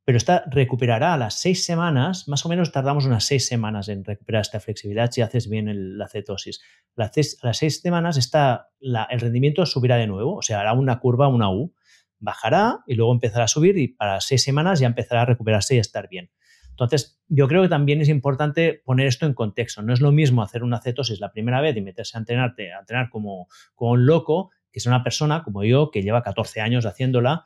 [0.07, 4.05] pero esta recuperará a las seis semanas, más o menos tardamos unas seis semanas en
[4.05, 6.61] recuperar esta flexibilidad si haces bien la cetosis.
[6.95, 7.11] a
[7.43, 11.51] las seis semanas está el rendimiento subirá de nuevo, o sea, hará una curva, una
[11.51, 11.73] U,
[12.19, 15.77] bajará y luego empezará a subir y para seis semanas ya empezará a recuperarse y
[15.77, 16.31] a estar bien.
[16.77, 19.81] Entonces, yo creo que también es importante poner esto en contexto.
[19.81, 22.79] No es lo mismo hacer una cetosis la primera vez y meterse a entrenarte, a
[22.79, 27.45] entrenar como, un loco, que es una persona como yo que lleva 14 años haciéndola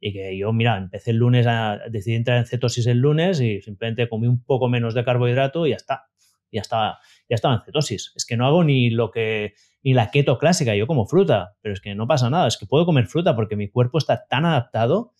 [0.00, 3.60] y que yo, mira, empecé el lunes a decidí entrar en cetosis el lunes y
[3.62, 6.06] simplemente comí un poco menos de carbohidrato y ya está.
[6.50, 8.12] Ya estaba, ya estaba en cetosis.
[8.16, 11.74] Es que no hago ni lo que ni la keto clásica, yo como fruta, pero
[11.74, 14.44] es que no pasa nada, es que puedo comer fruta porque mi cuerpo está tan
[14.44, 15.12] adaptado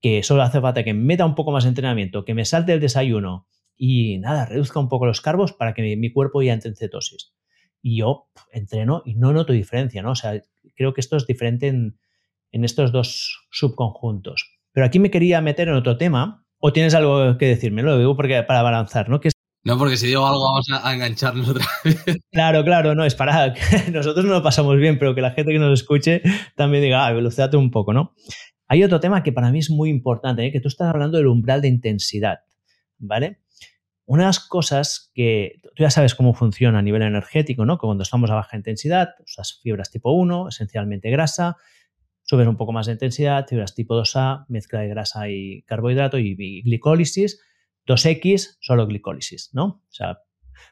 [0.00, 2.80] que solo hace falta que meta un poco más de entrenamiento, que me salte el
[2.80, 6.76] desayuno y nada, reduzca un poco los carbos para que mi, cuerpo ya entre en
[6.76, 7.32] cetosis.
[7.82, 10.12] Y yo entreno y no noto diferencia, ¿no?
[10.12, 10.40] O sea,
[10.74, 11.98] creo que esto es diferente en,
[12.52, 14.58] en estos dos subconjuntos.
[14.72, 16.46] Pero aquí me quería meter en otro tema.
[16.58, 17.82] ¿O tienes algo que decirme?
[17.82, 19.20] Lo digo porque, para avanzar, ¿no?
[19.64, 22.04] No, porque si digo algo vamos a, engancharnos otra vez.
[22.30, 25.52] Claro, claro, no, es para que nosotros no lo pasamos bien, pero que la gente
[25.52, 26.22] que nos escuche
[26.54, 28.14] también diga, ah, velocidad un poco, ¿no?
[28.66, 30.52] Hay otro tema que para mí es muy importante, ¿eh?
[30.52, 32.40] que tú estás hablando del umbral de intensidad,
[32.98, 33.40] ¿vale?
[34.06, 37.78] Unas cosas que tú ya sabes cómo funciona a nivel energético, ¿no?
[37.78, 41.56] Que cuando estamos a baja intensidad, usas fibras tipo 1, esencialmente grasa,
[42.22, 46.62] subes un poco más de intensidad, fibras tipo 2A, mezcla de grasa y carbohidrato y,
[46.62, 47.40] glicólisis,
[47.86, 49.82] 2X, solo glicólisis, ¿no?
[49.88, 50.20] O sea,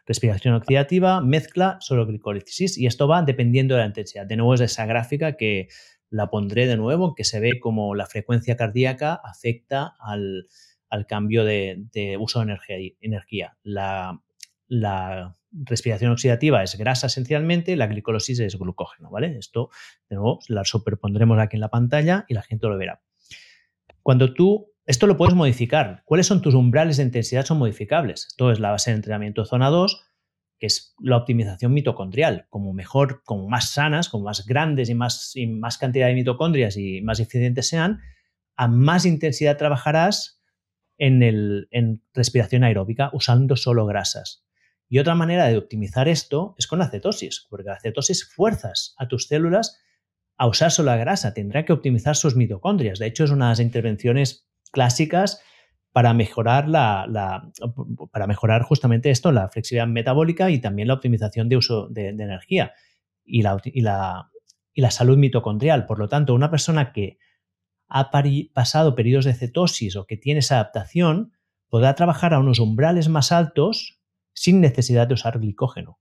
[0.07, 2.79] respiración oxidativa, mezcla, solo glicólisis.
[2.79, 4.27] Y esto va dependiendo de la intensidad.
[4.27, 5.69] De nuevo es esa gráfica que
[6.11, 10.47] la pondré de nuevo, que se ve como la frecuencia cardíaca afecta al,
[11.09, 11.87] cambio de,
[12.21, 12.77] uso de energía.
[13.01, 13.57] energía.
[13.63, 14.23] La,
[14.69, 19.37] la respiración oxidativa es grasa esencialmente, la glicolosis es glucógeno, ¿vale?
[19.39, 19.71] Esto,
[20.09, 23.03] de nuevo, la superpondremos aquí en la pantalla y la gente lo verá.
[24.03, 26.03] Cuando tú, esto lo puedes modificar.
[26.05, 27.45] ¿Cuáles son tus umbrales de intensidad?
[27.45, 28.27] Son modificables.
[28.29, 30.05] Esto es la base de entrenamiento zona 2,
[30.59, 32.47] que es la optimización mitocondrial.
[32.51, 36.77] Como mejor, como más sanas, como más grandes y más, y más cantidad de mitocondrias
[36.77, 38.01] y más eficientes sean,
[38.57, 40.43] a más intensidad trabajarás
[40.99, 44.45] en, el, en respiración aeróbica usando solo grasas.
[44.89, 49.09] Y otra manera de optimizar esto es con la cetosis, porque la cetosis fuerzas a
[49.09, 49.81] tus células
[50.37, 52.99] a usar solo la grasa, tendrá que optimizar sus mitocondrias.
[52.99, 55.41] De hecho, es una de intervenciones clásicas
[55.93, 57.51] para mejorar, la,
[58.11, 62.73] para mejorar justamente esto, la flexibilidad metabólica y también la optimización de uso de, energía
[63.25, 65.87] y la, y, y la salud mitocondrial.
[65.87, 67.19] Por lo tanto, una persona que
[67.95, 68.11] ha
[68.55, 71.33] pasado periodos de cetosis o que tiene esa adaptación,
[71.69, 74.01] podrá trabajar a unos umbrales más altos
[74.33, 76.01] sin necesidad de usar glicógeno.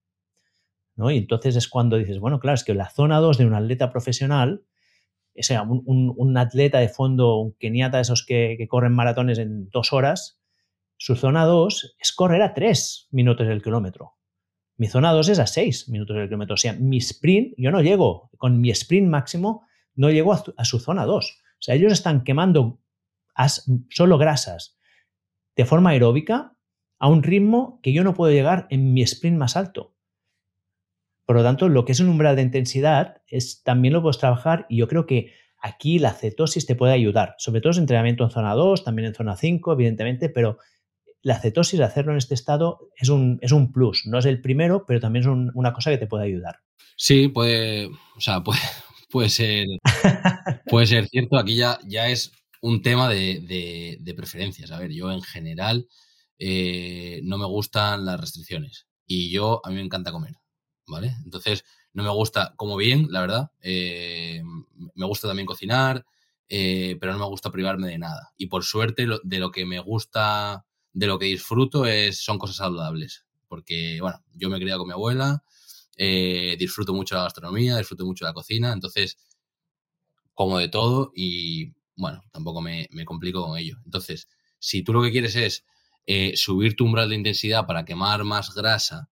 [0.96, 1.12] ¿no?
[1.12, 3.90] Y entonces es cuando dices, bueno, claro, es que la zona 2 de un atleta
[3.90, 4.64] profesional,
[5.38, 9.94] o sea, un, atleta de fondo, un keniata de esos que, corren maratones en dos
[9.94, 10.40] horas,
[10.98, 14.18] su zona 2 es correr a 3 minutos el kilómetro.
[14.78, 16.56] Mi zona 2 es a 6 minutos el kilómetro.
[16.56, 20.80] O sea, mi sprint, yo no llego, con mi sprint máximo, no llego a, su
[20.80, 21.26] zona 2.
[21.26, 22.80] O sea, ellos están quemando
[23.90, 24.78] solo grasas
[25.56, 26.56] de forma aeróbica
[27.00, 29.91] a un ritmo que yo no puedo llegar en mi sprint más alto.
[31.32, 34.66] Por lo tanto, lo que es un umbral de intensidad es, también lo puedes trabajar
[34.68, 35.32] y yo creo que
[35.62, 39.16] aquí la cetosis te puede ayudar, sobre todo en entrenamiento en zona 2, también en
[39.16, 40.58] zona 5, evidentemente, pero
[41.22, 44.08] la cetosis, hacerlo en este estado, es un, es un plus.
[44.08, 46.58] No es el primero, pero también es una cosa que te puede ayudar.
[46.98, 48.60] Sí, puede, o sea, puede,
[49.10, 49.68] puede ser,
[50.66, 51.38] puede ser cierto.
[51.38, 54.70] Aquí ya, ya es un tema de, de, preferencias.
[54.72, 55.88] A ver, yo en general
[56.40, 60.34] eh, no me gustan las restricciones y yo, a mí me encanta comer,
[60.92, 61.16] ¿vale?
[61.24, 63.52] Entonces, no me gusta, como bien, la verdad.
[63.62, 64.44] Eh,
[64.94, 66.06] me gusta también cocinar,
[66.50, 68.34] eh, pero no me gusta privarme de nada.
[68.38, 72.58] Y por suerte, de lo que me gusta de lo que disfruto es, son cosas
[72.58, 73.26] saludables.
[73.48, 75.44] Porque, bueno, yo me he criado con mi abuela,
[75.96, 79.18] eh, disfruto mucho la gastronomía, disfruto mucho la cocina, entonces,
[80.34, 83.78] como de todo y, bueno, tampoco me, complico con ello.
[83.86, 84.28] Entonces,
[84.60, 85.66] si tú lo que quieres es
[86.36, 89.11] subir tu umbral de intensidad para quemar más grasa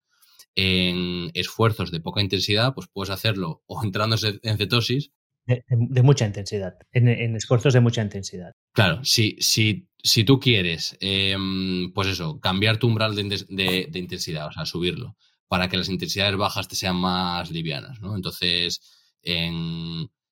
[0.62, 5.12] en esfuerzos de poca intensidad, pues puedes hacerlo o entrando en cetosis
[5.46, 8.52] de, mucha intensidad, en, esfuerzos de mucha intensidad.
[8.74, 14.52] Claro, si, si, si tú quieres, em, pues eso, cambiar tu umbral de, intensidad, o
[14.52, 15.16] sea, subirlo,
[15.48, 18.16] para que las intensidades bajas te sean más livianas, ¿no?
[18.16, 18.82] Entonces,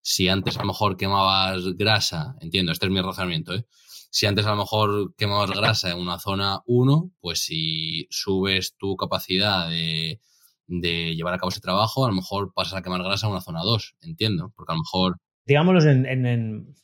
[0.01, 3.65] si antes a lo mejor quemabas grasa, entiendo, este es mi razonamiento, ¿eh?
[4.09, 8.95] Si antes a lo mejor quemabas grasa en una zona 1, pues si subes tu
[8.95, 10.21] capacidad de
[10.67, 13.41] de llevar a cabo ese trabajo, a lo mejor pasas a quemar grasa en una
[13.41, 15.17] zona 2, entiendo, porque a lo mejor...
[15.45, 16.75] Digámoslo en...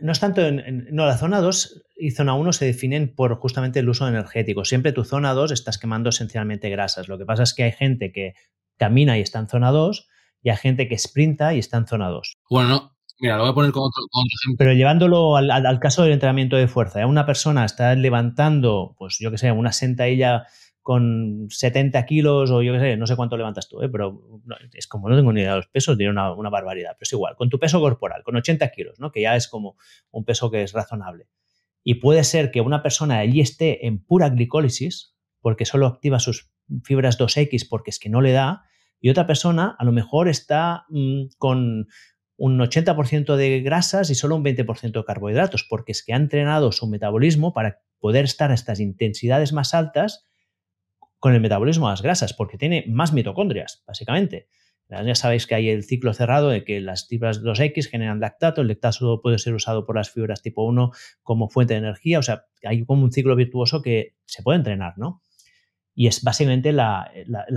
[0.00, 3.80] no es tanto en, No, la zona 2 y zona 1 se definen por justamente
[3.80, 4.64] el uso energético.
[4.64, 7.08] Siempre tu zona 2 estás quemando esencialmente grasas.
[7.08, 8.34] Lo que pasa es que hay gente que
[8.76, 10.08] camina y está en zona 2
[10.42, 12.36] y hay gente que sprinta y está en zona 2.
[12.48, 14.56] Bueno, no, Mira, lo voy a poner con otro, ejemplo.
[14.58, 17.04] Pero llevándolo al, caso del entrenamiento de fuerza, ¿eh?
[17.04, 20.46] una persona está levantando, pues yo que sé, una sentadilla
[20.82, 23.88] con 70 kilos o yo qué sé, no sé cuánto levantas tú, ¿eh?
[23.90, 24.22] pero
[24.72, 27.34] es como no tengo ni idea de los pesos, tiene una, barbaridad, pero es igual,
[27.36, 29.10] con tu peso corporal, con 80 kilos, ¿no?
[29.12, 29.76] que ya es como
[30.10, 31.28] un peso que es razonable.
[31.82, 36.50] Y puede ser que una persona allí esté en pura glicólisis, porque solo activa sus
[36.84, 38.62] fibras 2X porque es que no le da,
[39.00, 41.88] y otra persona a lo mejor está mm, con
[42.38, 46.70] un 80% de grasas y solo un 20% de carbohidratos, porque es que ha entrenado
[46.70, 50.28] su metabolismo para poder estar a estas intensidades más altas
[51.18, 54.48] con el metabolismo de las grasas, porque tiene más mitocondrias, básicamente.
[54.88, 58.68] Ya sabéis que hay el ciclo cerrado de que las fibras 2X generan lactato, el
[58.68, 60.92] lactato puede ser usado por las fibras tipo 1
[61.22, 64.94] como fuente de energía, o sea, hay como un ciclo virtuoso que se puede entrenar,
[64.96, 65.22] ¿no?
[65.92, 67.12] Y es básicamente la,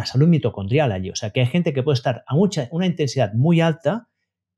[0.06, 3.34] salud mitocondrial allí, o sea, que hay gente que puede estar a mucha, una intensidad
[3.34, 4.10] muy alta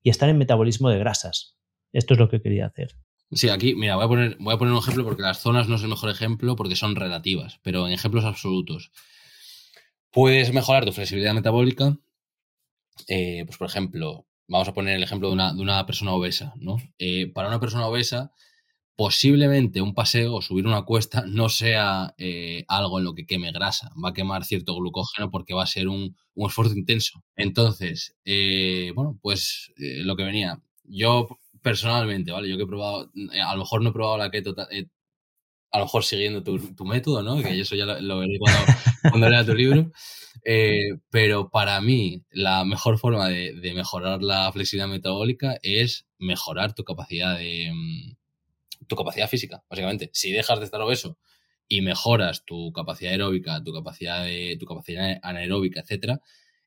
[0.04, 1.58] y estar en metabolismo de grasas.
[1.94, 2.96] Esto es lo que quería hacer.
[3.32, 5.76] Sí, aquí, mira, voy a, poner, voy a poner un ejemplo porque las zonas no
[5.76, 8.92] es el mejor ejemplo porque son relativas, pero en ejemplos absolutos.
[10.12, 11.98] Puedes mejorar tu flexibilidad metabólica,
[13.08, 16.78] eh, pues por ejemplo, vamos a poner el ejemplo de una, persona obesa, ¿no?
[17.00, 18.32] Eh, para una persona obesa,
[18.95, 23.52] posiblemente un paseo o subir una cuesta no sea eh, algo en lo que queme
[23.52, 27.24] grasa, va a quemar cierto glucógeno porque va a ser un, un esfuerzo intenso.
[27.36, 28.15] Entonces,
[28.95, 31.28] bueno, pues lo que venía, yo
[31.64, 32.49] personalmente, ¿vale?
[32.49, 34.86] Yo que he probado, eh, a lo mejor no he probado la keto, eh,
[35.72, 37.41] a lo mejor siguiendo tu, método, ¿no?
[37.41, 38.38] Que eso ya lo, veré
[39.10, 39.91] cuando, lea tu libro.
[40.45, 46.84] Eh, pero para mí, la mejor forma de, mejorar la flexibilidad metabólica es mejorar tu
[46.84, 47.72] capacidad de.
[48.94, 50.11] Tu capacidad física, básicamente.
[50.14, 51.18] Si dejas de estar obeso
[51.68, 56.22] y mejoras tu capacidad aeróbica, tu capacidad de, tu capacidad anaeróbica, etcétera,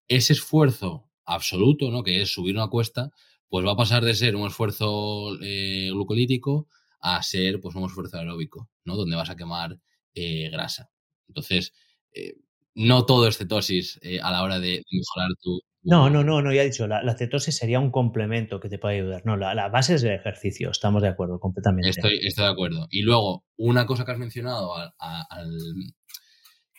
[0.08, 2.02] ese esfuerzo absoluto, ¿no?
[2.02, 3.12] Que es subir una cuesta,
[3.48, 6.68] pues va a pasar de ser un esfuerzo eh, glucolítico
[7.00, 8.96] a ser pues un esfuerzo aeróbico, ¿no?
[8.96, 9.78] Donde vas a quemar
[10.14, 10.90] eh, grasa.
[11.28, 11.72] Entonces,
[12.12, 12.34] eh,
[12.74, 16.62] no todo es cetosis a la hora de, mejorar tu, No, no, no, no, ya
[16.62, 19.24] he dicho, la, cetosis sería un complemento que te puede ayudar.
[19.24, 21.90] No, la, base es el ejercicio, estamos de acuerdo completamente.
[21.90, 22.88] Estoy, de acuerdo.
[22.90, 24.74] Y luego, una cosa que has mencionado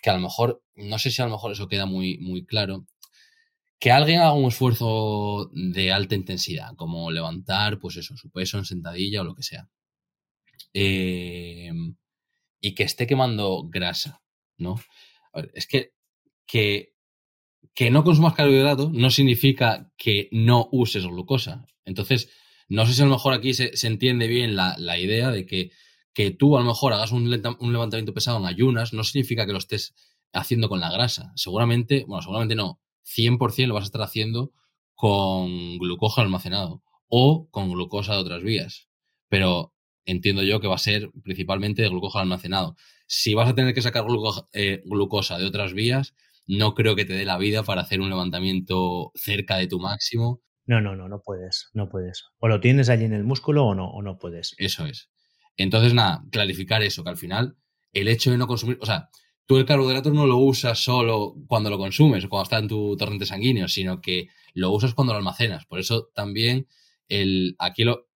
[0.01, 2.85] que a lo mejor, no sé si a lo mejor eso queda muy, muy claro,
[3.79, 8.65] que alguien haga un esfuerzo de alta intensidad, como levantar, pues eso, su peso en
[8.65, 9.69] sentadilla o lo que sea.
[10.73, 11.71] eh,
[12.59, 14.21] y que esté quemando grasa,
[14.57, 14.75] ¿no?
[15.53, 15.93] es que,
[16.45, 16.93] que,
[17.73, 21.67] que no consumas carbohidratos no significa que no uses glucosa.
[21.85, 22.29] Entonces,
[22.69, 25.71] no sé si a lo mejor aquí se, entiende bien la, idea de que,
[26.13, 27.23] que, tú a lo mejor hagas un,
[27.59, 29.93] un, levantamiento pesado en ayunas, no significa que lo estés
[30.33, 31.31] haciendo con la grasa.
[31.35, 34.51] Seguramente, bueno, seguramente no, 100% lo vas a estar haciendo
[34.95, 38.89] con glucosa almacenado o con glucosa de otras vías.
[39.29, 39.73] Pero
[40.05, 42.75] entiendo yo que va a ser principalmente de glucosa almacenado.
[43.05, 44.05] Si vas a tener que sacar
[44.53, 46.15] eh, glucosa de otras vías,
[46.47, 50.41] no creo que te dé la vida para hacer un levantamiento cerca de tu máximo.
[50.65, 52.25] No, no, no, no puedes, no puedes.
[52.39, 54.55] O lo tienes allí en el músculo o no, o no puedes.
[54.57, 55.09] Eso es.
[55.55, 57.57] Entonces, nada, clarificar eso, que al final
[57.93, 59.09] el hecho de no consumir, o sea,
[59.45, 62.95] tú el carbohidrato no lo usas solo cuando lo consumes o cuando está en tu
[62.97, 65.65] torrente sanguíneo, sino que lo usas cuando lo almacenas.
[65.65, 66.67] Por eso también
[67.07, 68.07] el, aquí lo,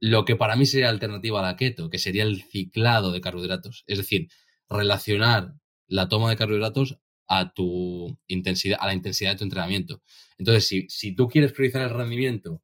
[0.00, 3.84] lo que para mí sería alternativa a la keto, que sería el ciclado de carbohidratos.
[3.86, 4.28] Es decir,
[4.68, 5.54] relacionar
[5.86, 10.02] la toma de carbohidratos a tu intensidad, a la intensidad de tu entrenamiento.
[10.38, 12.62] Entonces, si, si tú quieres priorizar el rendimiento,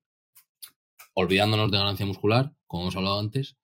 [1.15, 3.57] olvidándonos de ganancia muscular, como hemos hablado antes,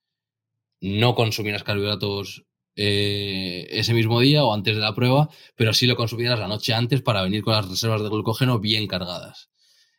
[0.80, 2.44] no consumirás carbohidratos
[2.76, 6.74] eh, ese mismo día o antes de la prueba, pero sí lo consumirás la noche
[6.74, 9.50] antes para venir con las reservas de glucógeno bien cargadas.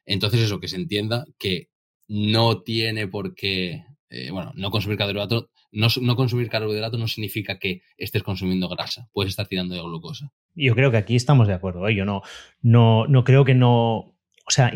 [0.06, 1.70] Entonces, eso, que se entienda que
[2.08, 3.86] no tiene por qué,
[4.16, 9.32] eh, bueno, no consumir carbohidratos, no, no, consumir no significa que estés consumiendo grasa, puedes
[9.32, 10.32] estar tirando de glucosa.
[10.54, 11.96] Yo creo que aquí estamos de acuerdo, ¿eh?
[11.96, 12.22] yo no,
[12.62, 14.72] no, no creo que no, o sea,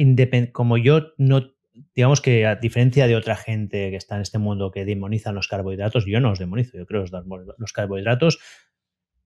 [0.52, 1.54] como yo no,
[1.96, 5.48] digamos que a diferencia de otra gente que está en este mundo que demonizan los
[5.48, 7.12] carbohidratos, yo no los demonizo, yo creo que
[7.58, 8.40] los carbohidratos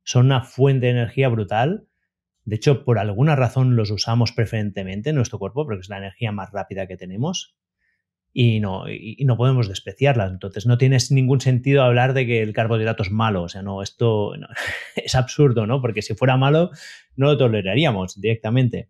[0.04, 1.88] son una fuente de energía brutal.
[2.44, 6.32] De hecho, por alguna razón los usamos preferentemente en nuestro cuerpo porque es la energía
[6.32, 7.56] más rápida que tenemos
[8.34, 10.32] y no, y, no podemos despreciarlas.
[10.32, 13.44] Entonces no tiene ningún sentido hablar de que el carbohidrato es malo.
[13.44, 14.34] O sea, no, esto
[14.96, 15.82] es absurdo, ¿no?
[15.82, 16.72] Porque si fuera malo,
[17.16, 18.90] no lo toleraríamos directamente.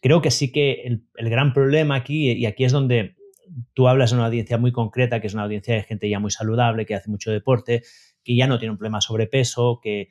[0.00, 3.16] Creo que sí que el, el gran problema aquí, y aquí es donde
[3.74, 6.30] tú hablas de una audiencia muy concreta, que es una audiencia de gente ya muy
[6.30, 7.82] saludable, que hace mucho deporte,
[8.24, 10.08] que ya no tiene un problema de sobrepeso, que,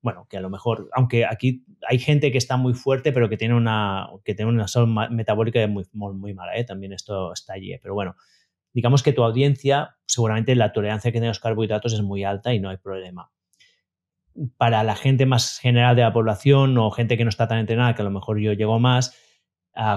[0.00, 3.36] bueno, que a lo mejor, aunque aquí hay gente que está muy fuerte, pero que
[3.36, 6.64] tiene una, que tiene una salud metabólica muy, muy, mala, ¿eh?
[6.64, 7.80] también esto está allí, ¿eh?
[7.82, 8.16] pero bueno,
[8.72, 12.60] digamos que tu audiencia, seguramente la tolerancia que tiene los carbohidratos es muy alta y
[12.60, 13.32] no hay problema.
[14.56, 17.94] Para la gente más general de la población o gente que no está tan entrenada,
[17.94, 19.16] que a lo mejor yo llego más,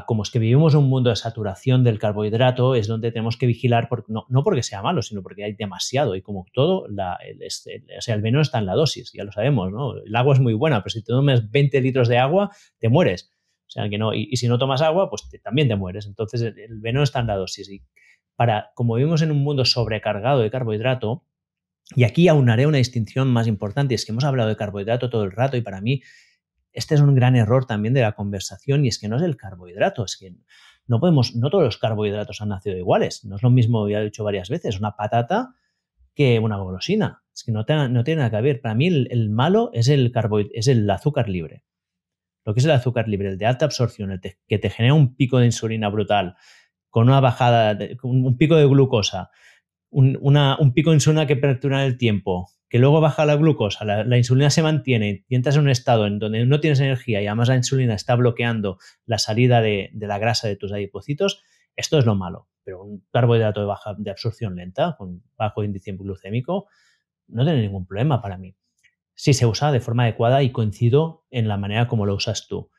[0.06, 3.90] como es que vivimos un mundo de saturación del carbohidrato, es donde tenemos que vigilar,
[4.08, 6.16] no, porque sea malo, sino porque hay demasiado.
[6.16, 9.98] Y como todo, el, o sea, veneno está en la dosis, ya lo sabemos, ¿no?
[9.98, 13.32] El agua es muy buena, pero si te tomas 20 litros de agua, te mueres.
[13.68, 16.06] O sea, que no, y, si no tomas agua, pues también te mueres.
[16.06, 17.68] Entonces, el, el, veneno está en la dosis.
[17.70, 17.82] Y
[18.36, 21.26] para, como vivimos en un mundo sobrecargado de carbohidrato,
[21.96, 25.24] y aquí aún haré una distinción más importante, es que hemos hablado de carbohidrato todo
[25.24, 26.02] el rato y para mí
[26.74, 29.38] este es un gran error también de la conversación y es que no es el
[29.38, 30.36] carbohidrato, es que
[30.88, 33.24] no podemos, no todos los carbohidratos han nacido iguales.
[33.26, 35.56] No es lo mismo, ya he dicho varias veces, una patata
[36.14, 37.24] que una golosina.
[37.34, 38.62] Es que no, tiene nada que ver.
[38.62, 40.12] Para mí el, malo es el,
[40.54, 41.64] es el azúcar libre.
[42.44, 45.16] Lo que es el azúcar libre, el de alta absorción, el que te genera un
[45.16, 46.36] pico de insulina brutal,
[46.90, 49.30] con una bajada, un pico de glucosa,
[49.90, 54.18] un, un pico de insulina que perdura el tiempo, que luego baja la glucosa, la,
[54.18, 57.50] insulina se mantiene y entras en un estado en donde no tienes energía y además
[57.50, 61.44] la insulina está bloqueando la salida de, la grasa de tus adipocitos,
[61.76, 62.48] esto es lo malo.
[62.64, 66.70] Pero un carbohidrato de baja de absorción lenta, con bajo índice glucémico,
[67.28, 68.56] no tiene ningún problema para mí.
[69.16, 72.72] Si se usa de forma adecuada y coincido en la manera como lo usas tú.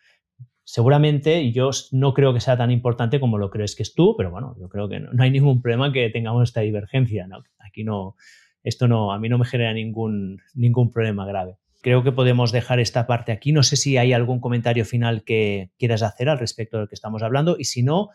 [0.64, 4.30] Seguramente yo no creo que sea tan importante como lo crees que es tú, pero
[4.30, 7.28] bueno, yo creo que no, hay ningún problema que tengamos esta divergencia.
[7.58, 8.16] Aquí no,
[8.62, 11.56] esto no, a mí no me genera ningún, ningún problema grave.
[11.82, 13.52] Creo que podemos dejar esta parte aquí.
[13.52, 16.94] No sé si hay algún comentario final que quieras hacer al respecto de lo que
[16.94, 18.10] estamos hablando y si no,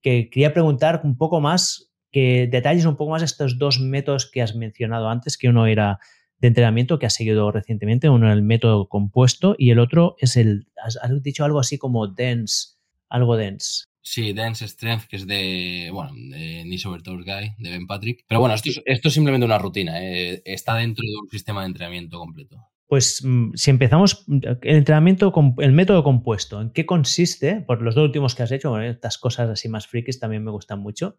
[0.00, 4.42] que quería preguntar un poco más, que detalles un poco más estos dos métodos que
[4.42, 5.98] has mencionado antes, que uno era
[6.38, 10.36] de entrenamiento que has seguido recientemente, uno era el método compuesto y el otro es
[10.36, 12.76] el, has, dicho algo así como dense,
[13.08, 13.84] algo dense.
[14.02, 18.24] Sí, Dance Strength, que es de, bueno, de Guy, de Ben Patrick.
[18.26, 20.42] Pero bueno, esto es, esto es simplemente una rutina, ¿eh?
[20.44, 22.68] está dentro de un sistema de entrenamiento completo.
[22.88, 27.60] Pues mm, si empezamos, el entrenamiento, el método compuesto, ¿en qué consiste?
[27.60, 30.80] Por los dos últimos que has hecho, estas cosas así más frikis también me gustan
[30.80, 31.18] mucho.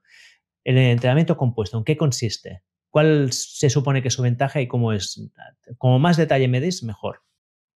[0.65, 2.63] El entrenamiento compuesto, ¿en qué consiste?
[2.89, 5.31] ¿Cuál se supone que es su ventaja y cómo es?
[5.77, 7.23] Como más detalle me des, mejor.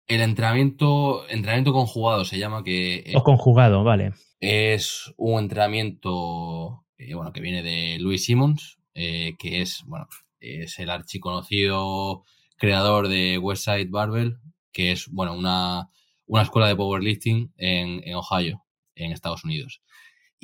[0.07, 3.13] El entrenamiento, entrenamiento conjugado se llama que...
[3.15, 4.13] O conjugado, vale.
[4.41, 10.07] Es un entrenamiento bueno, que viene de Louis Simmons, eh, que es, bueno,
[10.41, 12.25] es el archiconocido
[12.57, 14.39] creador de Westside Barbell,
[14.73, 15.89] que es, bueno, una,
[16.27, 18.65] una escuela de powerlifting en, en Ohio,
[18.95, 19.83] en Estados Unidos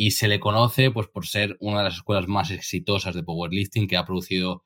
[0.03, 3.87] y se le conoce pues por ser una de las escuelas más exitosas de powerlifting
[3.87, 4.65] que ha producido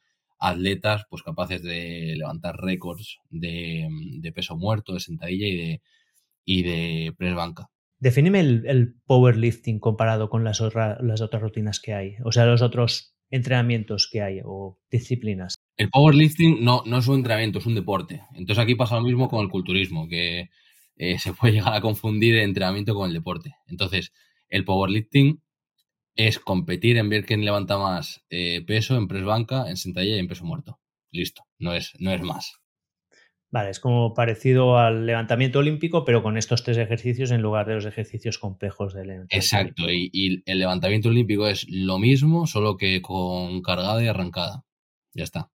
[0.49, 3.89] atletas pues capaces de levantar récords de,
[4.35, 5.83] peso muerto, de sentadilla y de,
[6.45, 7.71] y de press banca.
[7.99, 13.15] Defíneme el, powerlifting comparado con las, las otras rutinas que hay, o sea, los otros
[13.31, 15.55] entrenamientos que hay o disciplinas.
[15.77, 18.23] El powerlifting no, no es un entrenamiento, es un deporte.
[18.35, 20.51] Entonces aquí pasa lo mismo con el culturismo, que
[20.97, 23.55] eh, se puede llegar a confundir el entrenamiento con el deporte.
[23.67, 24.13] Entonces,
[24.49, 25.41] el powerlifting
[26.17, 30.21] es competir en ver quién levanta más eh, peso en press banca, en sentadilla y
[30.21, 30.81] en peso muerto.
[31.11, 32.61] Listo, no es, no es más.
[33.51, 37.75] Vale, es como parecido al levantamiento olímpico, pero con estos tres ejercicios en lugar de
[37.75, 39.37] los ejercicios complejos del levantamiento.
[39.37, 44.65] Exacto, y, el levantamiento olímpico es lo mismo, solo que con cargada y arrancada.
[45.13, 45.53] Ya está.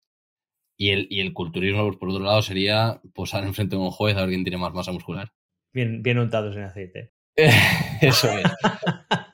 [0.76, 4.14] Y el, y el culturismo, pues, por otro lado, sería posar enfrente de un juez
[4.16, 5.32] a ver quién tiene más masa muscular.
[5.72, 7.12] Bien, bien untados en aceite.
[8.02, 8.44] eso es.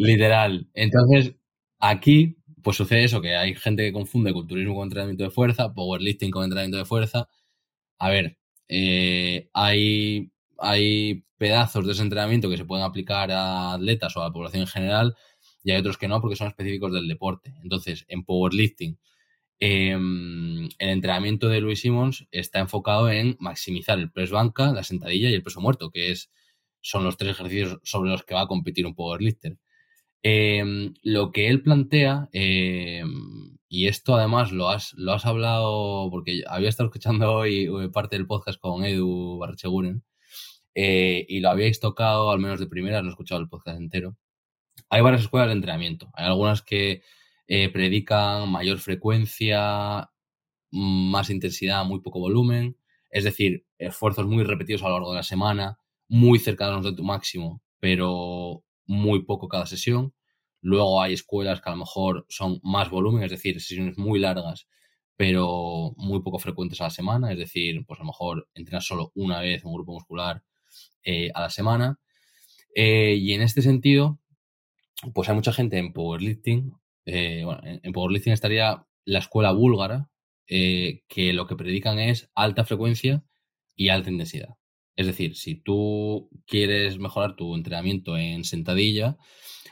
[0.00, 0.66] Literal.
[0.74, 1.34] Entonces,
[1.78, 6.30] aquí, pues sucede eso, que hay gente que confunde culturismo con entrenamiento de fuerza, powerlifting
[6.30, 7.28] con entrenamiento de fuerza.
[7.98, 14.16] A ver, eh, hay, hay pedazos de ese entrenamiento que se pueden aplicar a atletas
[14.16, 15.16] o a la población en general
[15.64, 17.54] y hay otros que no porque son específicos del deporte.
[17.62, 18.98] Entonces, en powerlifting,
[19.60, 25.30] em, el entrenamiento de Louis Simmons está enfocado en maximizar el press banca, la sentadilla
[25.30, 26.30] y el peso muerto, que es
[26.82, 29.58] son los tres ejercicios sobre los que va a competir un powerlifter.
[30.22, 36.42] Em, lo que él plantea, em, y esto además lo has, lo has hablado, porque
[36.46, 40.02] había estado escuchando hoy eh, parte del podcast con Edu Barrecheguren,
[40.74, 44.16] eh, y lo habíais tocado, al menos de primera, no he escuchado el podcast entero.
[44.90, 46.10] Hay varias escuelas de entrenamiento.
[46.14, 47.02] Hay algunas que
[47.48, 50.10] eh, predican mayor frecuencia,
[50.72, 52.76] más intensidad, muy poco volumen,
[53.10, 55.78] es decir, esfuerzos muy repetidos a lo largo de la semana,
[56.08, 60.14] muy cercanos de tu máximo, pero muy poco cada sesión.
[60.60, 64.66] Luego hay escuelas que a lo mejor son más volumen, es decir, sesiones muy largas,
[65.16, 69.12] pero muy poco frecuentes a la semana, es decir, pues a lo mejor entrenas solo
[69.14, 70.42] una vez un grupo muscular
[71.04, 72.00] eh, a la semana.
[72.74, 74.18] Eh, y en este sentido,
[75.14, 76.72] pues hay mucha gente en powerlifting.
[77.06, 80.10] Eh, bueno, en, powerlifting estaría la escuela búlgara,
[80.48, 83.22] que lo que predican es alta frecuencia
[83.76, 84.56] y alta intensidad.
[85.00, 89.16] Es decir, si tú quieres mejorar tu entrenamiento en sentadilla,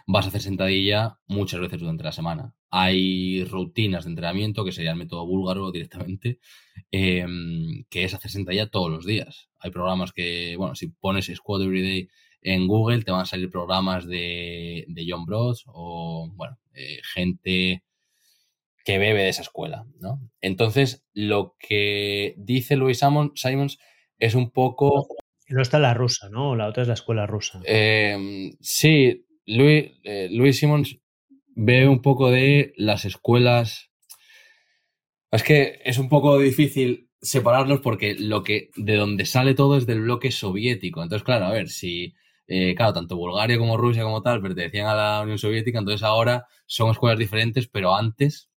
[0.07, 2.55] vas a hacer sentadilla muchas veces durante la semana.
[2.71, 6.39] Hay rutinas de entrenamiento, que sería el método búlgaro directamente,
[6.93, 9.51] em, que es hacer sentadilla todos los días.
[9.59, 12.09] Hay programas que, bueno, si pones Squad Everyday
[12.41, 16.57] en Google, te van a salir programas de, John Bros o, bueno,
[17.13, 17.85] gente
[18.83, 20.23] que bebe de esa escuela, ¿no?
[20.41, 22.99] Entonces, lo que dice Louis
[23.35, 23.79] Simons
[24.19, 25.07] es un poco...
[25.49, 26.55] No está la rusa, ¿no?
[26.57, 27.61] La otra es la escuela rusa.
[27.65, 30.99] Em, sí, Louis, eh, Louis Simmons
[31.55, 33.91] ve un poco de las escuelas...
[35.31, 39.87] Es que es un poco difícil separarlos porque lo que de donde sale todo es
[39.87, 41.03] del bloque soviético.
[41.03, 42.15] Entonces, claro, a ver, si,
[42.47, 46.47] eh, claro, tanto Bulgaria como Rusia como tal pertenecían a la Unión Soviética, entonces ahora
[46.67, 48.49] son escuelas diferentes, pero antes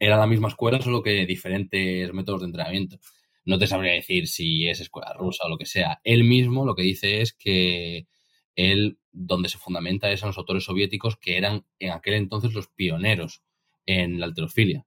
[0.00, 2.98] era la misma escuela, solo que diferentes métodos de entrenamiento
[3.44, 6.00] no te sabría decir si es escuela rusa o lo que sea.
[6.04, 8.06] Él mismo lo que dice es que
[8.54, 12.68] él, donde se fundamenta es en los autores soviéticos que eran en aquel entonces los
[12.68, 13.42] pioneros
[13.86, 14.86] en la alterofilia,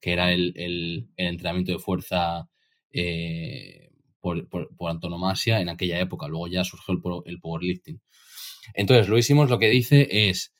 [0.00, 2.48] que era el, entrenamiento de fuerza
[2.90, 4.48] eh, por,
[4.88, 6.28] antonomasia en aquella época.
[6.28, 8.00] Luego ya surgió el, el powerlifting.
[8.74, 10.54] Entonces, lo hicimos, lo que dice es,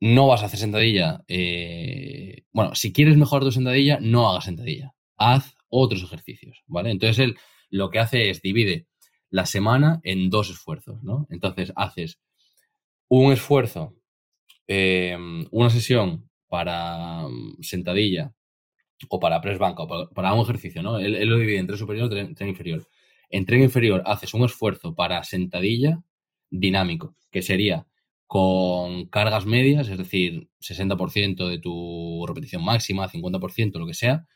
[0.00, 1.24] no vas a hacer sentadilla.
[1.28, 4.94] Eh, bueno, si quieres mejorar tu sentadilla, no hagas sentadilla.
[5.16, 6.90] Haz otros ejercicios, ¿vale?
[6.90, 7.36] Entonces él
[7.70, 8.86] lo que hace es divide
[9.30, 11.26] la semana en dos esfuerzos, ¿no?
[11.30, 12.20] Entonces haces
[13.08, 13.96] un esfuerzo,
[14.68, 15.16] eh,
[15.50, 18.32] una sesión para mm, sentadilla
[19.08, 20.98] o para press banca o para, un ejercicio, ¿no?
[20.98, 22.86] Él, lo divide en tren superior y tren, inferior.
[23.28, 26.02] En tren inferior haces un esfuerzo para sentadilla
[26.50, 27.86] dinámico, que sería
[28.26, 34.26] con cargas medias, es decir, 60% de tu repetición máxima, 50%, lo que sea,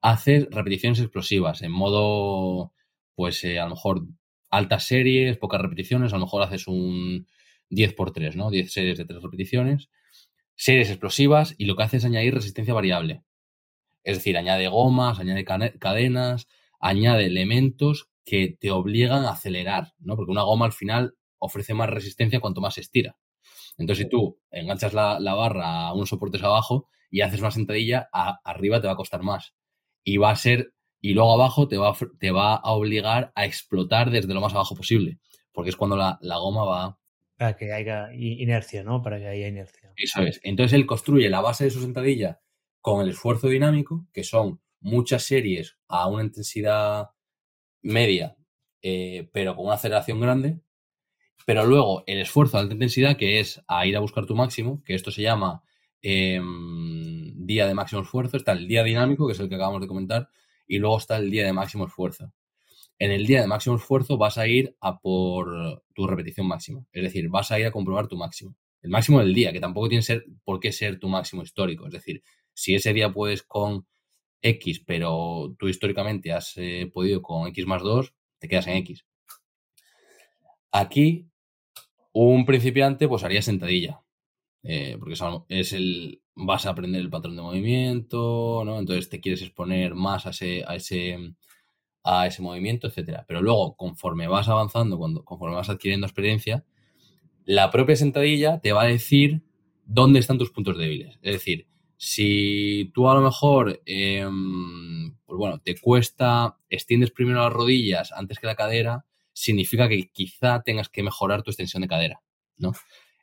[0.00, 2.72] haces repeticiones explosivas en modo,
[3.14, 4.06] pues eh, a lo mejor
[4.50, 7.26] altas series, pocas repeticiones, a lo mejor haces un
[7.70, 8.50] 10 por 3, ¿no?
[8.50, 9.90] 10 series de 3 repeticiones,
[10.56, 13.22] series explosivas y lo que hace es añadir resistencia variable.
[14.02, 16.48] Es decir, añade gomas, añade cadenas,
[16.80, 20.16] añade elementos que te obligan a acelerar, ¿no?
[20.16, 23.16] Porque una goma al final ofrece más resistencia cuanto más se estira.
[23.78, 28.08] Entonces, si tú enganchas la, la barra a unos soportes abajo, y haces una sentadilla,
[28.12, 29.54] arriba te va a costar más.
[30.04, 34.10] Y va a ser, y luego abajo te va, te va a obligar a explotar
[34.10, 35.18] desde lo más abajo posible,
[35.52, 36.98] porque es cuando la, la goma va...
[37.36, 39.02] Para que haya inercia, ¿no?
[39.02, 39.92] Para que haya inercia.
[39.96, 40.40] Eso es.
[40.42, 42.40] Entonces él construye la base de su sentadilla
[42.80, 47.10] con el esfuerzo dinámico, que son muchas series a una intensidad
[47.82, 48.36] media,
[48.82, 50.60] eh, pero con una aceleración grande.
[51.46, 54.82] Pero luego el esfuerzo de alta intensidad, que es a ir a buscar tu máximo,
[54.84, 55.62] que esto se llama
[56.02, 56.99] em,
[57.50, 60.28] día de máximo esfuerzo, está el día dinámico, que es el que acabamos de comentar,
[60.68, 62.32] y luego está el día de máximo esfuerzo.
[62.96, 67.02] En el día de máximo esfuerzo vas a ir a por tu repetición máxima, es
[67.02, 68.54] decir, vas a ir a comprobar tu máximo.
[68.82, 71.86] El máximo del día, que tampoco tiene ser, por qué ser tu máximo histórico.
[71.86, 72.22] Es decir,
[72.54, 73.86] si ese día puedes con
[74.42, 79.04] X, pero tú históricamente has eh, podido con X más 2, te quedas en X.
[80.72, 81.28] Aquí,
[82.12, 84.02] un principiante pues haría sentadilla,
[84.62, 85.14] eh, porque
[85.48, 88.78] es, el, vas a aprender el patrón de movimiento, ¿no?
[88.78, 91.34] Entonces te quieres exponer más a ese, a ese,
[92.02, 93.24] a ese movimiento, etcétera.
[93.28, 96.64] Pero luego, conforme vas avanzando, cuando, conforme vas adquiriendo experiencia,
[97.44, 99.42] la propia sentadilla te va a decir
[99.84, 101.18] dónde están tus puntos débiles.
[101.22, 107.52] Es decir, si tú a lo mejor, em, pues bueno, te cuesta, extiendes primero las
[107.52, 112.22] rodillas antes que la cadera, significa que quizá tengas que mejorar tu extensión de cadera,
[112.56, 112.72] ¿no?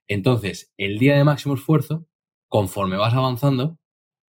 [0.07, 2.05] Entonces, el día de máximo esfuerzo,
[2.47, 3.77] conforme vas avanzando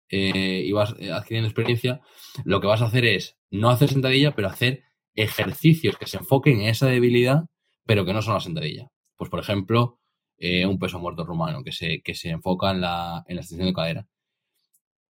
[0.08, 2.00] eh, y vas adquiriendo experiencia,
[2.44, 4.84] lo que vas a hacer es no hacer sentadilla, pero hacer
[5.14, 7.44] ejercicios que se enfoquen en esa debilidad,
[7.84, 8.88] pero que no son la sentadilla.
[9.16, 9.98] Pues, por ejemplo,
[10.38, 13.68] eh, un peso muerto rumano, que se, que se enfoca en la, en la extensión
[13.68, 14.06] de cadera.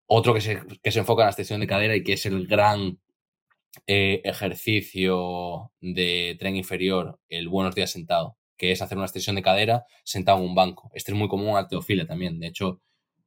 [0.07, 2.47] Otro que se, que se enfoca en la extensión de cadera y que es el
[2.47, 2.99] gran
[3.87, 9.43] eh, ejercicio de tren inferior, el buenos días sentado, que es hacer una extensión de
[9.43, 10.91] cadera sentado en un banco.
[10.95, 12.39] Este es muy común en arteofilia también.
[12.39, 12.83] De hecho,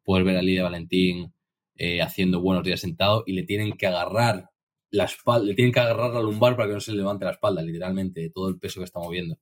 [0.07, 1.33] puedes ver a Lidia Valentín
[1.75, 4.51] eh, haciendo buenos días sentado y le tienen que agarrar
[4.89, 7.31] la espalda, le tienen que agarrar la lumbar para que no se le levante la
[7.31, 9.37] espalda, literalmente, todo el peso que está moviendo.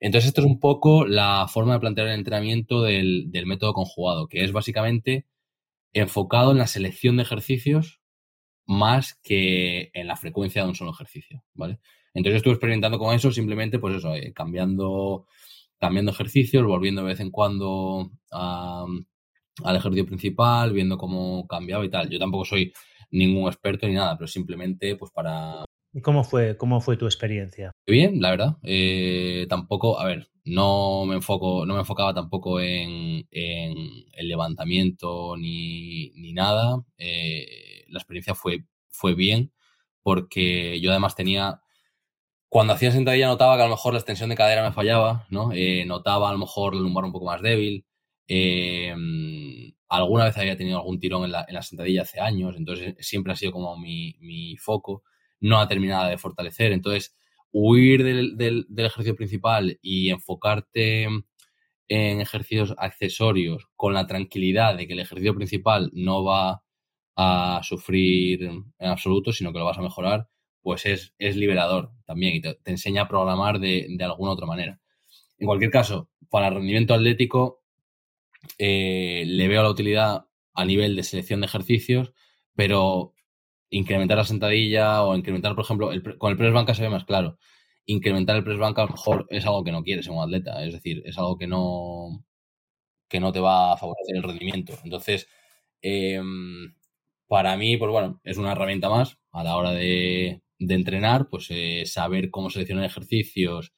[0.00, 4.26] Entonces, esto es un poco la forma de plantear el entrenamiento del, del método conjugado,
[4.26, 5.24] que es básicamente
[5.92, 8.00] enfocado en la selección de ejercicios
[8.66, 11.78] más que en la frecuencia de un solo ejercicio, ¿vale?
[12.12, 15.28] Entonces estuve experimentando con eso, simplemente, pues eso, eh, cambiando,
[15.78, 18.10] cambiando ejercicios, volviendo de vez en cuando
[19.64, 22.08] al ejercicio principal, viendo cómo cambiaba y tal.
[22.08, 22.72] Yo tampoco soy
[23.10, 25.64] ningún experto ni nada, pero simplemente, pues para...
[25.92, 27.72] ¿Y cómo fue, cómo fue tu experiencia?
[27.86, 28.56] Bien, la verdad.
[28.62, 36.12] Eh, tampoco, a ver, no me enfoco, no me enfocaba tampoco en, el levantamiento ni,
[36.34, 36.82] nada.
[36.98, 39.52] Eh, la experiencia fue, fue bien
[40.06, 41.62] porque yo además tenía,
[42.48, 45.50] cuando hacía sentadilla notaba que a lo mejor la extensión de cadera me fallaba, ¿no?
[45.52, 47.84] Eh, notaba a lo mejor el lumbar un poco más débil.
[48.28, 48.94] Eh,
[49.88, 53.32] alguna vez había tenido algún tirón en la, en la, sentadilla hace años, entonces siempre
[53.32, 55.02] ha sido como mi, mi foco.
[55.40, 57.14] No ha terminado de fortalecer, entonces
[57.58, 61.04] huir del, ejercicio principal y enfocarte
[61.88, 66.62] en ejercicios accesorios con la tranquilidad de que el ejercicio principal no va
[67.16, 70.28] a sufrir en absoluto, sino que lo vas a mejorar,
[70.60, 74.78] pues es, liberador también y te, enseña a programar de, alguna otra manera.
[75.38, 77.62] En cualquier caso, para rendimiento atlético,
[78.58, 82.12] eh, le veo la utilidad a nivel de selección de ejercicios,
[82.54, 83.14] pero
[83.70, 87.38] incrementar la sentadilla o incrementar, por ejemplo, con el press banca se ve más claro.
[87.86, 90.64] Incrementar el press banca a lo mejor es algo que no quieres en un atleta,
[90.64, 92.24] es decir, es algo que no,
[93.08, 94.74] que no te va a favorecer el rendimiento.
[94.84, 95.28] Entonces,
[95.82, 96.74] em,
[97.28, 101.84] para mí, pues bueno, es una herramienta más a la hora de, entrenar, pues eh,
[101.86, 103.72] saber cómo seleccionar ejercicios,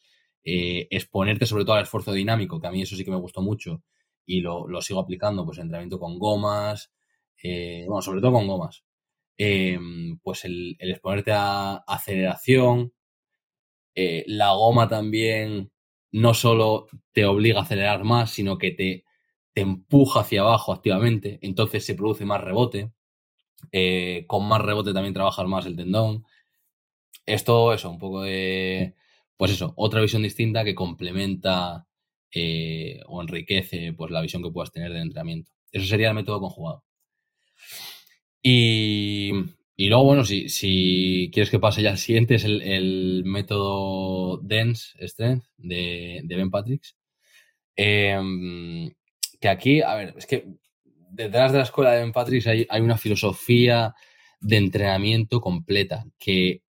[0.44, 3.42] eh, exponerte sobre todo al esfuerzo dinámico, que a mí eso sí que me gustó
[3.42, 3.82] mucho
[4.28, 6.92] y lo, sigo aplicando, pues entrenamiento con gomas,
[7.42, 8.84] eh, bueno, sobre todo con gomas,
[9.38, 12.92] Em, pues el, exponerte a aceleración.
[13.94, 15.70] Eh, la goma también
[16.12, 19.04] no solo te obliga a acelerar más, sino que te,
[19.52, 22.92] te empuja hacia abajo activamente, entonces se produce más rebote.
[23.72, 26.24] Eh, con más rebote también trabajas más el tendón.
[27.26, 28.94] Es todo eso, un poco de,
[29.36, 31.86] pues eso, otra visión distinta que complementa
[32.32, 35.50] eh, o enriquece pues la visión que puedas tener del entrenamiento.
[35.72, 36.84] Eso sería el método conjugado.
[38.42, 39.32] Y,
[39.76, 45.44] luego, bueno, si, si, quieres que pase ya al siguiente, es el, método Dense Strength
[45.56, 46.96] de, Ben Patricks.
[47.76, 48.90] Em,
[49.40, 50.46] que aquí, a ver, es que
[51.10, 53.94] detrás de la escuela de Ben Patricks hay, una filosofía
[54.40, 56.62] de entrenamiento completa que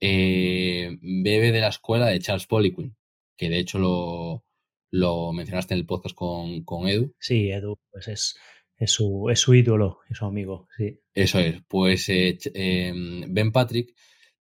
[0.00, 2.96] eh, bebe de la escuela de Charles Poliquin,
[3.36, 4.44] que de hecho lo,
[4.90, 7.14] lo mencionaste en el podcast con, con Edu.
[7.18, 8.36] Sí, Edu, pues es
[8.76, 11.00] Es su, es su ídolo, es su amigo, sí.
[11.14, 11.62] Eso es.
[11.68, 13.94] Pues eh, em, Ben Patrick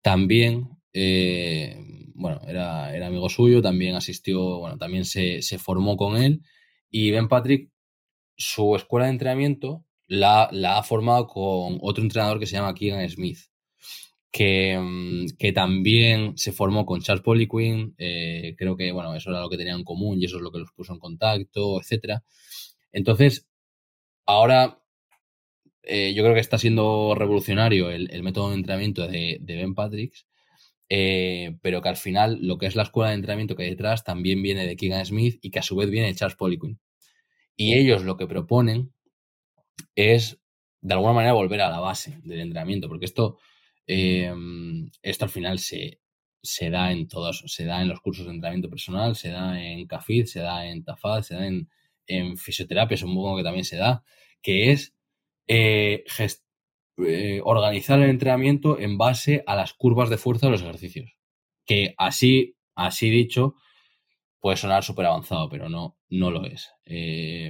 [0.01, 1.77] también, eh,
[2.15, 6.41] bueno, era, era, amigo suyo, también asistió, bueno, también se, se, formó con él.
[6.89, 7.71] Y Ben Patrick,
[8.35, 13.09] su escuela de entrenamiento la, la ha formado con otro entrenador que se llama Keegan
[13.09, 13.39] Smith.
[14.33, 19.41] Que, mm, que, también se formó con Charles Poliquin, eh, creo que, bueno, eso era
[19.41, 22.23] lo que tenían en común y eso es lo que los puso en contacto, etcétera.
[22.91, 23.47] Entonces,
[24.25, 24.83] ahora
[25.83, 30.13] eh, yo creo que está siendo revolucionario el, método de entrenamiento de, Ben Patrick,
[30.89, 34.03] eh, pero que al final lo que es la escuela de entrenamiento que hay detrás
[34.03, 36.79] también viene de Keegan Smith y que a su vez viene de Charles Poliquin.
[37.55, 38.93] Y ellos lo que proponen
[39.95, 40.39] es,
[40.81, 43.37] de alguna manera, volver a la base del entrenamiento, porque esto,
[43.87, 44.33] eh,
[45.01, 45.99] esto al final se,
[46.41, 49.87] se da en todos, se da en los cursos de entrenamiento personal, se da en
[49.87, 51.69] CAFID, se da en TAFAD, se da en,
[52.07, 54.03] en fisioterapia, supongo que también se da,
[54.41, 54.93] que es
[55.47, 56.03] eh,
[56.97, 61.17] eh, organizar el entrenamiento en base a las curvas de fuerza de los ejercicios.
[61.65, 63.55] Que así, así dicho,
[64.39, 66.69] puede sonar súper avanzado, pero no, no lo es.
[66.85, 67.49] Eh,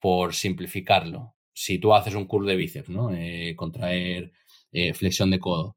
[0.00, 3.10] por simplificarlo, si tú haces un curl de bíceps, ¿no?
[3.56, 4.32] contraer
[4.94, 5.76] flexión de codo.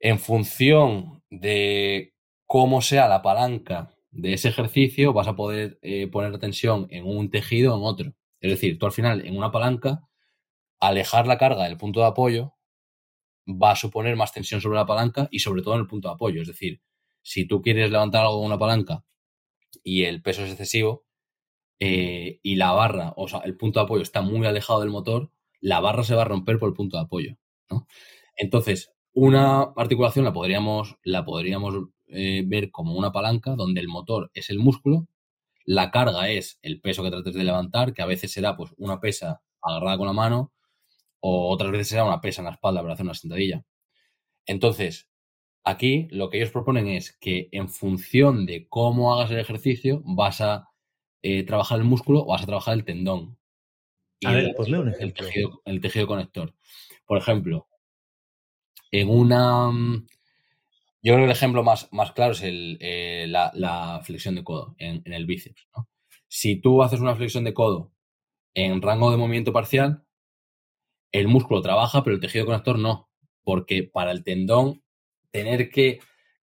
[0.00, 2.14] En función de
[2.46, 5.78] cómo sea la palanca de ese ejercicio, vas a poder
[6.12, 8.14] poner tensión en un tejido o en otro.
[8.40, 10.02] Es decir, tú al final en una palanca,
[10.80, 12.54] alejar la carga del punto de apoyo
[13.48, 16.14] va a suponer más tensión sobre la palanca y sobre todo en el punto de
[16.14, 16.42] apoyo.
[16.42, 16.82] Es decir,
[17.22, 19.04] si tú quieres levantar algo con una palanca
[19.82, 21.06] y el peso es excesivo
[21.80, 25.32] eh, y la barra, o sea, el punto de apoyo está muy alejado del motor,
[25.60, 27.36] la barra se va a romper por el punto de apoyo.
[28.36, 31.74] Entonces, una articulación la podríamos, la podríamos
[32.08, 35.08] eh, ver como una palanca donde el motor es el músculo
[35.68, 39.00] la carga es el peso que trates de levantar, que a veces será pues una
[39.00, 40.50] pesa agarrada con la mano
[41.20, 43.66] o otras veces será una pesa en la espalda para hacer una sentadilla.
[44.46, 45.10] Entonces,
[45.64, 50.40] aquí lo que ellos proponen es que en función de cómo hagas el ejercicio, vas
[50.40, 50.70] a
[51.20, 53.36] eh, trabajar el músculo o vas a trabajar el tendón.
[54.24, 55.26] a ver, ponme un ejemplo.
[55.66, 56.54] el tejido conector.
[57.08, 57.66] Por ejemplo,
[58.92, 60.06] en una mm,
[61.02, 65.02] yo creo que el ejemplo más, más claro es eh, la, flexión de codo en,
[65.10, 65.66] el bíceps.
[66.28, 67.92] Si tú haces una flexión de codo
[68.52, 70.04] en rango de movimiento parcial,
[71.10, 73.08] el músculo trabaja, pero el tejido conector no.
[73.42, 74.82] Porque para el tendón,
[75.30, 76.00] tener que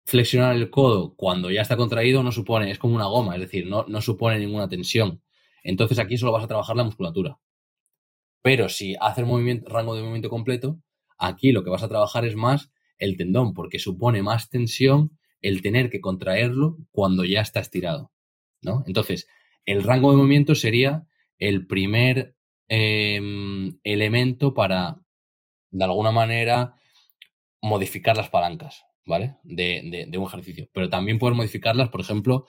[0.06, 3.68] flexionar el codo cuando ya está contraído no supone, es como una goma, es decir,
[3.68, 5.22] no, no supone ninguna tensión.
[5.64, 7.38] Entonces aquí solo vas a trabajar la musculatura.
[8.44, 10.80] Pero si haces movimiento, rango de movimiento completo,
[11.18, 15.62] aquí lo que vas a trabajar es más el tendón, porque supone más tensión el
[15.62, 18.12] tener que contraerlo cuando ya está estirado.
[18.62, 18.84] ¿no?
[18.86, 19.28] Entonces,
[19.66, 21.08] el rango de movimiento sería
[21.38, 22.36] el primer
[22.68, 24.98] em, elemento para,
[25.72, 26.76] de alguna manera,
[27.62, 29.38] modificar las palancas, ¿vale?
[29.44, 30.70] De, de, un ejercicio.
[30.74, 32.46] Pero también puedes modificarlas, por ejemplo,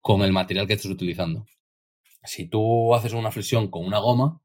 [0.00, 1.46] con el material que estés utilizando.
[2.22, 4.40] Si tú haces una flexión con una goma,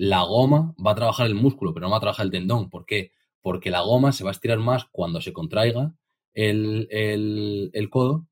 [0.00, 2.70] la goma va a trabajar el músculo, pero no va a trabajar el tendón.
[2.70, 3.12] ¿Por qué?
[3.42, 5.94] porque la goma se va a estirar más cuando se contraiga
[6.34, 8.26] el, codo.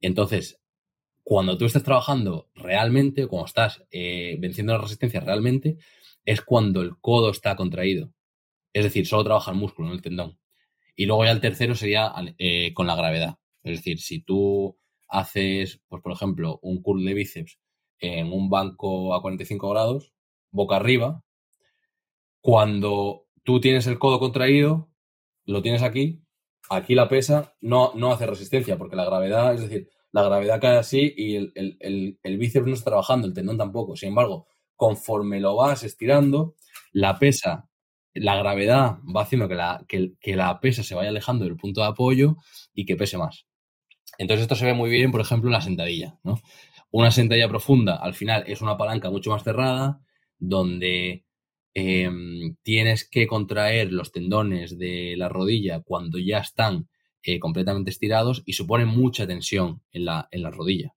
[0.00, 0.60] Entonces,
[1.22, 5.78] cuando tú estás trabajando realmente, cuando estás eh, venciendo la resistencia realmente,
[6.24, 8.12] es cuando el codo está contraído.
[8.72, 10.38] Es decir, solo trabaja el músculo, no el tendón.
[10.94, 13.38] Y luego ya el tercero sería eh, con la gravedad.
[13.62, 14.76] Es decir, si tú
[15.08, 17.58] haces, pues por ejemplo, un curl de bíceps
[18.00, 20.12] en un banco a 45 grados,
[20.50, 21.22] boca arriba,
[22.40, 24.88] cuando tú tienes el codo contraído,
[25.44, 26.22] lo tienes aquí,
[26.70, 30.78] aquí la pesa no, no hace resistencia, porque la gravedad, es decir, la gravedad cae
[30.78, 33.96] así y el, bíceps no está trabajando, el tendón tampoco.
[33.96, 34.46] Sin embargo,
[34.76, 36.54] conforme lo vas estirando,
[36.92, 37.68] la pesa,
[38.14, 41.88] la gravedad va haciendo que la, que, la pesa se vaya alejando del punto de
[41.88, 42.36] apoyo
[42.72, 43.46] y que pese más.
[44.16, 46.18] Entonces esto se ve muy bien, por ejemplo, en la sentadilla.
[46.24, 46.40] ¿no?
[46.90, 50.00] Una sentadilla profunda, al final, es una palanca mucho más cerrada,
[50.38, 51.24] donde
[51.80, 56.88] Em, tienes que contraer los tendones de la rodilla cuando ya están
[57.22, 60.96] eh, completamente estirados y supone mucha tensión en la, en la rodilla.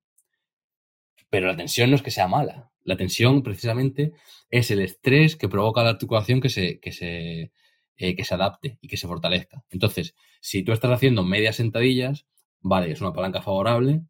[1.30, 2.72] Pero la tensión no es que sea mala.
[2.84, 4.14] La tensión precisamente
[4.50, 7.52] es el estrés que provoca la articulación que se, que se,
[7.98, 9.64] eh, que se adapte y que se fortalezca.
[9.70, 12.26] Entonces, si tú estás haciendo medias sentadillas,
[12.60, 14.02] vale, es una palanca favorable,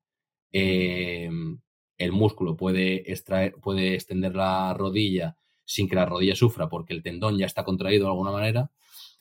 [0.53, 1.59] em,
[2.01, 7.03] el músculo puede, extraer, puede extender la rodilla sin que la rodilla sufra porque el
[7.03, 8.71] tendón ya está contraído de alguna manera.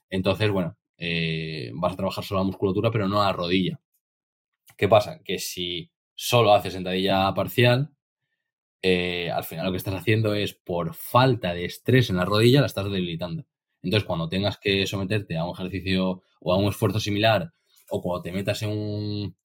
[0.08, 3.80] Entonces, bueno, eh, vas a trabajar solo la musculatura, pero no la rodilla.
[4.78, 5.20] ¿Qué pasa?
[5.22, 7.90] Que si solo haces sentadilla parcial,
[8.80, 12.60] eh, al final lo que estás haciendo es por falta de estrés en la rodilla
[12.60, 13.44] la estás debilitando.
[13.82, 17.52] Entonces, cuando tengas que someterte a un ejercicio o a un esfuerzo similar,
[17.90, 19.36] o cuando te metas en un,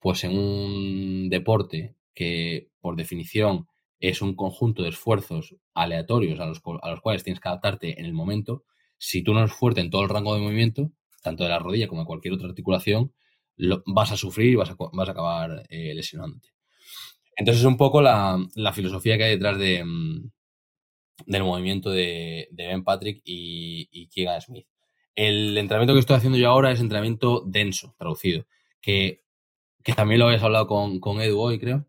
[0.00, 3.66] pues en un deporte que por definición
[4.00, 8.06] es un conjunto de esfuerzos aleatorios a los, a los cuales tienes que adaptarte en
[8.06, 8.64] el momento,
[8.98, 10.90] si tú no eres fuerte en todo el rango de movimiento,
[11.22, 13.12] tanto de la rodilla como de cualquier otra articulación,
[13.86, 16.48] vas a sufrir y vas a, vas a acabar eh, lesionándote.
[17.36, 18.38] Entonces es un poco la,
[18.74, 20.30] filosofía que hay detrás de, mm,
[21.26, 24.66] del movimiento de, Ben Patrick y, y Keegan Smith.
[25.14, 28.46] El entrenamiento que estoy haciendo yo ahora es entrenamiento denso, traducido,
[28.80, 29.22] que,
[29.96, 31.86] también lo habéis hablado con, con Edu hoy, creo,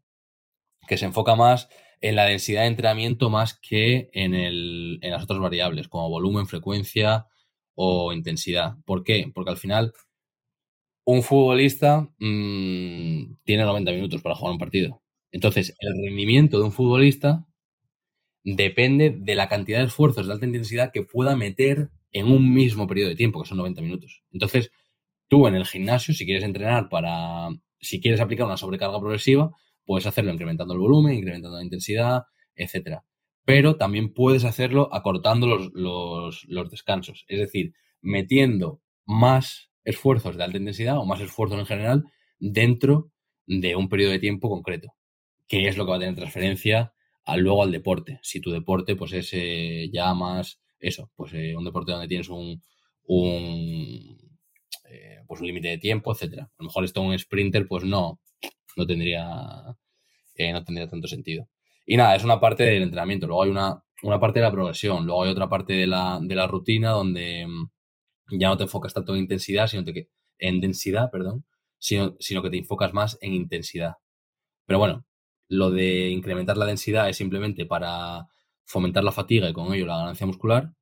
[0.87, 1.69] que se enfoca más
[2.01, 6.47] en la densidad de entrenamiento más que en, el, en las otras variables, como volumen,
[6.47, 7.27] frecuencia
[7.75, 8.75] o intensidad.
[8.85, 9.31] ¿Por qué?
[9.33, 9.93] Porque al final
[11.05, 15.01] un futbolista mm, tiene 90 minutos para jugar un partido.
[15.31, 17.45] Entonces, el rendimiento de un futbolista
[18.43, 22.87] depende de la cantidad de esfuerzos de alta intensidad que pueda meter en un mismo
[22.87, 24.23] periodo de tiempo, que son 90 minutos.
[24.31, 24.71] Entonces,
[25.27, 27.49] tú en el gimnasio, si quieres entrenar para,
[27.79, 29.51] si quieres aplicar una sobrecarga progresiva,
[29.85, 32.23] puedes hacerlo incrementando el volumen, incrementando la intensidad,
[32.55, 33.05] etcétera.
[33.45, 40.57] Pero también puedes hacerlo acortando los, los descansos, es decir, metiendo más esfuerzos de alta
[40.57, 42.03] intensidad o más esfuerzos en general
[42.39, 43.11] dentro
[43.45, 44.93] de un periodo de tiempo concreto,
[45.47, 46.93] que es lo que va a tener transferencia
[47.37, 48.19] luego al deporte.
[48.21, 52.29] Si tu deporte pues es eh, ya más eso, pues eh, un deporte donde tienes
[52.29, 52.61] un,
[53.05, 54.17] un
[54.89, 56.43] eh, pues un límite de tiempo, etcétera.
[56.43, 58.19] A lo mejor esto un sprinter, pues no,
[58.75, 61.47] no tendría, no tendría tanto sentido.
[61.85, 63.27] Y nada, es una parte del entrenamiento.
[63.27, 66.35] Luego hay una, una parte de la progresión, luego hay otra parte de la, de
[66.35, 70.09] la rutina donde mm, ya no te enfocas tanto en intensidad, sino que,
[70.39, 71.45] en densidad, perdón,
[71.77, 73.95] sino, sino que te enfocas más en intensidad.
[74.65, 75.05] Pero bueno,
[75.47, 78.27] lo de incrementar la densidad es simplemente para
[78.65, 80.73] fomentar la fatiga y con ello la ganancia muscular.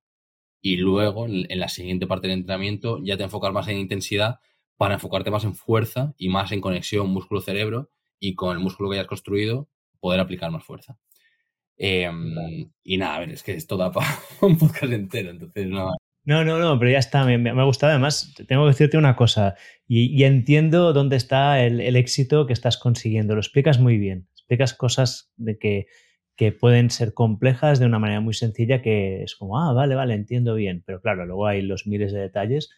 [0.61, 4.39] Y luego, en la siguiente parte del entrenamiento, ya te enfocas más en intensidad
[4.77, 8.97] para enfocarte más en fuerza y más en conexión músculo-cerebro y con el músculo que
[8.97, 9.69] hayas construido
[9.99, 10.97] poder aplicar más fuerza.
[11.77, 14.07] Em, y nada, a ver, es que esto da para
[14.41, 15.91] un podcast entero, entonces no.
[16.23, 17.93] No, no, no, pero ya está, me, ha gustado.
[17.93, 19.55] Además, tengo que decirte una cosa,
[19.87, 23.33] y, entiendo dónde está el, el, éxito que estás consiguiendo.
[23.33, 25.87] Lo explicas muy bien explicas cosas de que,
[26.35, 30.13] que pueden ser complejas de una manera muy sencilla que es como, ah, vale, vale,
[30.13, 30.83] entiendo bien.
[30.85, 32.69] Pero claro, luego hay los miles de detalles,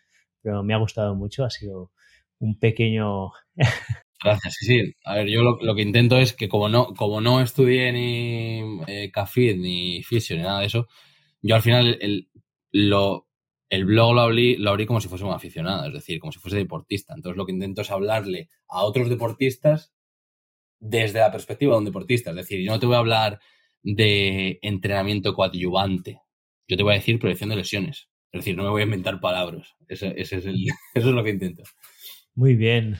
[0.43, 1.91] pero me ha gustado mucho, ha sido
[2.39, 3.31] un pequeño...
[4.23, 4.93] Gracias, sí, sí.
[5.03, 9.11] A ver, yo lo, que intento es que como no, como no estudié ni eh,
[9.57, 10.87] ni fisio, ni nada de eso,
[11.41, 12.29] yo al final el,
[12.71, 13.27] lo,
[13.69, 16.39] el blog lo abrí, lo abrí como si fuese un aficionado, es decir, como si
[16.39, 17.13] fuese deportista.
[17.13, 19.93] Entonces lo que intento es hablarle a otros deportistas
[20.79, 22.29] desde la perspectiva de un deportista.
[22.29, 23.39] Es decir, yo no te voy a hablar
[23.81, 26.21] de entrenamiento coadyuvante.
[26.67, 28.09] Yo te voy a decir prevención de lesiones.
[28.34, 29.76] Es decir, no me voy a inventar palabras.
[29.88, 30.49] Eso, es, eso
[30.93, 31.64] es lo que intento.
[32.35, 32.97] Muy bien.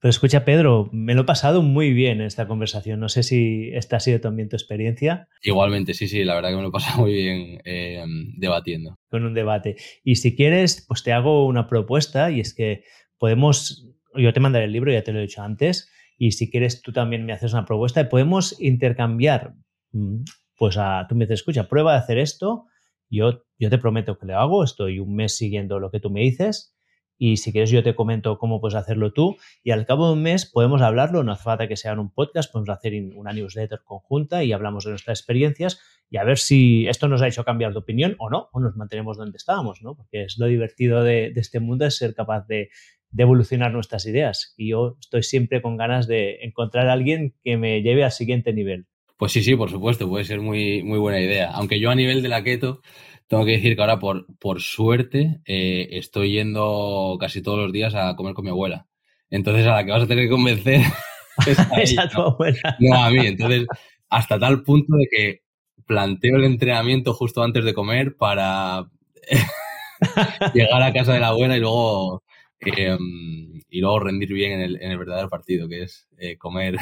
[0.00, 3.00] Pero escucha, Pedro, me lo he pasado muy bien en esta conversación.
[3.00, 5.28] No sé si esta ha sido también tu experiencia.
[5.42, 8.04] Igualmente, sí, sí, la verdad que me lo he pasado muy bien eh,
[8.36, 8.98] debatiendo.
[9.08, 9.76] Con un debate.
[10.02, 12.84] Y si quieres, pues te hago una propuesta y es que
[13.16, 16.82] podemos, yo te mandaré el libro, ya te lo he dicho antes, y si quieres
[16.82, 19.54] tú también me haces una propuesta y podemos intercambiar,
[19.92, 20.24] mm,
[20.56, 22.66] pues a, tú me dices, escucha, prueba de hacer esto,
[23.16, 26.74] yo, te prometo que lo hago, estoy un mes siguiendo lo que tú me dices
[27.16, 30.22] y si quieres yo te comento cómo puedes hacerlo tú y al cabo de un
[30.22, 33.80] mes podemos hablarlo, no hace falta que sea en un podcast, podemos hacer una newsletter
[33.84, 35.80] conjunta y hablamos de nuestras experiencias
[36.10, 38.76] y a ver si esto nos ha hecho cambiar de opinión o no, o nos
[38.76, 39.96] mantenemos donde estábamos, ¿no?
[39.96, 42.68] Porque es lo divertido de, de este mundo, es ser capaz de,
[43.14, 44.54] de evolucionar nuestras ideas.
[44.56, 48.52] Y yo estoy siempre con ganas de encontrar a alguien que me lleve al siguiente
[48.52, 48.86] nivel.
[49.16, 51.50] Pues sí, sí, por supuesto, puede ser muy, muy buena idea.
[51.52, 52.80] Aunque yo a nivel de la keto,
[53.28, 57.94] tengo que decir que ahora por, por suerte eh, estoy yendo casi todos los días
[57.94, 58.86] a comer con mi abuela.
[59.30, 60.80] Entonces a la que vas a tener que convencer
[61.46, 62.76] es a, tu abuela.
[62.80, 63.26] No, a mí.
[63.26, 63.66] Entonces,
[64.08, 65.40] hasta tal punto de que
[65.86, 68.86] planteo el entrenamiento justo antes de comer para
[70.54, 72.24] llegar a casa de la abuela y luego
[72.66, 76.76] Em, y luego rendir bien en el, en el verdadero partido, que es eh, comer.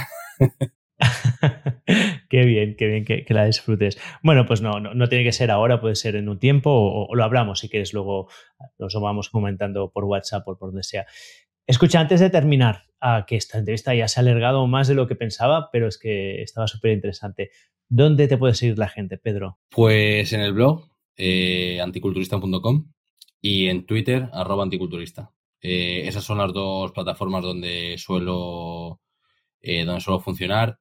[2.33, 3.99] Qué bien, qué bien que, la disfrutes.
[4.23, 7.25] Bueno, pues no, no, tiene que ser ahora, puede ser en un tiempo o, lo
[7.25, 8.31] hablamos si quieres, luego
[8.79, 11.05] lo vamos comentando por WhatsApp o por donde sea.
[11.67, 15.07] Escucha, antes de terminar, a que esta entrevista ya se ha alargado más de lo
[15.07, 17.51] que pensaba, pero es que estaba súper interesante.
[17.87, 19.59] ¿Dónde te puede seguir la gente, Pedro?
[19.69, 22.91] Pues en el blog, eh, anticulturista.com
[23.43, 25.33] y en Twitter, arroba anticulturista.
[25.61, 29.03] Eh, esas son las dos plataformas donde suelo,
[29.61, 30.79] eh, donde suelo funcionar.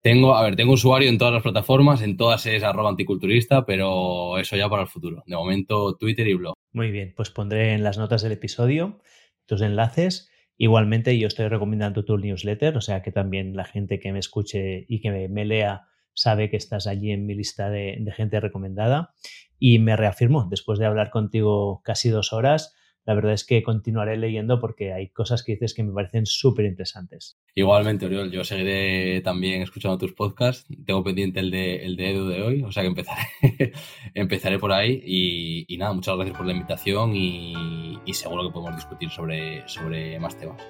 [0.00, 4.38] Tengo, a ver, tengo usuario en todas las plataformas, en todas es arroba anticulturista, pero
[4.38, 5.24] eso ya para el futuro.
[5.26, 6.54] De momento, Twitter y blog.
[6.72, 9.00] Muy bien, pues pondré en las notas del episodio
[9.46, 10.30] tus enlaces.
[10.56, 14.84] Igualmente, yo estoy recomendando tu newsletter, o sea que también la gente que me escuche
[14.88, 15.82] y que me, lea
[16.14, 19.14] sabe que estás allí en mi lista de, de gente recomendada.
[19.58, 24.16] Y me reafirmo, después de hablar contigo casi dos horas, la verdad es que continuaré
[24.16, 27.38] leyendo porque hay cosas que dices que me parecen súper interesantes.
[27.54, 30.66] Igualmente, Oriol, yo seguiré también escuchando tus podcasts.
[30.84, 33.26] Tengo pendiente el de, el de Edu de hoy, o sea que empezaré,
[34.14, 35.02] empezaré por ahí.
[35.04, 40.36] Y, nada, muchas gracias por la invitación y, seguro que podemos discutir sobre, sobre más
[40.36, 40.60] temas.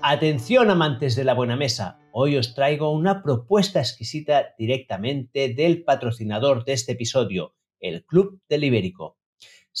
[0.00, 6.64] Atención amantes de la buena mesa, hoy os traigo una propuesta exquisita directamente del patrocinador
[6.64, 9.17] de este episodio, el Club del Ibérico.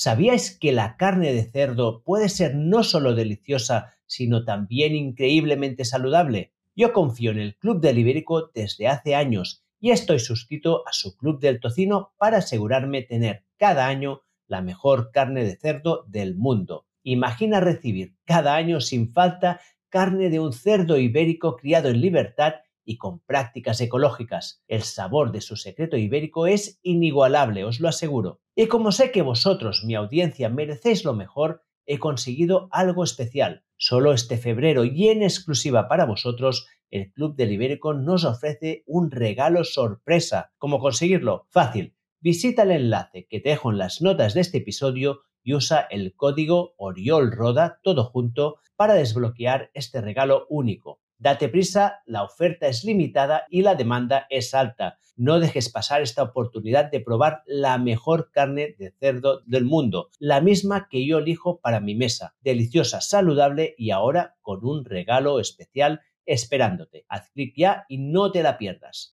[0.00, 6.52] ¿Sabíais que la carne de cerdo puede ser no solo deliciosa, sino también increíblemente saludable?
[6.76, 11.16] Yo confío en el Club del Ibérico desde hace años y estoy suscrito a su
[11.16, 16.86] Club del Tocino para asegurarme tener cada año la mejor carne de cerdo del mundo.
[17.02, 22.54] Imagina recibir cada año sin falta carne de un cerdo ibérico criado en libertad
[22.88, 24.64] y con prácticas ecológicas.
[24.66, 28.40] El sabor de su secreto ibérico es inigualable, os lo aseguro.
[28.56, 33.62] Y como sé que vosotros, mi audiencia, merecéis lo mejor, he conseguido algo especial.
[33.76, 39.10] Solo este febrero y en exclusiva para vosotros, el Club del Ibérico nos ofrece un
[39.10, 40.54] regalo sorpresa.
[40.56, 41.46] ¿Cómo conseguirlo?
[41.50, 41.94] Fácil.
[42.20, 46.14] Visita el enlace que te dejo en las notas de este episodio y usa el
[46.16, 51.02] código OriolRoda todo junto para desbloquear este regalo único.
[51.20, 54.98] Date prisa, la oferta es limitada y la demanda es alta.
[55.16, 60.40] No dejes pasar esta oportunidad de probar la mejor carne de cerdo del mundo, la
[60.40, 62.36] misma que yo elijo para mi mesa.
[62.40, 67.04] Deliciosa, saludable y ahora con un regalo especial esperándote.
[67.08, 69.16] Haz clic ya y no te la pierdas.